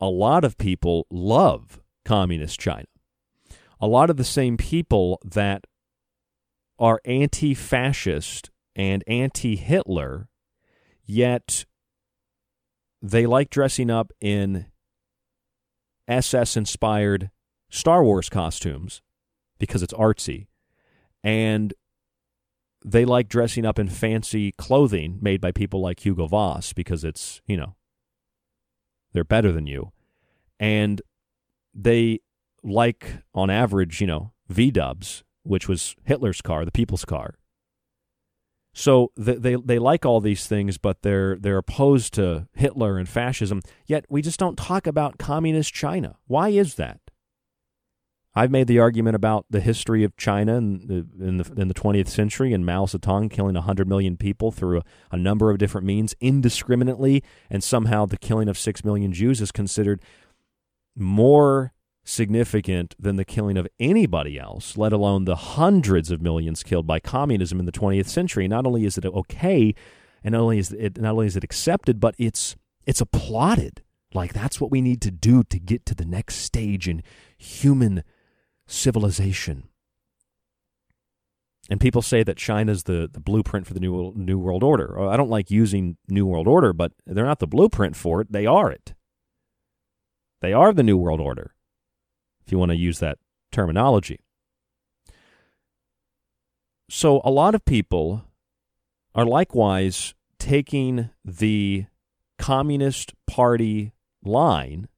[0.00, 2.86] a lot of people love communist China.
[3.80, 5.64] A lot of the same people that
[6.76, 10.28] are anti fascist and anti Hitler,
[11.04, 11.66] yet
[13.04, 14.64] they like dressing up in
[16.08, 17.30] SS inspired
[17.68, 19.02] Star Wars costumes
[19.58, 20.46] because it's artsy.
[21.22, 21.74] And
[22.82, 27.42] they like dressing up in fancy clothing made by people like Hugo Boss because it's,
[27.46, 27.76] you know,
[29.12, 29.92] they're better than you
[30.58, 31.02] and
[31.74, 32.20] they
[32.62, 37.34] like on average, you know, V Dubs, which was Hitler's car, the people's car.
[38.74, 43.08] So they, they they like all these things, but they're they're opposed to Hitler and
[43.08, 43.62] fascism.
[43.86, 46.16] Yet we just don't talk about communist China.
[46.26, 47.00] Why is that?
[48.36, 51.74] I've made the argument about the history of China in the, in the, in the
[51.74, 54.82] 20th century and Mao Zedong killing 100 million people through a,
[55.12, 59.52] a, number of different means indiscriminately, and somehow the killing of 6 million Jews is
[59.52, 60.02] considered
[60.96, 61.73] more
[62.04, 67.00] significant than the killing of anybody else, let alone the hundreds of millions killed by
[67.00, 68.46] communism in the 20th century.
[68.46, 69.74] Not only is it okay,
[70.22, 72.56] and not only is it not only is it accepted, but it's
[72.86, 73.82] it's applauded.
[74.12, 77.02] Like that's what we need to do to get to the next stage in
[77.36, 78.04] human
[78.66, 79.64] civilization.
[81.70, 85.00] And people say that China's the, the blueprint for the new new world order.
[85.00, 88.30] I don't like using new world order, but they're not the blueprint for it.
[88.30, 88.94] They are it.
[90.44, 91.53] They are the New World Order,
[92.44, 93.18] if you want to use that
[93.52, 94.20] terminology.
[96.90, 98.24] So, a lot of people
[99.14, 101.86] are likewise taking the
[102.38, 103.92] Communist Party
[104.22, 104.88] line.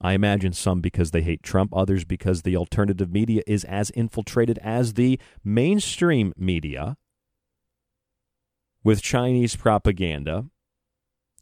[0.00, 4.58] I imagine some because they hate Trump, others because the alternative media is as infiltrated
[4.58, 6.96] as the mainstream media
[8.84, 10.46] with Chinese propaganda.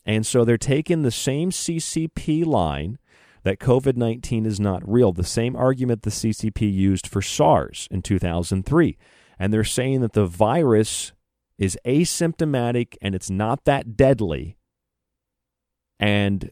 [0.06, 2.98] And so they're taking the same CCP line
[3.46, 5.12] that COVID 19 is not real.
[5.12, 8.98] The same argument the CCP used for SARS in 2003.
[9.38, 11.12] And they're saying that the virus
[11.56, 14.56] is asymptomatic and it's not that deadly.
[16.00, 16.50] And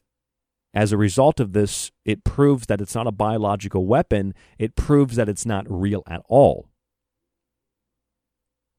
[0.73, 4.33] as a result of this, it proves that it's not a biological weapon.
[4.57, 6.69] It proves that it's not real at all.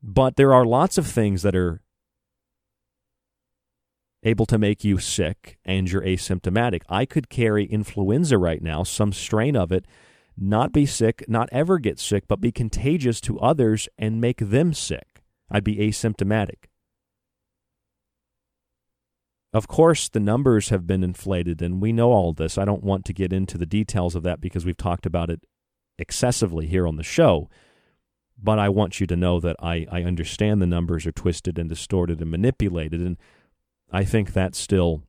[0.02, 1.82] But there are lots of things that are
[4.26, 6.82] able to make you sick and you're asymptomatic.
[6.90, 9.86] I could carry influenza right now, some strain of it,
[10.38, 14.74] not be sick, not ever get sick, but be contagious to others and make them
[14.74, 15.22] sick.
[15.50, 16.66] I'd be asymptomatic.
[19.54, 22.58] Of course, the numbers have been inflated, and we know all this.
[22.58, 25.46] I don't want to get into the details of that because we've talked about it
[25.98, 27.48] excessively here on the show.
[28.42, 31.70] but I want you to know that I, I understand the numbers are twisted and
[31.70, 33.02] distorted and manipulated.
[33.02, 33.18] And
[33.92, 35.04] I think that still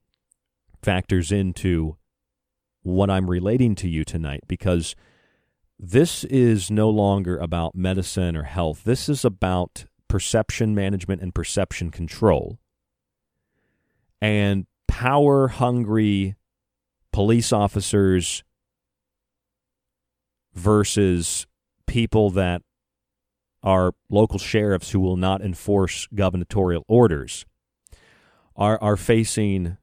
[0.83, 1.97] factors into
[2.83, 4.95] what I'm relating to you tonight because
[5.79, 8.85] this is no longer about medicine or health.
[8.85, 12.59] This is about perception management and perception control.
[14.23, 16.37] And power hungry
[17.13, 18.45] police officers
[20.55, 21.47] versus
[21.87, 22.63] people that
[23.63, 27.45] are local sheriffs who will not enforce gubernatorial orders
[28.57, 29.77] are are facing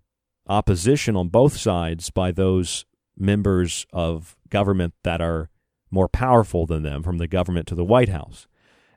[0.47, 2.85] opposition on both sides by those
[3.17, 5.49] members of government that are
[5.91, 8.47] more powerful than them from the government to the White House.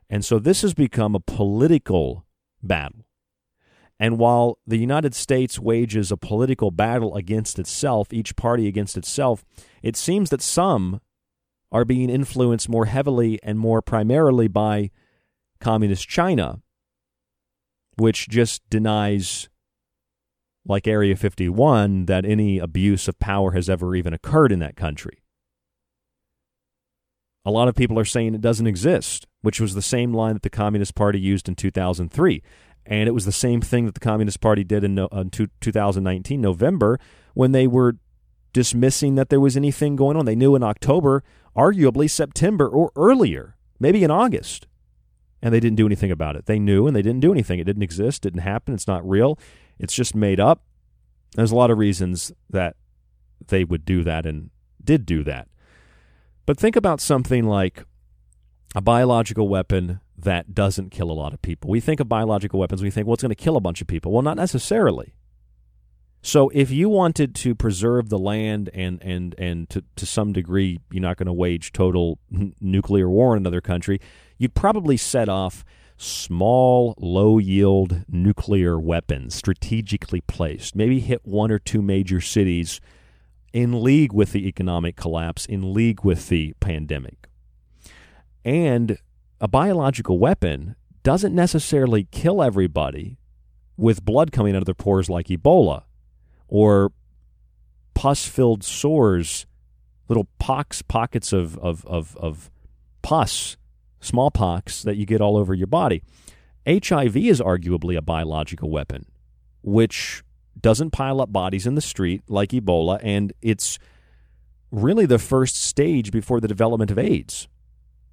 [0.09, 2.25] And so this has become a political
[2.63, 3.05] battle.
[3.99, 9.43] And while the United States wages a political battle against itself, each party against itself,
[9.81, 11.01] it seems that some
[11.71, 14.91] are being influenced more heavily and more primarily by
[15.59, 16.61] communist China,
[17.97, 19.49] which just denies,
[20.67, 25.23] like Area 51, that any abuse of power has ever even occurred in that country.
[27.45, 30.43] A lot of people are saying it doesn't exist, which was the same line that
[30.43, 32.43] the Communist Party used in 2003.
[32.85, 35.29] And it was the same thing that the Communist Party did in, no, uh, in
[35.29, 36.99] 2019, November,
[37.33, 37.95] when they were
[38.53, 40.25] dismissing that there was anything going on.
[40.25, 41.23] They knew in October,
[41.55, 44.67] arguably September or earlier, maybe in August,
[45.41, 46.47] and they didn't do anything about it.
[46.47, 47.59] They knew and they didn't do anything.
[47.59, 49.37] It didn't exist, didn't happen, it's not real,
[49.79, 50.63] it's just made up.
[51.35, 52.75] There's a lot of reasons that
[53.47, 54.49] they would do that and
[54.83, 55.47] did do that.
[56.45, 57.83] But think about something like
[58.75, 61.69] a biological weapon that doesn't kill a lot of people.
[61.69, 63.87] We think of biological weapons, we think, well, it's going to kill a bunch of
[63.87, 64.11] people.
[64.11, 65.13] Well, not necessarily.
[66.21, 70.79] So if you wanted to preserve the land and and and to to some degree
[70.91, 74.01] you're not going to wage total n- nuclear war in another country,
[74.37, 75.63] you'd probably set off
[75.97, 80.75] small low yield nuclear weapons strategically placed.
[80.75, 82.79] Maybe hit one or two major cities
[83.51, 87.27] in league with the economic collapse, in league with the pandemic.
[88.45, 88.97] And
[89.41, 93.17] a biological weapon doesn't necessarily kill everybody
[93.75, 95.83] with blood coming out of their pores like Ebola
[96.47, 96.91] or
[97.93, 99.45] pus filled sores,
[100.07, 102.51] little pox, pockets of, of, of, of
[103.01, 103.57] pus,
[103.99, 106.03] smallpox that you get all over your body.
[106.67, 109.05] HIV is arguably a biological weapon,
[109.61, 110.23] which
[110.59, 113.79] doesn't pile up bodies in the street like Ebola, and it's
[114.71, 117.47] really the first stage before the development of AIDS.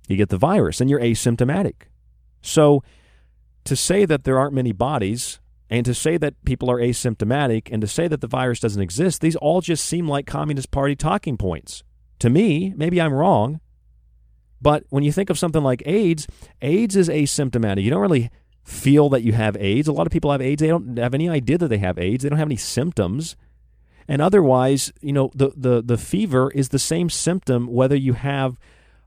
[0.09, 1.74] You get the virus and you're asymptomatic.
[2.43, 2.82] So
[3.65, 5.40] to say that there aren't many bodies
[5.70, 9.20] and to say that people are asymptomatic and to say that the virus doesn't exist,
[9.20, 11.82] these all just seem like Communist Party talking points.
[12.20, 13.61] To me, maybe I'm wrong,
[14.64, 16.26] but when you think of something like AIDS,
[16.62, 17.82] AIDS is asymptomatic.
[17.82, 18.30] You don't really
[18.64, 19.86] feel that you have AIDS.
[19.86, 20.60] A lot of people have AIDS.
[20.60, 22.22] They don't have any idea that they have AIDS.
[22.22, 23.36] They don't have any symptoms.
[24.08, 28.58] And otherwise, you know, the, the, the fever is the same symptom whether you have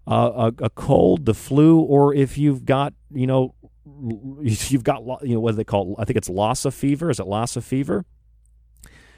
[0.05, 3.55] a, a cold, the flu, or if you've got, you know,
[4.41, 6.01] you've got you know what do they call it?
[6.01, 7.09] I think it's Lassa fever.
[7.09, 8.05] Is it Lassa fever?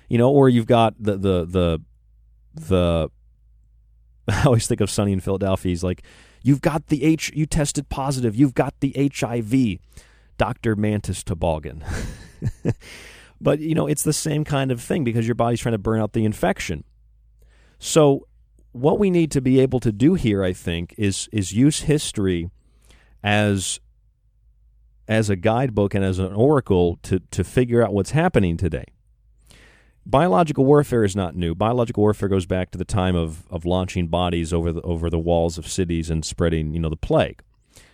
[0.07, 1.81] You know, or you've got the the the
[2.55, 3.09] the.
[4.27, 5.69] I always think of Sunny in Philadelphia.
[5.69, 6.03] He's like,
[6.41, 7.31] "You've got the H.
[7.35, 8.35] You tested positive.
[8.35, 9.79] You've got the HIV."
[10.39, 11.83] Doctor Mantis Toboggan.
[13.41, 15.99] but you know, it's the same kind of thing because your body's trying to burn
[15.99, 16.83] out the infection.
[17.77, 18.25] So,
[18.71, 22.49] what we need to be able to do here, I think, is is use history
[23.21, 23.79] as
[25.07, 28.85] as a guidebook and as an oracle to, to figure out what's happening today.
[30.09, 31.53] Biological warfare is not new.
[31.53, 35.19] Biological warfare goes back to the time of, of launching bodies over the, over the
[35.19, 37.43] walls of cities and spreading, you know, the plague.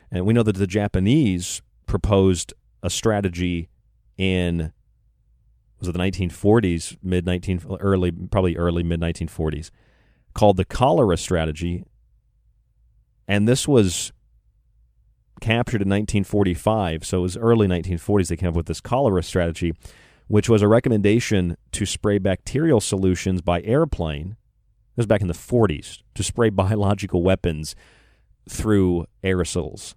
[0.10, 3.70] And we know that the Japanese proposed a strategy
[4.18, 4.72] in
[5.80, 9.72] was it the 1940s, mid 19 early probably early mid 1940s
[10.34, 11.84] called the cholera strategy.
[13.28, 14.14] And this was
[15.42, 19.74] captured in 1945, so it was early 1940s they came up with this cholera strategy,
[20.28, 24.38] which was a recommendation to spray bacterial solutions by airplane.
[24.96, 27.76] This was back in the 40s to spray biological weapons
[28.50, 29.96] through aerosols.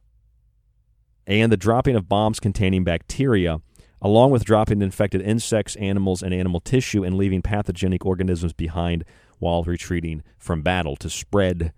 [1.26, 3.60] And the dropping of bombs containing bacteria,
[4.00, 9.05] along with dropping infected insects, animals, and animal tissue and leaving pathogenic organisms behind
[9.38, 11.72] while retreating from battle to spread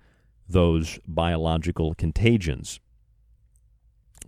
[0.49, 2.81] those biological contagions.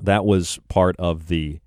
[0.01, 1.61] That was part of the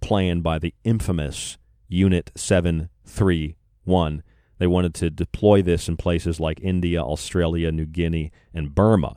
[0.00, 1.58] plan by the infamous
[1.88, 4.22] Unit 731.
[4.58, 9.16] They wanted to deploy this in places like India, Australia, New Guinea, and Burma.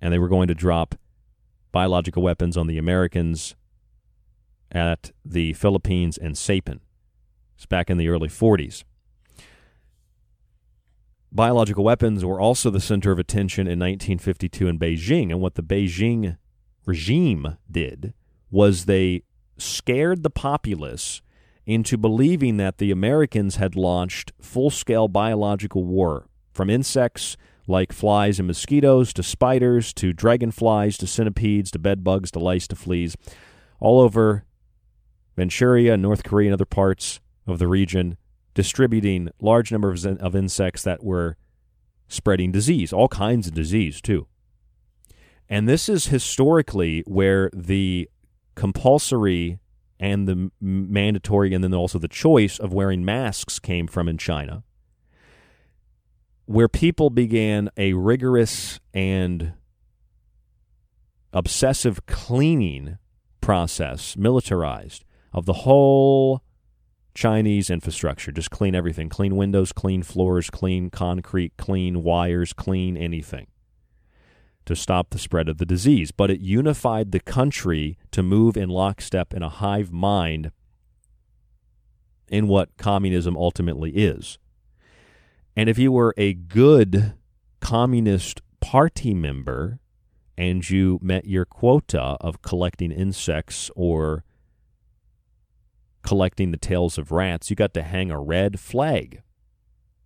[0.00, 0.94] And they were going to drop
[1.70, 3.54] biological weapons on the Americans
[4.70, 6.80] at the Philippines and Saipan.
[7.56, 8.84] It's back in the early 40s.
[11.30, 15.62] Biological weapons were also the center of attention in 1952 in Beijing, and what the
[15.62, 16.36] Beijing
[16.84, 18.12] regime did
[18.50, 19.22] was they
[19.56, 21.22] scared the populace
[21.66, 27.36] into believing that the Americans had launched full scale biological war from insects
[27.66, 32.76] like flies and mosquitoes to spiders to dragonflies to centipedes to bedbugs to lice to
[32.76, 33.16] fleas
[33.78, 34.44] all over
[35.36, 38.16] Manchuria, North Korea, and other parts of the region,
[38.54, 41.36] distributing large numbers of insects that were
[42.06, 44.26] spreading disease, all kinds of disease, too.
[45.48, 48.08] And this is historically where the
[48.54, 49.58] compulsory
[50.02, 54.64] and the mandatory, and then also the choice of wearing masks came from in China,
[56.44, 59.52] where people began a rigorous and
[61.32, 62.98] obsessive cleaning
[63.40, 66.42] process, militarized, of the whole
[67.14, 68.32] Chinese infrastructure.
[68.32, 73.46] Just clean everything clean windows, clean floors, clean concrete, clean wires, clean anything
[74.66, 76.10] to stop the spread of the disease.
[76.10, 80.50] But it unified the country to move in lockstep in a hive mind
[82.28, 84.38] in what communism ultimately is.
[85.54, 87.14] And if you were a good
[87.60, 89.78] Communist Party member
[90.38, 94.24] and you met your quota of collecting insects or
[96.02, 99.22] collecting the tails of rats, you got to hang a red flag.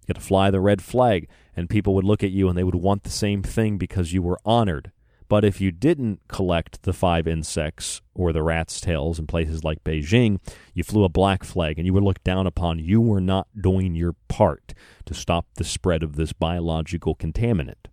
[0.07, 2.65] You got to fly the red flag, and people would look at you and they
[2.65, 4.93] would want the same thing because you were honored.
[5.29, 9.83] But if you didn't collect the five insects or the rat's tails in places like
[9.83, 10.39] Beijing,
[10.73, 12.79] you flew a black flag and you were looked down upon.
[12.79, 14.73] You were not doing your part
[15.07, 17.87] to stop the spread of this biological contaminant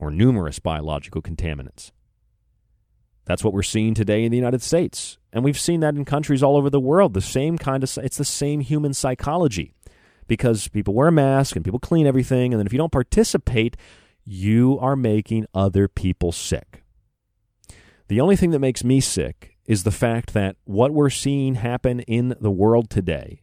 [0.00, 1.92] or numerous biological contaminants.
[3.24, 5.18] That's what we're seeing today in the United States.
[5.32, 7.14] And we've seen that in countries all over the world.
[7.14, 9.75] The same kind of it's the same human psychology.
[10.26, 13.76] Because people wear a mask and people clean everything and then if you don't participate,
[14.24, 16.82] you are making other people sick.
[18.08, 22.00] The only thing that makes me sick is the fact that what we're seeing happen
[22.00, 23.42] in the world today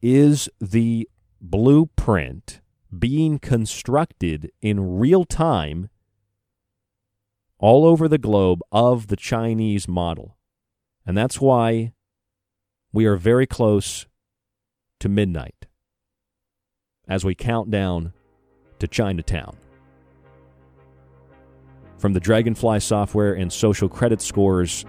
[0.00, 1.08] is the
[1.40, 2.60] blueprint
[2.96, 5.90] being constructed in real time
[7.58, 10.36] all over the globe of the Chinese model.
[11.04, 11.92] And that's why
[12.92, 14.06] we are very close
[15.00, 15.65] to midnight
[17.08, 18.12] as we count down
[18.78, 19.56] to Chinatown.
[21.98, 24.84] From the Dragonfly software and social credit scores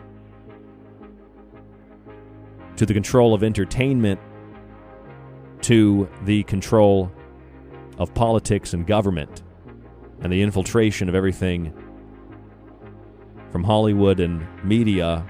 [2.76, 4.19] to the control of entertainment
[5.61, 7.11] to the control
[7.98, 9.41] of politics and government
[10.22, 11.73] and the infiltration of everything
[13.52, 15.26] from Hollywood and media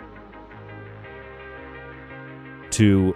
[2.72, 3.16] to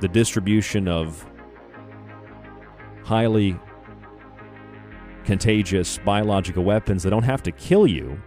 [0.00, 1.24] the distribution of
[3.04, 3.58] highly
[5.24, 8.20] contagious biological weapons that don't have to kill you,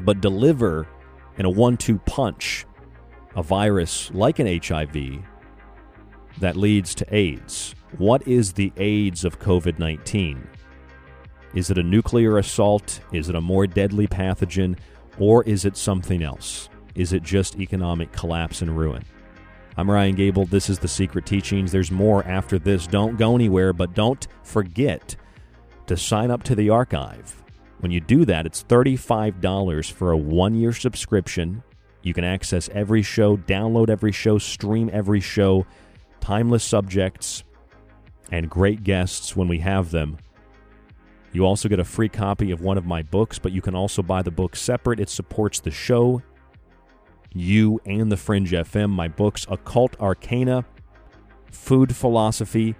[0.00, 0.86] but deliver
[1.38, 2.66] in a one two punch
[3.34, 5.22] a virus like an HIV
[6.38, 7.74] that leads to AIDS.
[7.98, 10.46] What is the AIDS of COVID 19?
[11.54, 13.00] Is it a nuclear assault?
[13.12, 14.78] Is it a more deadly pathogen?
[15.18, 16.70] Or is it something else?
[16.94, 19.04] Is it just economic collapse and ruin?
[19.74, 20.44] I'm Ryan Gable.
[20.44, 21.72] This is The Secret Teachings.
[21.72, 22.86] There's more after this.
[22.86, 25.16] Don't go anywhere, but don't forget
[25.86, 27.42] to sign up to the archive.
[27.80, 31.62] When you do that, it's $35 for a one year subscription.
[32.02, 35.64] You can access every show, download every show, stream every show,
[36.20, 37.42] timeless subjects,
[38.30, 40.18] and great guests when we have them.
[41.32, 44.02] You also get a free copy of one of my books, but you can also
[44.02, 45.00] buy the book separate.
[45.00, 46.20] It supports the show,
[47.34, 48.88] you, and the Fringe FM.
[48.90, 50.64] My books, Occult Arcana,
[51.50, 52.74] Food Philosophy,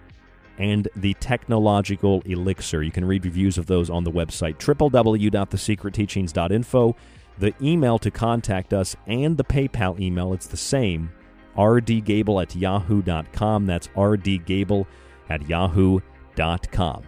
[0.59, 2.83] and The Technological Elixir.
[2.83, 6.97] You can read reviews of those on the website, www.thesecretteachings.info.
[7.39, 11.11] The email to contact us and the PayPal email, it's the same,
[11.57, 13.66] rdgable at yahoo.com.
[13.66, 14.87] That's rdgable
[15.29, 17.03] at yahoo.com.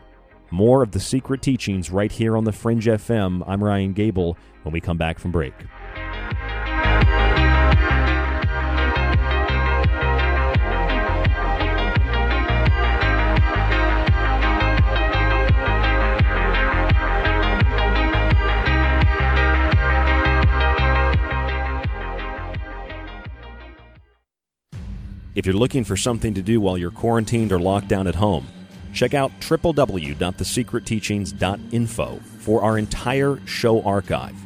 [0.50, 3.42] More of the secret teachings right here on the Fringe FM.
[3.46, 5.52] I'm Ryan Gable when we come back from break.
[25.34, 28.46] If you're looking for something to do while you're quarantined or locked down at home,
[28.94, 34.36] Check out www.thesecretteachings.info for our entire show archive.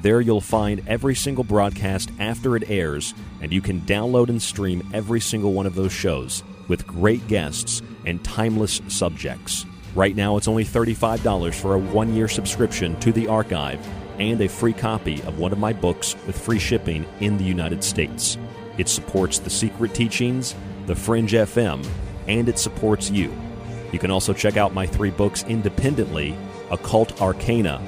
[0.00, 3.12] There you'll find every single broadcast after it airs,
[3.42, 7.82] and you can download and stream every single one of those shows with great guests
[8.04, 9.66] and timeless subjects.
[9.96, 13.84] Right now, it's only $35 for a one year subscription to the archive
[14.20, 17.82] and a free copy of one of my books with free shipping in the United
[17.82, 18.38] States.
[18.78, 20.54] It supports the secret teachings,
[20.86, 21.86] the Fringe FM,
[22.28, 23.34] and it supports you.
[23.92, 26.36] You can also check out my three books independently
[26.70, 27.80] Occult Arcana,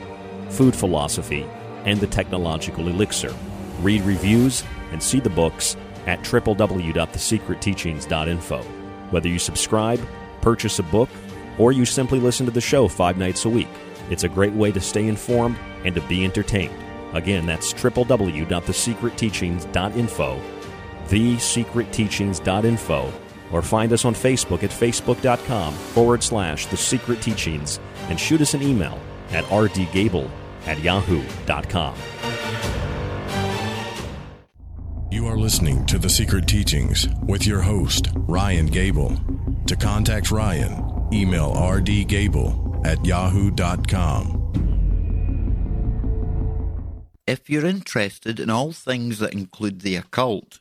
[0.50, 1.46] Food Philosophy,
[1.84, 3.34] and The Technological Elixir.
[3.80, 8.62] Read reviews and see the books at www.thesecretteachings.info.
[9.10, 10.00] Whether you subscribe,
[10.40, 11.10] purchase a book,
[11.58, 13.68] or you simply listen to the show five nights a week,
[14.10, 16.74] it's a great way to stay informed and to be entertained.
[17.12, 20.40] Again, that's www.thesecretteachings.info,
[21.08, 23.12] thesecretteachings.info,
[23.50, 28.54] or find us on Facebook at facebook.com forward slash the secret teachings and shoot us
[28.54, 28.98] an email
[29.30, 30.28] at rdgable
[30.66, 31.94] at yahoo.com.
[35.10, 39.16] You are listening to The Secret Teachings with your host, Ryan Gable.
[39.66, 44.34] To contact Ryan, email rdgable at yahoo.com.
[47.26, 50.60] If you're interested in all things that include the occult,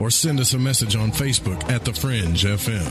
[0.00, 2.90] or send us a message on Facebook at The Fringe FM.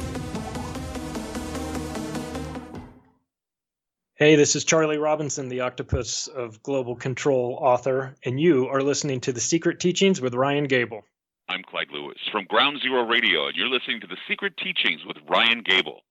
[4.16, 9.20] Hey, this is Charlie Robinson, the Octopus of Global Control author, and you are listening
[9.22, 11.02] to The Secret Teachings with Ryan Gable.
[11.50, 15.18] I'm Clyde Lewis from Ground Zero Radio, and you're listening to The Secret Teachings with
[15.28, 16.02] Ryan Gable.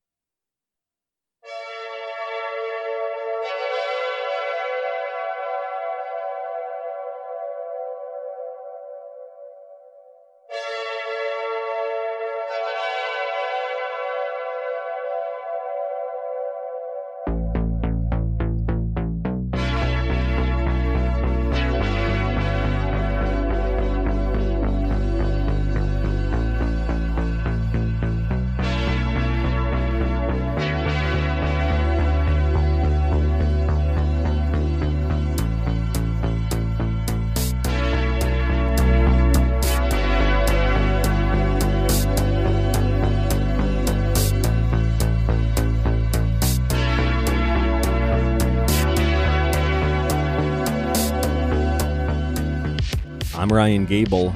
[53.51, 54.33] I'm Ryan Gable,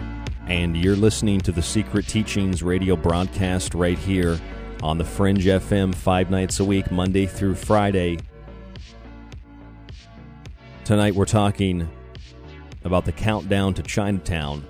[0.48, 4.40] and you're listening to the Secret Teachings radio broadcast right here
[4.82, 8.18] on the Fringe FM five nights a week, Monday through Friday.
[10.84, 11.88] Tonight we're talking
[12.82, 14.66] about the countdown to Chinatown,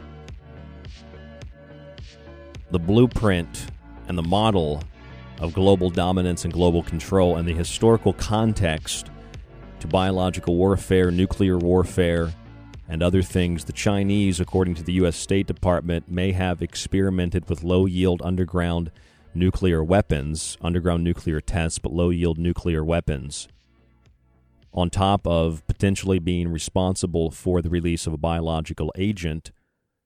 [2.71, 3.69] the blueprint
[4.09, 4.83] and the model
[5.41, 9.11] of global dominance and global control, and the historical context
[9.81, 12.31] to biological warfare, nuclear warfare,
[12.95, 13.65] and other things.
[13.65, 15.17] The Chinese, according to the U.S.
[15.17, 18.93] State Department, may have experimented with low yield underground
[19.35, 23.49] nuclear weapons, underground nuclear tests, but low yield nuclear weapons,
[24.73, 29.51] on top of potentially being responsible for the release of a biological agent,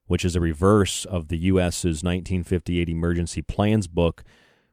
[0.06, 4.24] which is a reverse of the U.S.'s 1958 Emergency Plans book,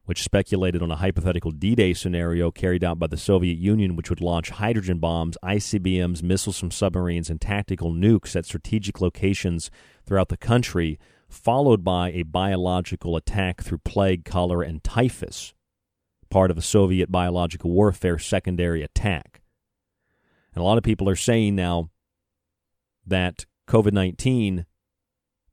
[0.06, 4.08] which speculated on a hypothetical D Day scenario carried out by the Soviet Union, which
[4.08, 9.70] would launch hydrogen bombs, ICBMs, missiles from submarines, and tactical nukes at strategic locations
[10.06, 15.52] throughout the country, followed by a biological attack through plague, cholera, and typhus,
[16.30, 19.42] part of a Soviet biological warfare secondary attack.
[20.54, 21.90] And a lot of people are saying now
[23.04, 24.66] that COVID 19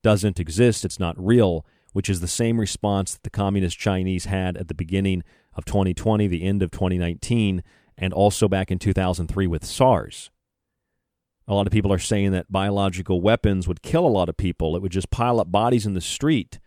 [0.04, 4.58] doesn't exist, it's not real which is the same response that the communist Chinese had
[4.58, 5.24] at the beginning
[5.56, 7.64] of 2020, the end of 2019,
[7.98, 10.32] and also back in 2003 with SARS.
[11.48, 14.76] A lot of people are saying that biological weapons would kill a lot of people.
[14.76, 16.60] It would just pile up bodies in the street.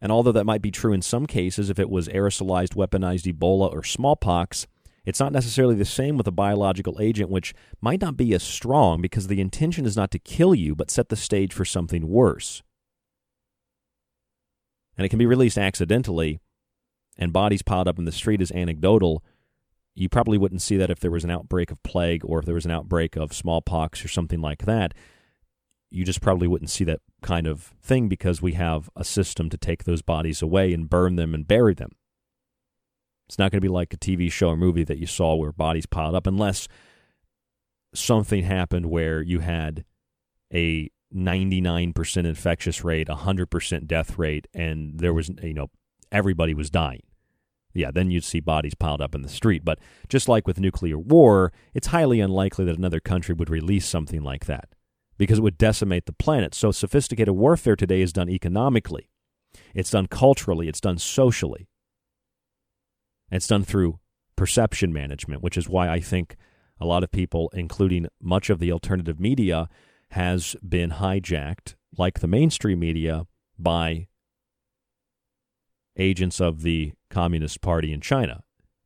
[0.00, 3.72] And although that might be true in some cases, if it was aerosolized, weaponized Ebola
[3.72, 4.66] or smallpox,
[5.04, 9.00] it's not necessarily the same with a biological agent, which might not be as strong
[9.00, 12.62] because the intention is not to kill you, but set the stage for something worse
[15.00, 16.40] and it can be released accidentally,
[17.16, 19.24] and bodies piled up in the street is anecdotal,
[19.94, 22.54] you probably wouldn't see that if there was an outbreak of plague or if there
[22.54, 24.92] was an outbreak of smallpox or something like that.
[25.88, 29.56] You just probably wouldn't see that kind of thing because we have a system to
[29.56, 31.92] take those bodies away and burn them and bury them.
[33.26, 35.50] It's not going to be like a TV show or movie that you saw where
[35.50, 36.68] bodies piled up unless
[37.94, 39.86] something happened where you had
[40.52, 45.70] a 99% infectious rate, 100% death rate, and there was, you know,
[46.12, 47.02] everybody was dying.
[47.72, 49.64] Yeah, then you'd see bodies piled up in the street.
[49.64, 49.78] But
[50.08, 54.46] just like with nuclear war, it's highly unlikely that another country would release something like
[54.46, 54.70] that
[55.16, 56.54] because it would decimate the planet.
[56.54, 59.10] So sophisticated warfare today is done economically,
[59.74, 61.68] it's done culturally, it's done socially,
[63.30, 64.00] it's done through
[64.34, 66.36] perception management, which is why I think
[66.80, 69.68] a lot of people, including much of the alternative media,
[70.12, 73.26] has been hijacked, like the mainstream media,
[73.58, 74.08] by
[75.96, 78.42] agents of the Communist Party in China.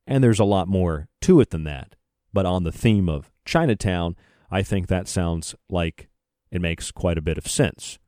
[0.07, 1.97] And there's a lot more to it than that.
[2.33, 4.17] But on the theme of Chinatown,
[4.51, 6.09] I think that sounds like
[6.51, 7.99] it makes quite a bit of sense.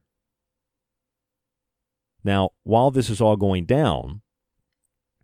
[2.22, 4.22] Now, while this is all going down,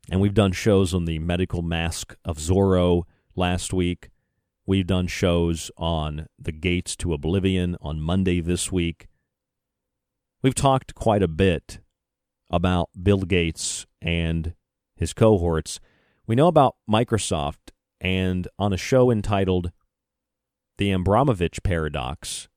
[0.09, 3.03] and we've done shows on the medical mask of Zorro
[3.35, 4.11] last week,
[4.73, 9.07] We've done shows on the gates to oblivion on Monday this week.
[10.41, 11.81] We've talked quite a bit
[12.49, 14.55] about Bill Gates and
[14.97, 15.79] his cohorts.
[16.27, 19.73] We know about Microsoft, and on a show entitled
[20.79, 22.49] The Abramovich Paradox,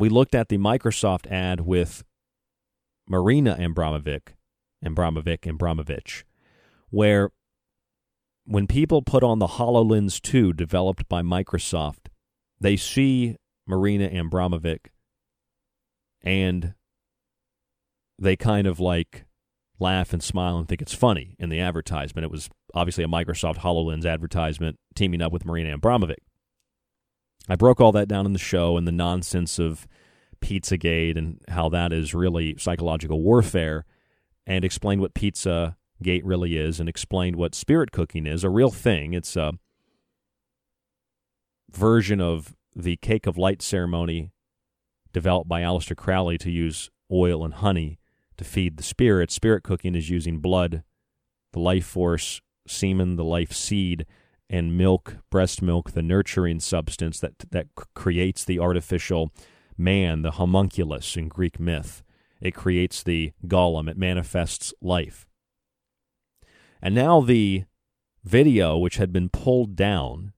[0.00, 2.02] we looked at the Microsoft ad with
[3.08, 4.34] Marina Abramovic,
[4.84, 6.24] Abramovic, Abramovich,
[6.90, 7.30] where
[8.44, 12.08] when people put on the HoloLens 2 developed by Microsoft,
[12.60, 13.36] they see
[13.66, 14.86] Marina Abramovic
[16.22, 16.74] and
[18.18, 19.24] they kind of like
[19.78, 22.24] laugh and smile and think it's funny in the advertisement.
[22.24, 26.18] It was obviously a Microsoft HoloLens advertisement teaming up with Marina Abramovic.
[27.48, 29.88] I broke all that down in the show and the nonsense of
[30.40, 33.84] Pizzagate and how that is really psychological warfare
[34.46, 38.70] and explained what pizza gate really is and explained what spirit cooking is, a real
[38.70, 39.14] thing.
[39.14, 39.52] It's a
[41.70, 44.32] version of the cake of light ceremony
[45.12, 47.98] developed by Aleister Crowley to use oil and honey
[48.36, 49.30] to feed the spirit.
[49.30, 50.82] Spirit cooking is using blood,
[51.52, 54.06] the life force, semen, the life seed,
[54.48, 59.32] and milk, breast milk, the nurturing substance that that creates the artificial
[59.76, 62.02] man, the homunculus in Greek myth.
[62.40, 63.88] It creates the golem.
[63.88, 65.26] It manifests life.
[66.82, 67.64] And now the
[68.24, 70.32] video, which had been pulled down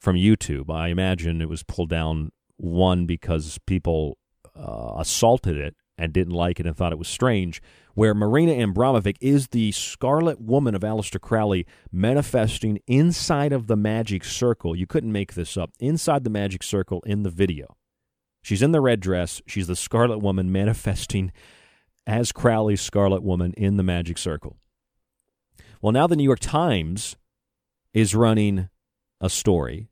[0.00, 4.18] from YouTube, I imagine it was pulled down one because people
[4.56, 7.60] uh, assaulted it and didn't like it and thought it was strange,
[7.94, 14.22] where Marina Abramovic is the Scarlet Woman of Aleister Crowley manifesting inside of the magic
[14.22, 14.76] circle.
[14.76, 15.72] You couldn't make this up.
[15.80, 17.76] Inside the magic circle in the video.
[18.42, 19.42] She's in the red dress.
[19.48, 21.32] She's the Scarlet Woman manifesting
[22.06, 24.56] as Crowley's Scarlet Woman in the magic circle.
[25.80, 27.16] Well, now the New York Times
[27.94, 28.68] is running
[29.20, 29.90] a story.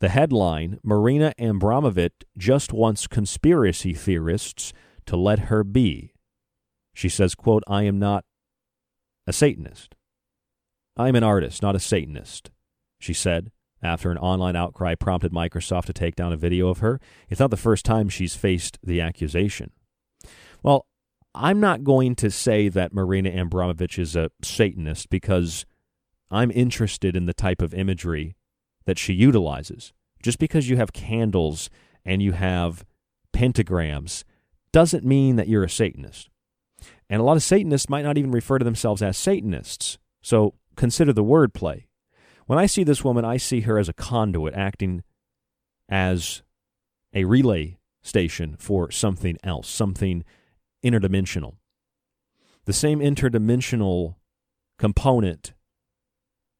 [0.00, 4.74] The headline Marina Abramovic just wants conspiracy theorists
[5.06, 6.12] to let her be.
[6.94, 8.24] She says, quote, I am not
[9.26, 9.94] a Satanist.
[10.96, 12.50] I am an artist, not a Satanist,
[12.98, 13.50] she said.
[13.82, 17.00] after an online outcry prompted Microsoft to take down a video of her.
[17.28, 19.70] It's not the first time she's faced the accusation.
[20.62, 20.86] Well,
[21.36, 25.66] I'm not going to say that Marina Abramovich is a Satanist because
[26.30, 28.36] I'm interested in the type of imagery
[28.86, 29.92] that she utilizes.
[30.22, 31.68] Just because you have candles
[32.04, 32.84] and you have
[33.34, 34.24] pentagrams
[34.72, 36.30] doesn't mean that you're a Satanist.
[37.08, 39.98] And a lot of Satanists might not even refer to themselves as Satanists.
[40.22, 41.84] So consider the wordplay.
[42.46, 45.02] When I see this woman, I see her as a conduit acting
[45.88, 46.42] as
[47.12, 50.24] a relay station for something else, something
[50.84, 51.56] interdimensional.
[52.64, 54.16] The same interdimensional
[54.78, 55.54] component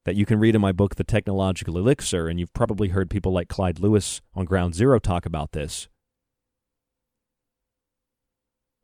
[0.05, 3.33] that you can read in my book, The Technological Elixir, and you've probably heard people
[3.33, 5.89] like Clyde Lewis on Ground Zero talk about this.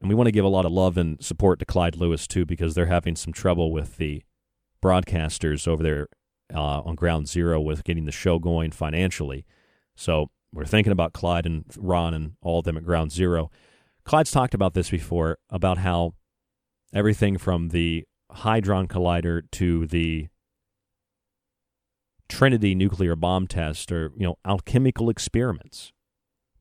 [0.01, 2.45] And we want to give a lot of love and support to Clyde Lewis, too,
[2.45, 4.23] because they're having some trouble with the
[4.83, 6.07] broadcasters over there
[6.53, 9.45] uh, on Ground Zero with getting the show going financially.
[9.95, 13.49] So we're thinking about Clyde and Ron and all of them at Ground Zero.
[14.05, 16.13] Clyde's talked about this before about how
[16.93, 20.27] everything from the Hadron Collider to the
[22.29, 25.91] Trinity nuclear bomb test are, you know, alchemical experiments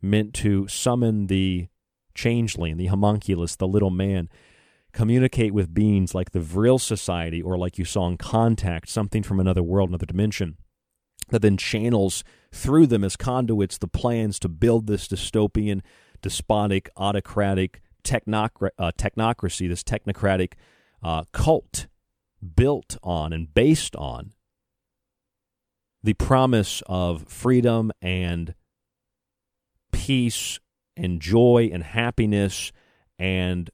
[0.01, 1.69] meant to summon the
[2.15, 4.29] changeling, the homunculus, the little man,
[4.93, 9.41] communicate with beings like the Vril Society or like you saw in Contact, something from
[9.41, 10.59] another world, another dimension,
[11.31, 15.81] that then channels through them as conduits the plans to build this dystopian,
[16.23, 20.55] despotic, autocratic technocra- uh, technocracy, this technocratic
[21.03, 21.87] uh, cult
[22.57, 24.33] built on and based on
[26.03, 28.55] the promise of freedom and
[29.93, 30.59] peace
[30.97, 32.73] and joy and happiness
[33.19, 33.71] and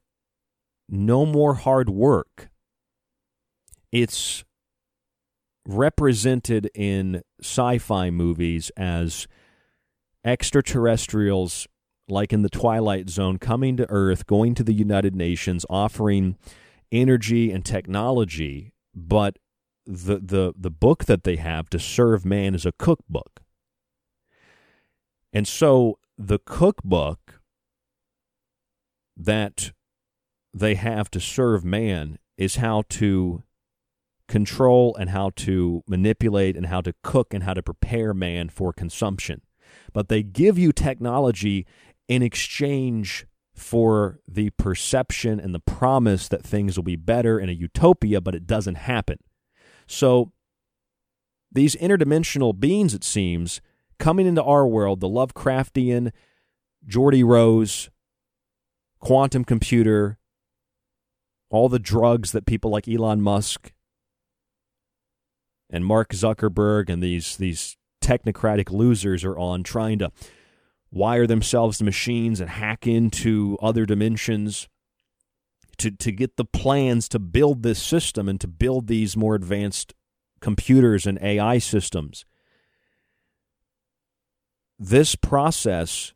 [0.87, 2.49] no more hard work.
[3.91, 4.43] It's
[5.65, 9.27] represented in sci fi movies as
[10.23, 11.67] extraterrestrials,
[12.11, 16.37] like in the Twilight Zone, coming to Earth, going to the United Nations, offering
[16.91, 19.37] energy and technology, but
[19.85, 23.41] the, the, the book that they have to serve man is a cookbook.
[25.33, 27.41] And so the cookbook
[29.15, 29.71] that
[30.53, 33.43] they have to serve man is how to
[34.27, 38.71] control and how to manipulate and how to cook and how to prepare man for
[38.71, 39.41] consumption.
[39.91, 41.65] But they give you technology
[42.09, 47.53] in exchange for the perception and the promise that things will be better in a
[47.53, 49.17] utopia, but it doesn't happen.
[49.87, 50.31] So
[51.51, 53.61] these interdimensional beings, it seems,
[53.99, 56.11] coming into our world, the Lovecraftian,
[56.87, 57.89] Geordie Rose,
[58.99, 60.17] quantum computer,
[61.49, 63.73] all the drugs that people like Elon Musk
[65.69, 70.11] and Mark Zuckerberg and these these technocratic losers are on trying to
[70.91, 74.67] wire themselves to machines and hack into other dimensions
[75.77, 79.93] to to get the plans to build this system and to build these more advanced
[80.41, 82.25] computers and AI systems.
[84.77, 86.13] This process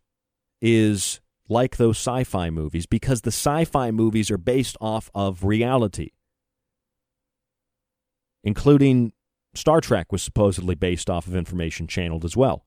[0.61, 1.19] is
[1.49, 6.11] like those sci fi movies because the sci fi movies are based off of reality,
[8.43, 9.13] including
[9.53, 12.65] Star Trek was supposedly based off of information channeled as well.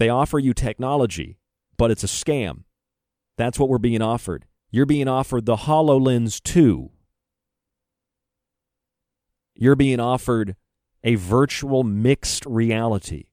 [0.00, 1.36] They offer you technology,
[1.76, 2.64] but it's a scam.
[3.36, 4.46] That's what we're being offered.
[4.70, 6.90] You're being offered the HoloLens 2.
[9.56, 10.56] You're being offered
[11.04, 13.26] a virtual mixed reality.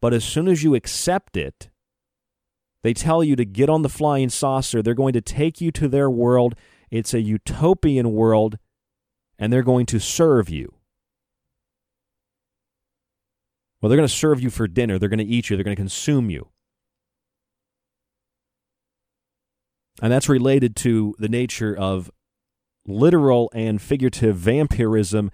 [0.00, 1.68] But as soon as you accept it,
[2.84, 4.84] they tell you to get on the flying saucer.
[4.84, 6.54] They're going to take you to their world.
[6.92, 8.58] It's a utopian world,
[9.36, 10.77] and they're going to serve you.
[13.80, 14.98] Well, they're going to serve you for dinner.
[14.98, 15.56] They're going to eat you.
[15.56, 16.48] They're going to consume you.
[20.00, 22.10] And that's related to the nature of
[22.86, 25.30] literal and figurative vampirism.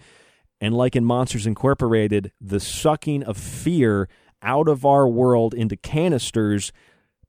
[0.60, 4.08] And like in Monsters Incorporated, the sucking of fear
[4.42, 6.72] out of our world into canisters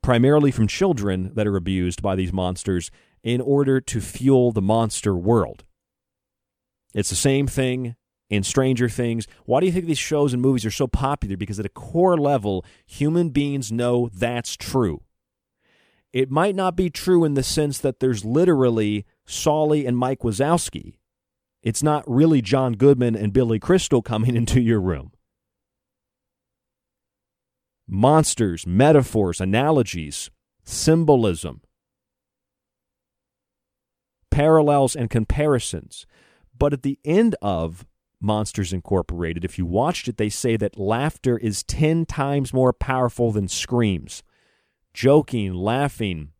[0.01, 2.91] primarily from children that are abused by these monsters
[3.23, 5.63] in order to fuel the monster world.
[6.93, 7.95] It's the same thing
[8.29, 9.27] in Stranger Things.
[9.45, 11.37] Why do you think these shows and movies are so popular?
[11.37, 15.01] Because at a core level, human beings know that's true.
[16.13, 20.93] It might not be true in the sense that there's literally Sully and Mike Wazowski.
[21.61, 25.11] It's not really John Goodman and Billy Crystal coming into your room
[27.87, 30.31] monsters, metaphors, analogies,
[30.63, 31.61] symbolism,
[34.31, 36.05] parallels, and comparisons.
[36.57, 37.85] But at the end of
[38.25, 39.45] Monsters Incorporated.
[39.45, 44.23] If you watched it, they say that laughter is 10 times more powerful than screams.
[44.93, 46.31] Joking, laughing,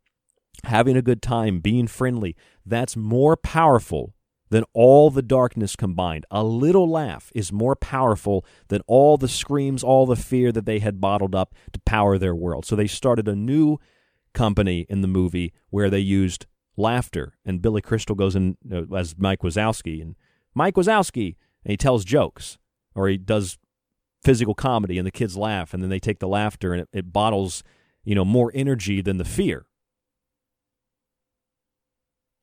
[0.64, 4.14] having a good time, being friendly, that's more powerful
[4.50, 6.24] than all the darkness combined.
[6.30, 10.78] A little laugh is more powerful than all the screams, all the fear that they
[10.78, 12.64] had bottled up to power their world.
[12.64, 13.78] So they started a new
[14.34, 16.46] company in the movie where they used
[16.76, 17.34] laughter.
[17.44, 20.14] And Billy Crystal goes in uh, as Mike Wazowski, and
[20.54, 21.36] Mike Wazowski,
[21.66, 22.58] and he tells jokes,
[22.94, 23.58] or he does
[24.22, 27.12] physical comedy, and the kids laugh, and then they take the laughter, and it, it
[27.12, 27.64] bottles,
[28.04, 29.66] you know, more energy than the fear.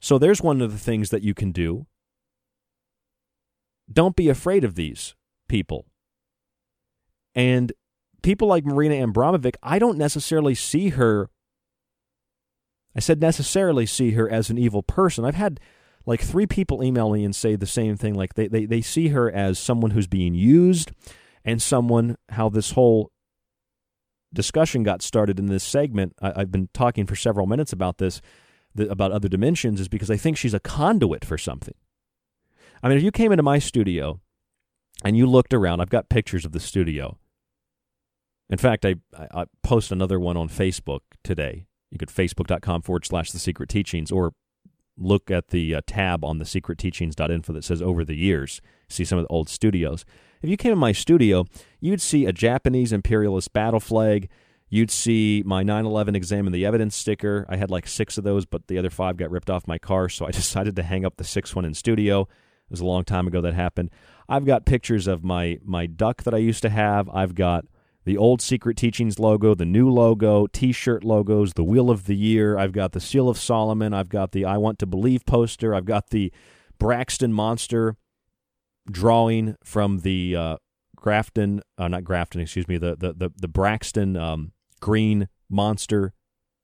[0.02, 1.88] So there's one of the things that you can do.
[3.90, 5.16] Don't be afraid of these
[5.48, 5.86] people.
[7.34, 7.72] And
[8.24, 11.30] people like Marina Abramovic, I don't necessarily see her
[12.94, 15.24] I said necessarily see her as an evil person.
[15.26, 15.62] I've had
[16.06, 18.14] like three people email me and say the same thing.
[18.14, 20.92] Like they, they, they see her as someone who's being used
[21.46, 23.12] and someone, how this whole
[24.34, 26.14] discussion got started in this segment.
[26.22, 28.22] I, have been talking for several minutes about this,
[28.74, 31.76] the, about other dimensions, is because I think she's a conduit for something.
[32.82, 34.20] I mean, if you came into my studio
[35.04, 37.18] and you looked around, I've got pictures of the studio.
[38.50, 43.06] In fact, I, I, I post another one on Facebook today you could facebook.com forward
[43.06, 44.34] slash the secret teachings or
[44.98, 48.62] look at the uh, tab on the secretteachings.info that says over the years.
[48.90, 50.06] See some of the old studios.
[50.42, 51.46] If you came in my studio,
[51.80, 54.30] you'd see a Japanese imperialist battle flag.
[54.70, 57.46] You'd see my 9 11 examine the evidence sticker.
[57.48, 60.10] I had like six of those, but the other five got ripped off my car,
[60.10, 62.22] so I decided to hang up the sixth one in studio.
[62.22, 63.92] It was a long time ago that happened.
[64.28, 67.10] I've got pictures of my, my duck that I used to have.
[67.10, 67.66] I've got
[68.06, 72.16] the old Secret Teachings logo, the new logo, t shirt logos, the Wheel of the
[72.16, 72.58] Year.
[72.58, 73.94] I've got the Seal of Solomon.
[73.94, 75.74] I've got the I Want to Believe poster.
[75.74, 76.32] I've got the
[76.80, 77.96] Braxton Monster
[78.92, 80.58] drawing from the uh,
[80.96, 84.52] Grafton, uh, not Grafton, excuse me, the, the, the, the Braxton um,
[84.82, 86.14] Green Monster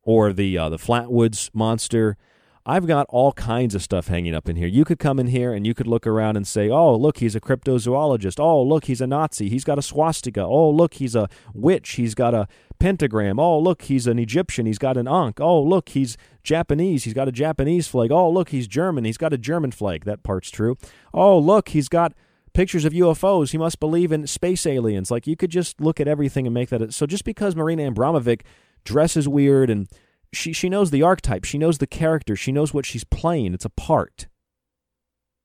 [0.04, 2.18] or the, uh, the Flatwoods Monster.
[2.66, 4.68] I've got all kinds of stuff hanging up in here.
[4.68, 7.36] You could come in here and you could look around and say, oh, look, he's
[7.36, 8.40] a cryptozoologist.
[8.40, 9.50] Oh, look, he's a Nazi.
[9.50, 10.42] He's got a swastika.
[10.42, 11.92] Oh, look, he's a witch.
[11.92, 12.48] He's got a
[12.80, 13.40] pentagram.
[13.40, 14.66] Oh, look, he's an Egyptian.
[14.66, 15.40] He's got an Ankh.
[15.40, 17.06] Oh, look, he's Japanese.
[17.06, 18.12] He's got a Japanese flag.
[18.12, 19.06] Oh, look, he's German.
[19.06, 20.06] He's got a German flag.
[20.06, 20.78] That part's true.
[21.14, 22.14] Oh, look, he's got
[22.54, 23.52] pictures of UFOs.
[23.52, 25.10] He must believe in space aliens.
[25.10, 26.94] Like, you could just look at everything and make that.
[26.94, 28.42] So just because Marina Abramovic
[28.84, 29.88] dresses weird and
[30.34, 33.54] she she knows the archetype, she knows the character, she knows what she's playing.
[33.54, 34.28] It's a part.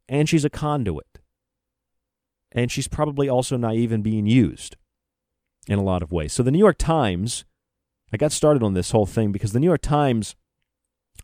[0.08, 1.20] And she's a conduit.
[2.52, 4.76] And she's probably also naive and being used
[5.66, 6.32] in a lot of ways.
[6.32, 7.44] So the New York Times,
[8.12, 10.36] I got started on this whole thing because the New York Times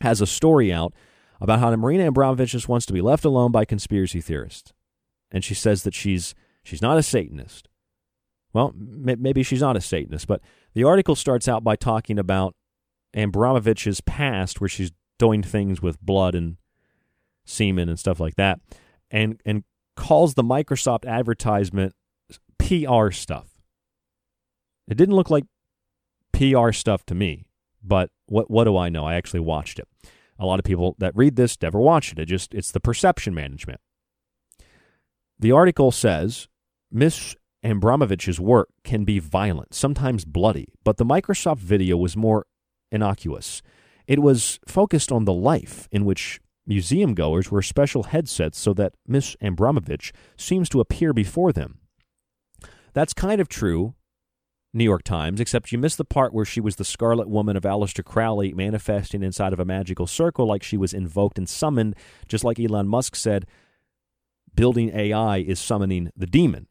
[0.01, 0.93] has a story out
[1.39, 4.73] about how Marina Abramovich just wants to be left alone by conspiracy theorists.
[5.31, 7.67] And she says that she's she's not a Satanist.
[8.53, 10.41] Well, maybe she's not a Satanist, but
[10.73, 12.55] the article starts out by talking about
[13.15, 16.57] Abramovich's past, where she's doing things with blood and
[17.45, 18.59] semen and stuff like that,
[19.09, 19.63] and and
[19.95, 21.93] calls the Microsoft advertisement
[22.57, 23.49] PR stuff.
[24.87, 25.45] It didn't look like
[26.33, 27.45] PR stuff to me,
[27.83, 29.05] but what what do I know?
[29.05, 29.87] I actually watched it.
[30.39, 32.19] A lot of people that read this never watched it.
[32.19, 33.79] It just it's the perception management.
[35.37, 36.47] The article says
[36.91, 42.45] Miss Abramovich's work can be violent, sometimes bloody, but the Microsoft video was more
[42.91, 43.61] innocuous.
[44.07, 48.93] It was focused on the life in which museum goers wear special headsets so that
[49.07, 51.79] Miss Abramovich seems to appear before them.
[52.93, 53.95] That's kind of true,
[54.73, 57.63] New York Times, except you miss the part where she was the Scarlet Woman of
[57.63, 61.95] Aleister Crowley manifesting inside of a magical circle like she was invoked and summoned,
[62.27, 63.45] just like Elon Musk said,
[64.53, 66.67] building AI is summoning the demon.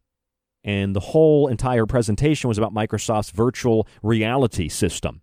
[0.62, 5.22] And the whole entire presentation was about Microsoft's virtual reality system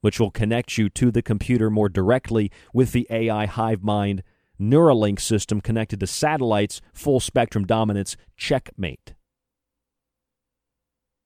[0.00, 4.22] which will connect you to the computer more directly with the AI hive mind
[4.60, 9.14] Neuralink system connected to satellites, full spectrum dominance, checkmate.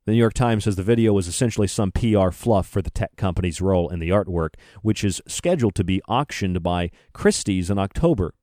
[0.06, 3.16] The New York Times says the video was essentially some PR fluff for the tech
[3.16, 4.50] company's role in the artwork,
[4.82, 8.34] which is scheduled to be auctioned by Christie's in October.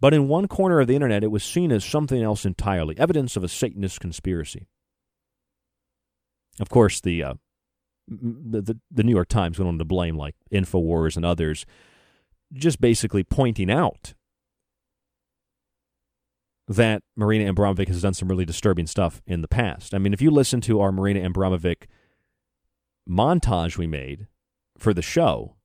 [0.00, 3.36] But in one corner of the internet, it was seen as something else entirely evidence
[3.36, 4.66] of a Satanist conspiracy.
[6.58, 7.34] Of course, the uh,
[8.08, 11.66] the, the, the New York Times went on to blame like InfoWars and others,
[12.52, 14.14] just basically pointing out
[16.68, 19.94] that Marina Abramovic has done some really disturbing stuff in the past.
[19.94, 21.84] I mean, if you listen to our Marina Abramovic
[23.08, 24.26] montage we made
[24.76, 25.56] for the show,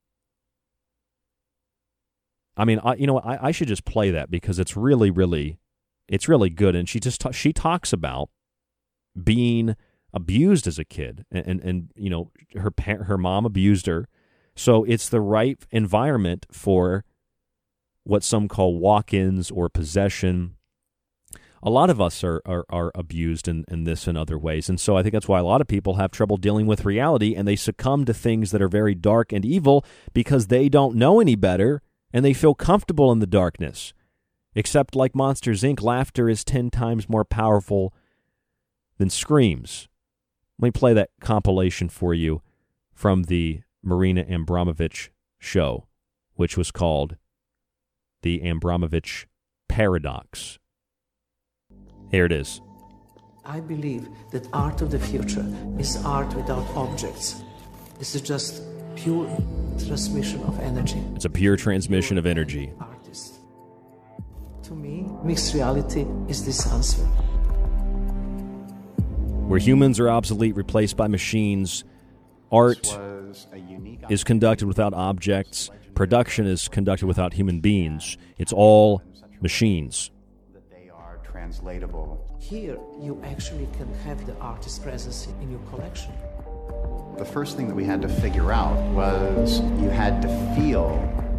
[2.57, 5.57] I mean, I, you know, I, I should just play that because it's really, really
[6.07, 8.29] It's really good, and she just ta- she talks about
[9.15, 9.77] being
[10.13, 14.07] abused as a kid, and and, and you know her pa- her mom abused her,
[14.55, 17.05] so it's the right environment for
[18.03, 20.55] what some call walk-ins or possession.
[21.63, 24.67] A lot of us are, are, are abused in, in this and other ways.
[24.67, 27.35] And so I think that's why a lot of people have trouble dealing with reality
[27.35, 31.19] and they succumb to things that are very dark and evil because they don't know
[31.19, 33.93] any better and they feel comfortable in the darkness.
[34.55, 37.93] Except, like Monsters Inc., laughter is 10 times more powerful
[38.97, 39.87] than screams.
[40.59, 42.41] Let me play that compilation for you
[42.93, 45.87] from the Marina Abramovich show,
[46.35, 47.17] which was called
[48.21, 49.27] The Abramovich
[49.67, 50.59] Paradox.
[52.11, 52.61] Here it is.
[53.43, 55.45] I believe that art of the future
[55.79, 57.41] is art without objects.
[57.97, 58.61] This is just
[58.95, 59.27] pure
[59.79, 61.01] transmission of energy.
[61.15, 62.71] It's a pure transmission of energy.
[62.79, 63.39] Artist.
[64.63, 67.07] To me, mixed reality is this answer.
[69.51, 71.83] Where humans are obsolete, replaced by machines,
[72.53, 72.97] art
[74.09, 78.17] is conducted without objects, production is conducted without human beings.
[78.37, 79.01] It's all
[79.41, 80.09] machines.
[81.29, 82.25] Translatable.
[82.39, 86.13] Here, you actually can have the artist's presence in your collection.
[87.17, 90.95] The first thing that we had to figure out was you had to feel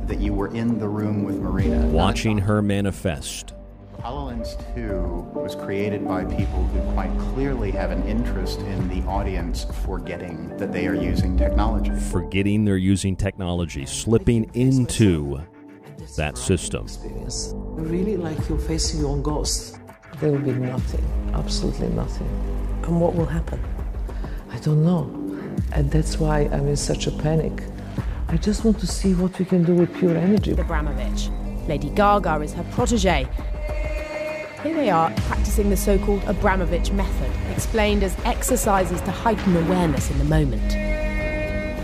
[0.06, 1.86] that you were in the room with Marina.
[1.86, 3.55] Watching her manifest.
[4.03, 9.65] HoloLens 2 was created by people who quite clearly have an interest in the audience
[9.85, 11.93] forgetting that they are using technology.
[12.11, 15.41] Forgetting they're using technology, slipping into
[16.16, 16.89] that system.
[17.77, 19.79] Really like you're facing your own ghost.
[20.19, 22.27] There will be nothing, absolutely nothing.
[22.83, 23.62] And what will happen?
[24.51, 25.05] I don't know.
[25.70, 27.62] And that's why I'm in such a panic.
[28.27, 30.51] I just want to see what we can do with pure energy.
[30.55, 31.29] Abramovich.
[31.69, 33.29] Lady Gaga is her protege.
[34.62, 40.09] Here they are practicing the so called Abramovich method, explained as exercises to heighten awareness
[40.09, 40.70] in the moment.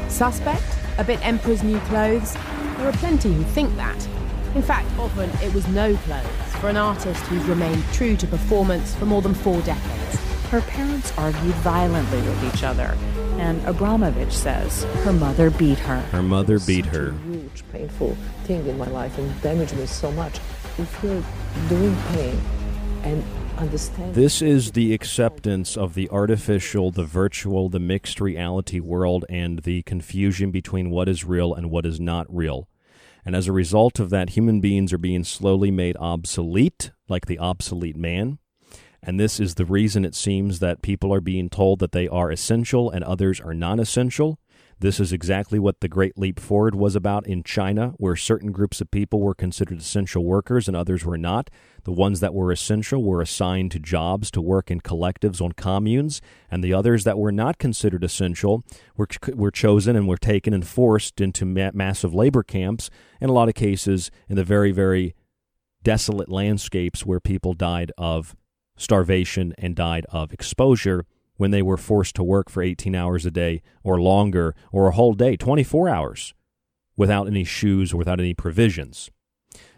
[0.09, 0.63] Suspect?
[0.97, 2.35] A bit Emperor's new clothes?
[2.77, 4.09] There are plenty who think that.
[4.55, 8.95] In fact, often it was no clothes for an artist who's remained true to performance
[8.95, 10.15] for more than four decades.
[10.51, 12.97] Her parents argued violently with each other,
[13.39, 15.99] and Abramovich says her mother beat her.
[16.13, 17.11] Her mother beat her.
[17.27, 20.39] Huge, painful thing in my life and damaged me so much.
[20.79, 21.25] If you're
[21.69, 22.41] doing pain
[23.03, 23.25] and
[23.57, 24.15] understand.
[24.15, 29.83] This is the acceptance of the artificial, the virtual, the mixed reality world, and the
[29.83, 32.69] confusion between what is real and what is not real.
[33.25, 37.39] And as a result of that, human beings are being slowly made obsolete, like the
[37.39, 38.39] obsolete man.
[39.03, 42.31] And this is the reason it seems that people are being told that they are
[42.31, 44.39] essential and others are non essential.
[44.81, 48.81] This is exactly what the Great Leap Forward was about in China, where certain groups
[48.81, 51.51] of people were considered essential workers and others were not.
[51.83, 56.21] The ones that were essential were assigned to jobs to work in collectives on communes,
[56.49, 58.63] and the others that were not considered essential
[58.97, 62.89] were, were chosen and were taken and forced into ma- massive labor camps,
[63.21, 65.13] in a lot of cases, in the very, very
[65.83, 68.37] desolate landscapes where people died of
[68.77, 71.05] starvation and died of exposure
[71.39, 74.93] when they were forced to work for 18 hours a day or longer or a
[74.93, 76.35] whole day, 24 hours,
[76.97, 79.09] without any shoes or without any provisions.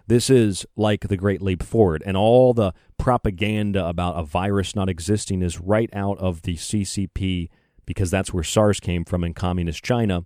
[0.09, 4.89] This is like the Great Leap Forward, and all the propaganda about a virus not
[4.89, 7.49] existing is right out of the CCP
[7.87, 10.25] because that's where SARS came from in communist China.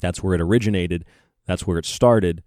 [0.00, 1.04] That's where it originated.
[1.46, 2.42] That's where it started.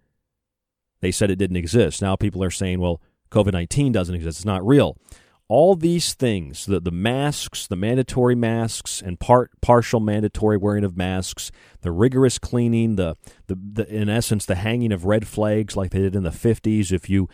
[1.01, 2.01] They said it didn't exist.
[2.01, 3.01] Now people are saying, well,
[3.31, 4.39] COVID 19 doesn't exist.
[4.39, 4.97] It's not real
[5.47, 10.97] all these things the, the masks the mandatory masks and part partial mandatory wearing of
[10.97, 11.51] masks
[11.81, 13.15] the rigorous cleaning the,
[13.47, 16.91] the, the in essence the hanging of red flags like they did in the 50s
[16.91, 17.29] if you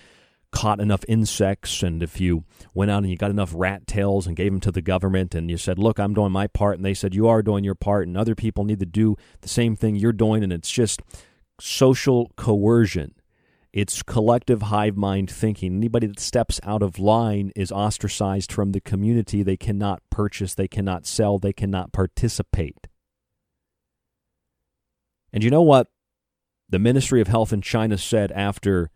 [0.51, 2.43] caught enough insects and if you
[2.73, 5.49] went out and you got enough rat tails and gave them to the government and
[5.49, 8.05] you said look i'm doing my part and they said you are doing your part
[8.05, 11.01] and other people need to do the same thing you're doing and it's just
[11.61, 13.13] social coercion
[13.73, 15.75] it's collective hive mind thinking.
[15.75, 19.43] Anybody that steps out of line is ostracized from the community.
[19.43, 22.87] They cannot purchase, they cannot sell, they cannot participate.
[25.31, 25.87] And you know what?
[26.69, 28.89] The Ministry of Health in China said after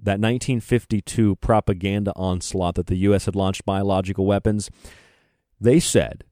[0.00, 3.26] that 1952 propaganda onslaught that the U.S.
[3.26, 4.70] had launched biological weapons,
[5.60, 6.24] they said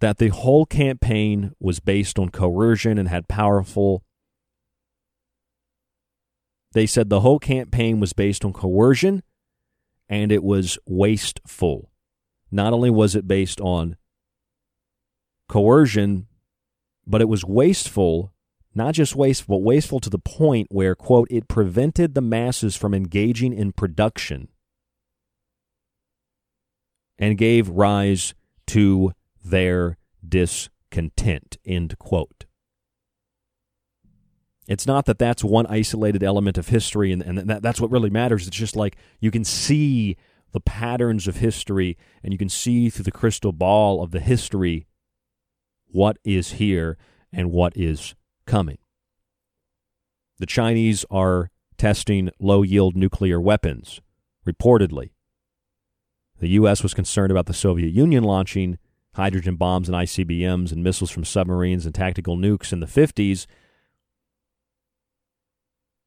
[0.00, 4.04] that the whole campaign was based on coercion and had powerful
[6.72, 9.22] they said the whole campaign was based on coercion
[10.08, 11.90] and it was wasteful.
[12.50, 13.96] Not only was it based on
[15.48, 16.26] coercion,
[17.06, 18.32] but it was wasteful
[18.74, 22.94] Not just wasteful, but wasteful to the point where, quote, it prevented the masses from
[22.94, 24.48] engaging in production
[27.18, 28.34] and gave rise
[28.68, 29.12] to
[29.44, 29.96] their
[30.26, 32.44] discontent, end quote.
[34.68, 38.10] It's not that that's one isolated element of history and, and that, that's what really
[38.10, 38.46] matters.
[38.46, 40.16] It's just like you can see
[40.52, 44.86] the patterns of history and you can see through the crystal ball of the history
[45.86, 46.98] what is here
[47.32, 48.14] and what is
[48.46, 48.76] coming.
[50.38, 54.02] The Chinese are testing low yield nuclear weapons,
[54.46, 55.10] reportedly.
[56.40, 56.82] The U.S.
[56.82, 58.78] was concerned about the Soviet Union launching
[59.14, 63.46] hydrogen bombs and ICBMs and missiles from submarines and tactical nukes in the 50s,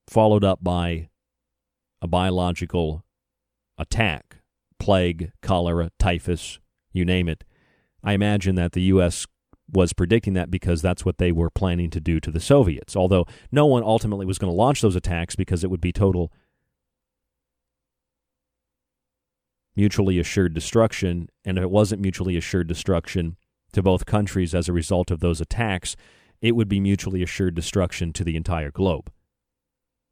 [0.07, 1.09] followed up by
[2.01, 3.05] a biological
[3.77, 4.37] attack
[4.79, 6.59] plague, cholera, typhus,
[6.91, 7.43] you name it.
[8.03, 9.27] I imagine that the U.S
[9.71, 12.95] was predicting that because that's what they were planning to do to the Soviets.
[12.95, 16.31] Although no one ultimately was going to launch those attacks because it would be total
[19.75, 21.29] mutually assured destruction.
[21.45, 23.37] And if it wasn't mutually assured destruction
[23.71, 25.95] to both countries as a result of those attacks,
[26.41, 29.11] it would be mutually assured destruction to the entire globe.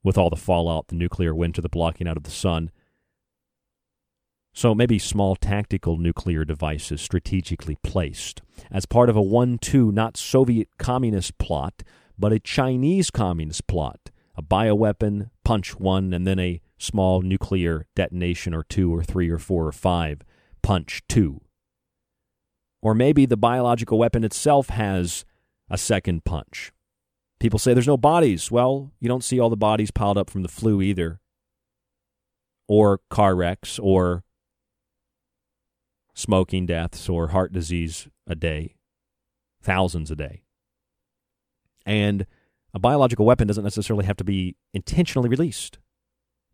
[0.03, 2.71] With all the fallout, the nuclear winter, the blocking out of the sun,
[4.53, 10.17] so maybe small tactical nuclear devices strategically placed as part of a 1 2 not
[10.17, 11.83] Soviet communist plot,
[12.17, 14.11] but a Chinese communist plot.
[14.35, 19.37] A bioweapon, punch one, and then a small nuclear detonation or two or three or
[19.37, 20.21] four or five,
[20.61, 21.41] punch two.
[22.81, 25.25] Or maybe the biological weapon itself has
[25.69, 26.71] a second punch.
[27.39, 28.51] People say there's no bodies.
[28.51, 31.19] Well, you don't see all the bodies piled up from the flu either,
[32.67, 34.23] or car wrecks, or
[36.13, 38.75] smoking deaths or heart disease a day,
[39.61, 40.43] thousands a day.
[41.85, 42.25] And
[42.73, 45.79] a biological weapon doesn't necessarily have to be intentionally released.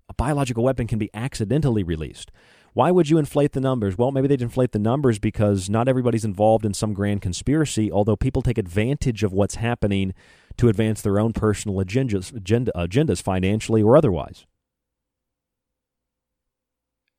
[0.08, 2.32] A biological weapon can be accidentally released.
[2.74, 3.98] Why would you inflate the numbers?
[3.98, 8.16] Well, maybe they'd inflate the numbers because not everybody's involved in some grand conspiracy, although
[8.16, 10.14] people take advantage of what's happening
[10.58, 14.46] to advance their own personal agendas, agenda, agendas financially or otherwise.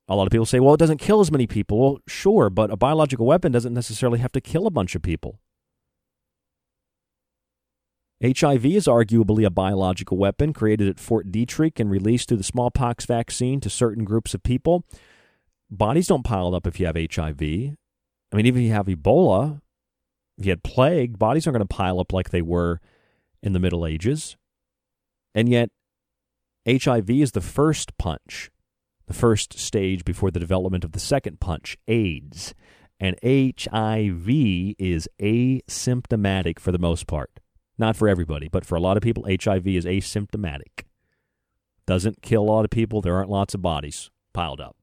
[0.09, 1.79] A lot of people say, well, it doesn't kill as many people.
[1.79, 5.39] Well, sure, but a biological weapon doesn't necessarily have to kill a bunch of people.
[8.23, 13.05] HIV is arguably a biological weapon created at Fort Detrick and released through the smallpox
[13.05, 14.85] vaccine to certain groups of people.
[15.69, 17.41] Bodies don't pile up if you have HIV.
[17.41, 19.61] I mean, even if you have Ebola,
[20.37, 22.79] if you had plague, bodies aren't going to pile up like they were
[23.41, 24.37] in the Middle Ages.
[25.33, 25.69] And yet,
[26.67, 28.51] HIV is the first punch
[29.07, 32.53] the first stage before the development of the second punch, AIDS.
[32.99, 34.27] And HIV
[34.77, 37.39] is asymptomatic for the most part.
[37.77, 40.83] Not for everybody, but for a lot of people, HIV is asymptomatic.
[41.85, 43.01] Doesn't kill a lot of people.
[43.01, 44.75] There aren't lots of bodies piled up.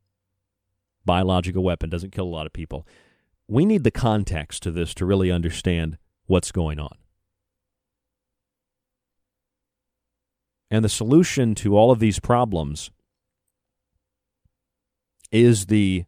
[1.04, 2.86] Biological weapon doesn't kill a lot of people.
[3.46, 6.96] We need the context to this to really understand what's going on.
[10.74, 12.90] And the solution to all of these problems
[15.30, 16.06] is the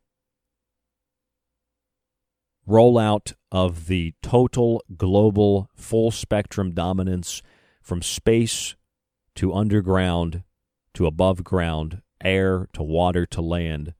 [2.68, 7.42] rollout of the total global full spectrum dominance
[7.80, 8.74] from space
[9.36, 10.42] to underground
[10.94, 13.94] to above ground, air to water to land,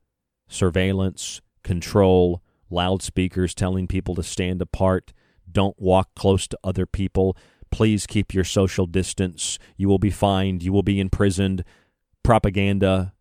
[0.49, 5.13] surveillance, control, loudspeakers telling people to stand apart,
[5.49, 7.37] don't walk close to other people,
[7.71, 11.63] please keep your social distance, you will be fined, you will be imprisoned,
[12.23, 13.13] propaganda,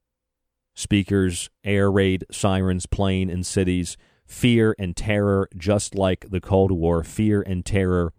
[0.74, 3.96] speakers, air raid sirens playing in cities,
[4.26, 8.12] fear and terror, just like the Cold War, fear and terror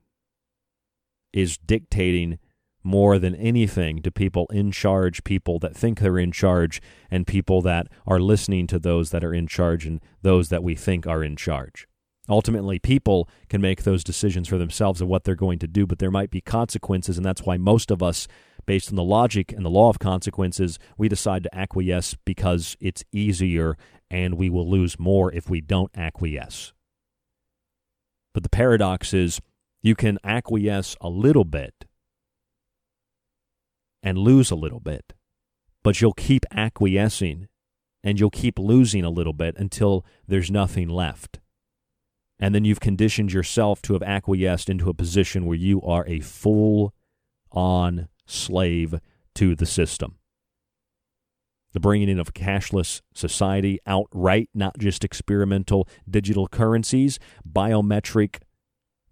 [1.33, 2.39] is dictating
[2.83, 6.81] more than anything to people in charge, people that think they're in charge,
[7.11, 10.73] and people that are listening to those that are in charge and those that we
[10.73, 11.85] think are in charge.
[12.29, 15.99] Ultimately, people can make those decisions for themselves of what they're going to do, but
[15.99, 18.27] there might be consequences, and that's why most of us
[18.67, 23.03] based on the logic and the law of consequences, we decide to acquiesce because it's
[23.11, 23.75] easier
[24.11, 26.73] and we will lose more if we don't acquiesce.
[28.33, 29.41] But the paradox is
[29.81, 31.85] you can acquiesce a little bit
[34.03, 35.13] and lose a little bit,
[35.83, 37.47] but you'll keep acquiescing
[38.03, 41.39] and you'll keep losing a little bit until there's nothing left.
[42.39, 46.19] And then you've conditioned yourself to have acquiesced into a position where you are a
[46.19, 46.93] full
[47.51, 48.99] on slave
[49.35, 50.17] to the system.
[51.73, 58.37] The bringing in of cashless society outright, not just experimental digital currencies, biometric,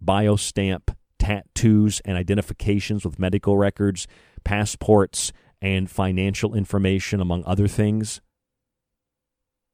[0.04, 4.08] biostamp tattoos and identifications with medical records,
[4.44, 5.32] passports,
[5.62, 8.22] and financial information, among other things.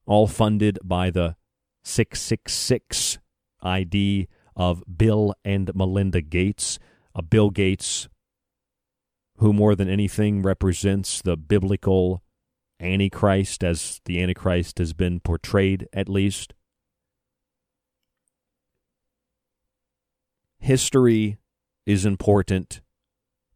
[0.05, 1.35] All funded by the
[1.83, 3.19] 666
[3.61, 6.79] ID of Bill and Melinda Gates,
[7.15, 8.07] a Bill Gates
[9.38, 12.21] who more than anything represents the biblical
[12.79, 16.53] Antichrist as the Antichrist has been portrayed, at least.
[20.59, 21.39] History
[21.88, 22.81] is important,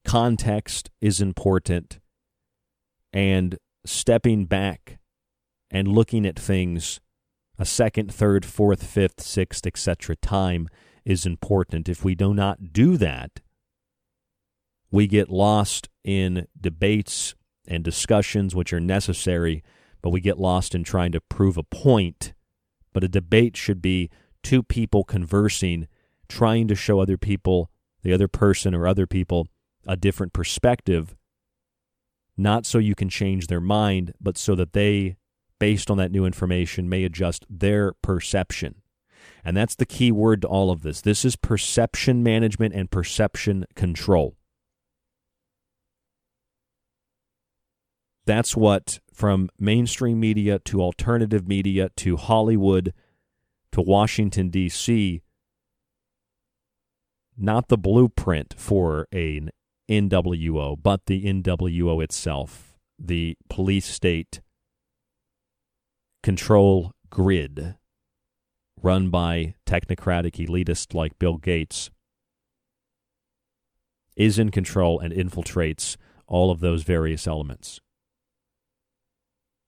[0.03, 1.99] context is important,
[3.13, 4.97] and stepping back
[5.69, 6.99] and looking at things
[7.57, 10.15] a second, third, fourth, fifth, sixth, etc.
[10.15, 10.67] time
[11.05, 11.87] is important.
[11.87, 13.41] If we do not do that,
[14.91, 17.35] we get lost in debates
[17.67, 19.63] and discussions which are necessary,
[20.01, 22.33] but we get lost in trying to prove a point.
[22.93, 24.09] But a debate should be
[24.43, 25.87] two people conversing,
[26.29, 27.71] trying to show other people,
[28.03, 29.47] the other person or other people,
[29.87, 31.15] a different perspective,
[32.37, 35.15] not so you can change their mind, but so that they,
[35.59, 38.75] based on that new information, may adjust their perception.
[39.43, 41.01] And that's the key word to all of this.
[41.01, 44.35] This is perception management and perception control.
[48.25, 52.93] That's what, from mainstream media to alternative media to Hollywood
[53.71, 55.21] to Washington, D.C.,
[57.37, 59.51] not the blueprint for an
[59.89, 64.41] NWO, but the NWO itself, the police state
[66.25, 67.75] control grid
[68.81, 71.91] run by technocratic elitists like Bill Gates,
[74.17, 77.79] is in control and infiltrates all of those various elements.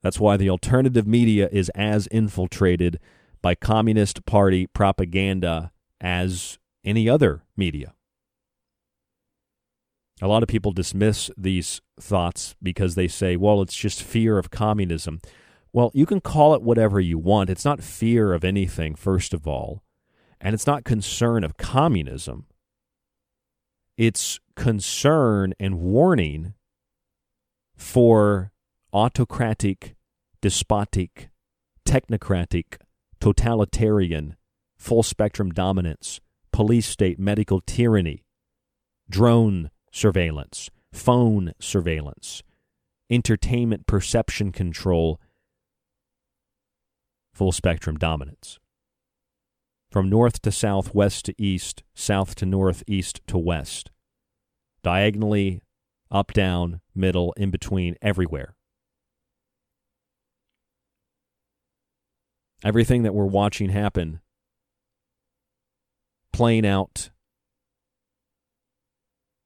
[0.01, 2.99] That's why the alternative media is as infiltrated
[3.39, 5.71] by Communist Party propaganda
[6.01, 7.93] as any other media.
[10.23, 14.49] A lot of people dismiss these thoughts because they say, well, it's just fear of
[14.49, 15.19] communism.
[15.73, 17.49] Well, you can call it whatever you want.
[17.49, 19.83] It's not fear of anything, first of all,
[20.39, 22.45] and it's not concern of communism.
[23.97, 26.53] It's concern and warning
[27.75, 28.51] for
[28.93, 29.95] autocratic,
[30.41, 31.29] despotic,
[31.85, 32.77] technocratic,
[33.19, 34.35] totalitarian,
[34.77, 36.19] full spectrum dominance,
[36.51, 38.23] police state medical tyranny,
[39.09, 42.43] drone surveillance, phone surveillance,
[43.09, 45.19] entertainment perception control,
[47.37, 48.57] full spectrum dominance.
[49.91, 53.91] From north to south, west to east, south to north, east to west.
[54.81, 55.61] Diagonally,
[56.09, 58.55] up, down, middle, in between, everywhere.
[62.63, 64.19] Everything that we're watching happen
[66.33, 67.11] playing out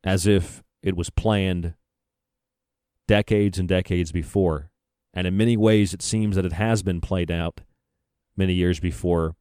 [0.03, 1.73] as if it was planned
[3.05, 4.72] decades and decades before.
[5.13, 7.59] And in many ways, it seems that it has been played out
[8.35, 9.35] many years before,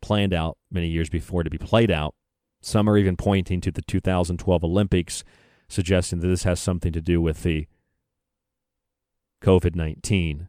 [0.00, 2.14] planned out many years before to be played out.
[2.60, 5.24] Some are even pointing to the 2012 Olympics,
[5.68, 7.66] suggesting that this has something to do with the
[9.42, 10.48] COVID 19.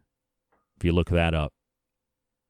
[0.78, 1.54] If you look that up,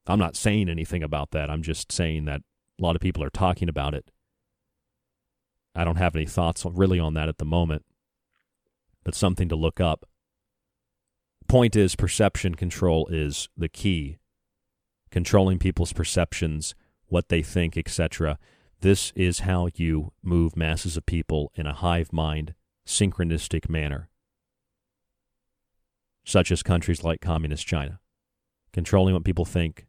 [0.06, 1.50] I'm not saying anything about that.
[1.50, 2.42] I'm just saying that
[2.78, 4.10] a lot of people are talking about it.
[5.74, 7.84] I don't have any thoughts really on that at the moment,
[9.04, 10.06] but something to look up.
[11.48, 14.18] Point is, perception control is the key.
[15.10, 16.74] Controlling people's perceptions,
[17.06, 18.38] what they think, etc.
[18.80, 22.54] This is how you move masses of people in a hive mind,
[22.86, 24.08] synchronistic manner,
[26.24, 28.00] such as countries like Communist China.
[28.72, 29.86] Controlling what people think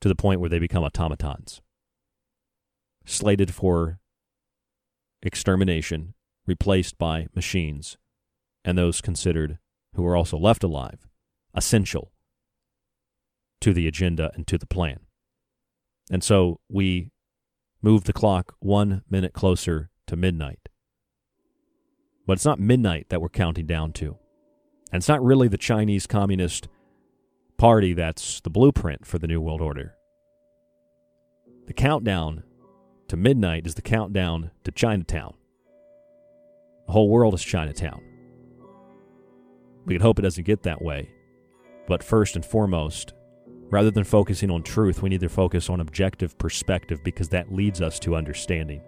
[0.00, 1.62] to the point where they become automatons
[3.08, 3.98] slated for
[5.22, 6.14] extermination,
[6.46, 7.96] replaced by machines,
[8.64, 9.58] and those considered
[9.94, 11.06] who are also left alive
[11.54, 12.12] essential
[13.60, 15.00] to the agenda and to the plan.
[16.10, 17.10] And so we
[17.82, 20.68] move the clock one minute closer to midnight.
[22.26, 24.18] But it's not midnight that we're counting down to.
[24.92, 26.68] And it's not really the Chinese Communist
[27.56, 29.94] Party that's the blueprint for the New World Order.
[31.66, 32.44] The countdown
[33.08, 35.34] to midnight is the countdown to Chinatown.
[36.86, 38.02] The whole world is Chinatown.
[39.84, 41.10] We can hope it doesn't get that way.
[41.86, 43.12] But first and foremost,
[43.70, 47.80] rather than focusing on truth, we need to focus on objective perspective because that leads
[47.80, 48.82] us to understanding.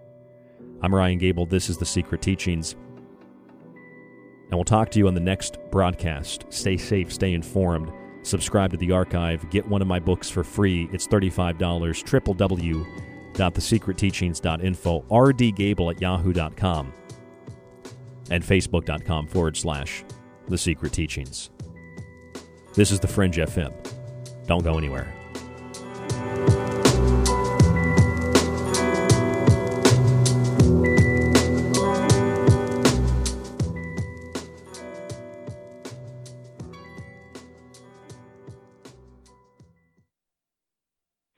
[0.81, 1.45] I'm Ryan Gable.
[1.45, 2.73] This is The Secret Teachings.
[4.49, 6.45] And we'll talk to you on the next broadcast.
[6.49, 7.91] Stay safe, stay informed.
[8.23, 9.49] Subscribe to the archive.
[9.49, 10.89] Get one of my books for free.
[10.91, 11.57] It's $35.
[11.57, 16.93] www rdgable.thesecretteachings.info, rdgable at yahoo.com,
[18.29, 20.03] and facebook.com forward slash
[20.47, 21.49] the secret teachings.
[22.73, 23.73] This is the Fringe FM.
[24.47, 25.13] Don't go anywhere.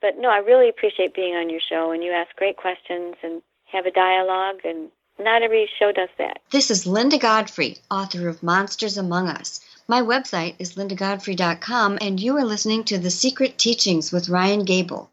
[0.00, 3.40] But no, I really appreciate being on your show, and you ask great questions and
[3.64, 6.40] have a dialogue, and not every show does that.
[6.50, 9.60] This is Linda Godfrey, author of Monsters Among Us.
[9.86, 15.10] My website is lindagodfrey.com, and you are listening to The Secret Teachings with Ryan Gable.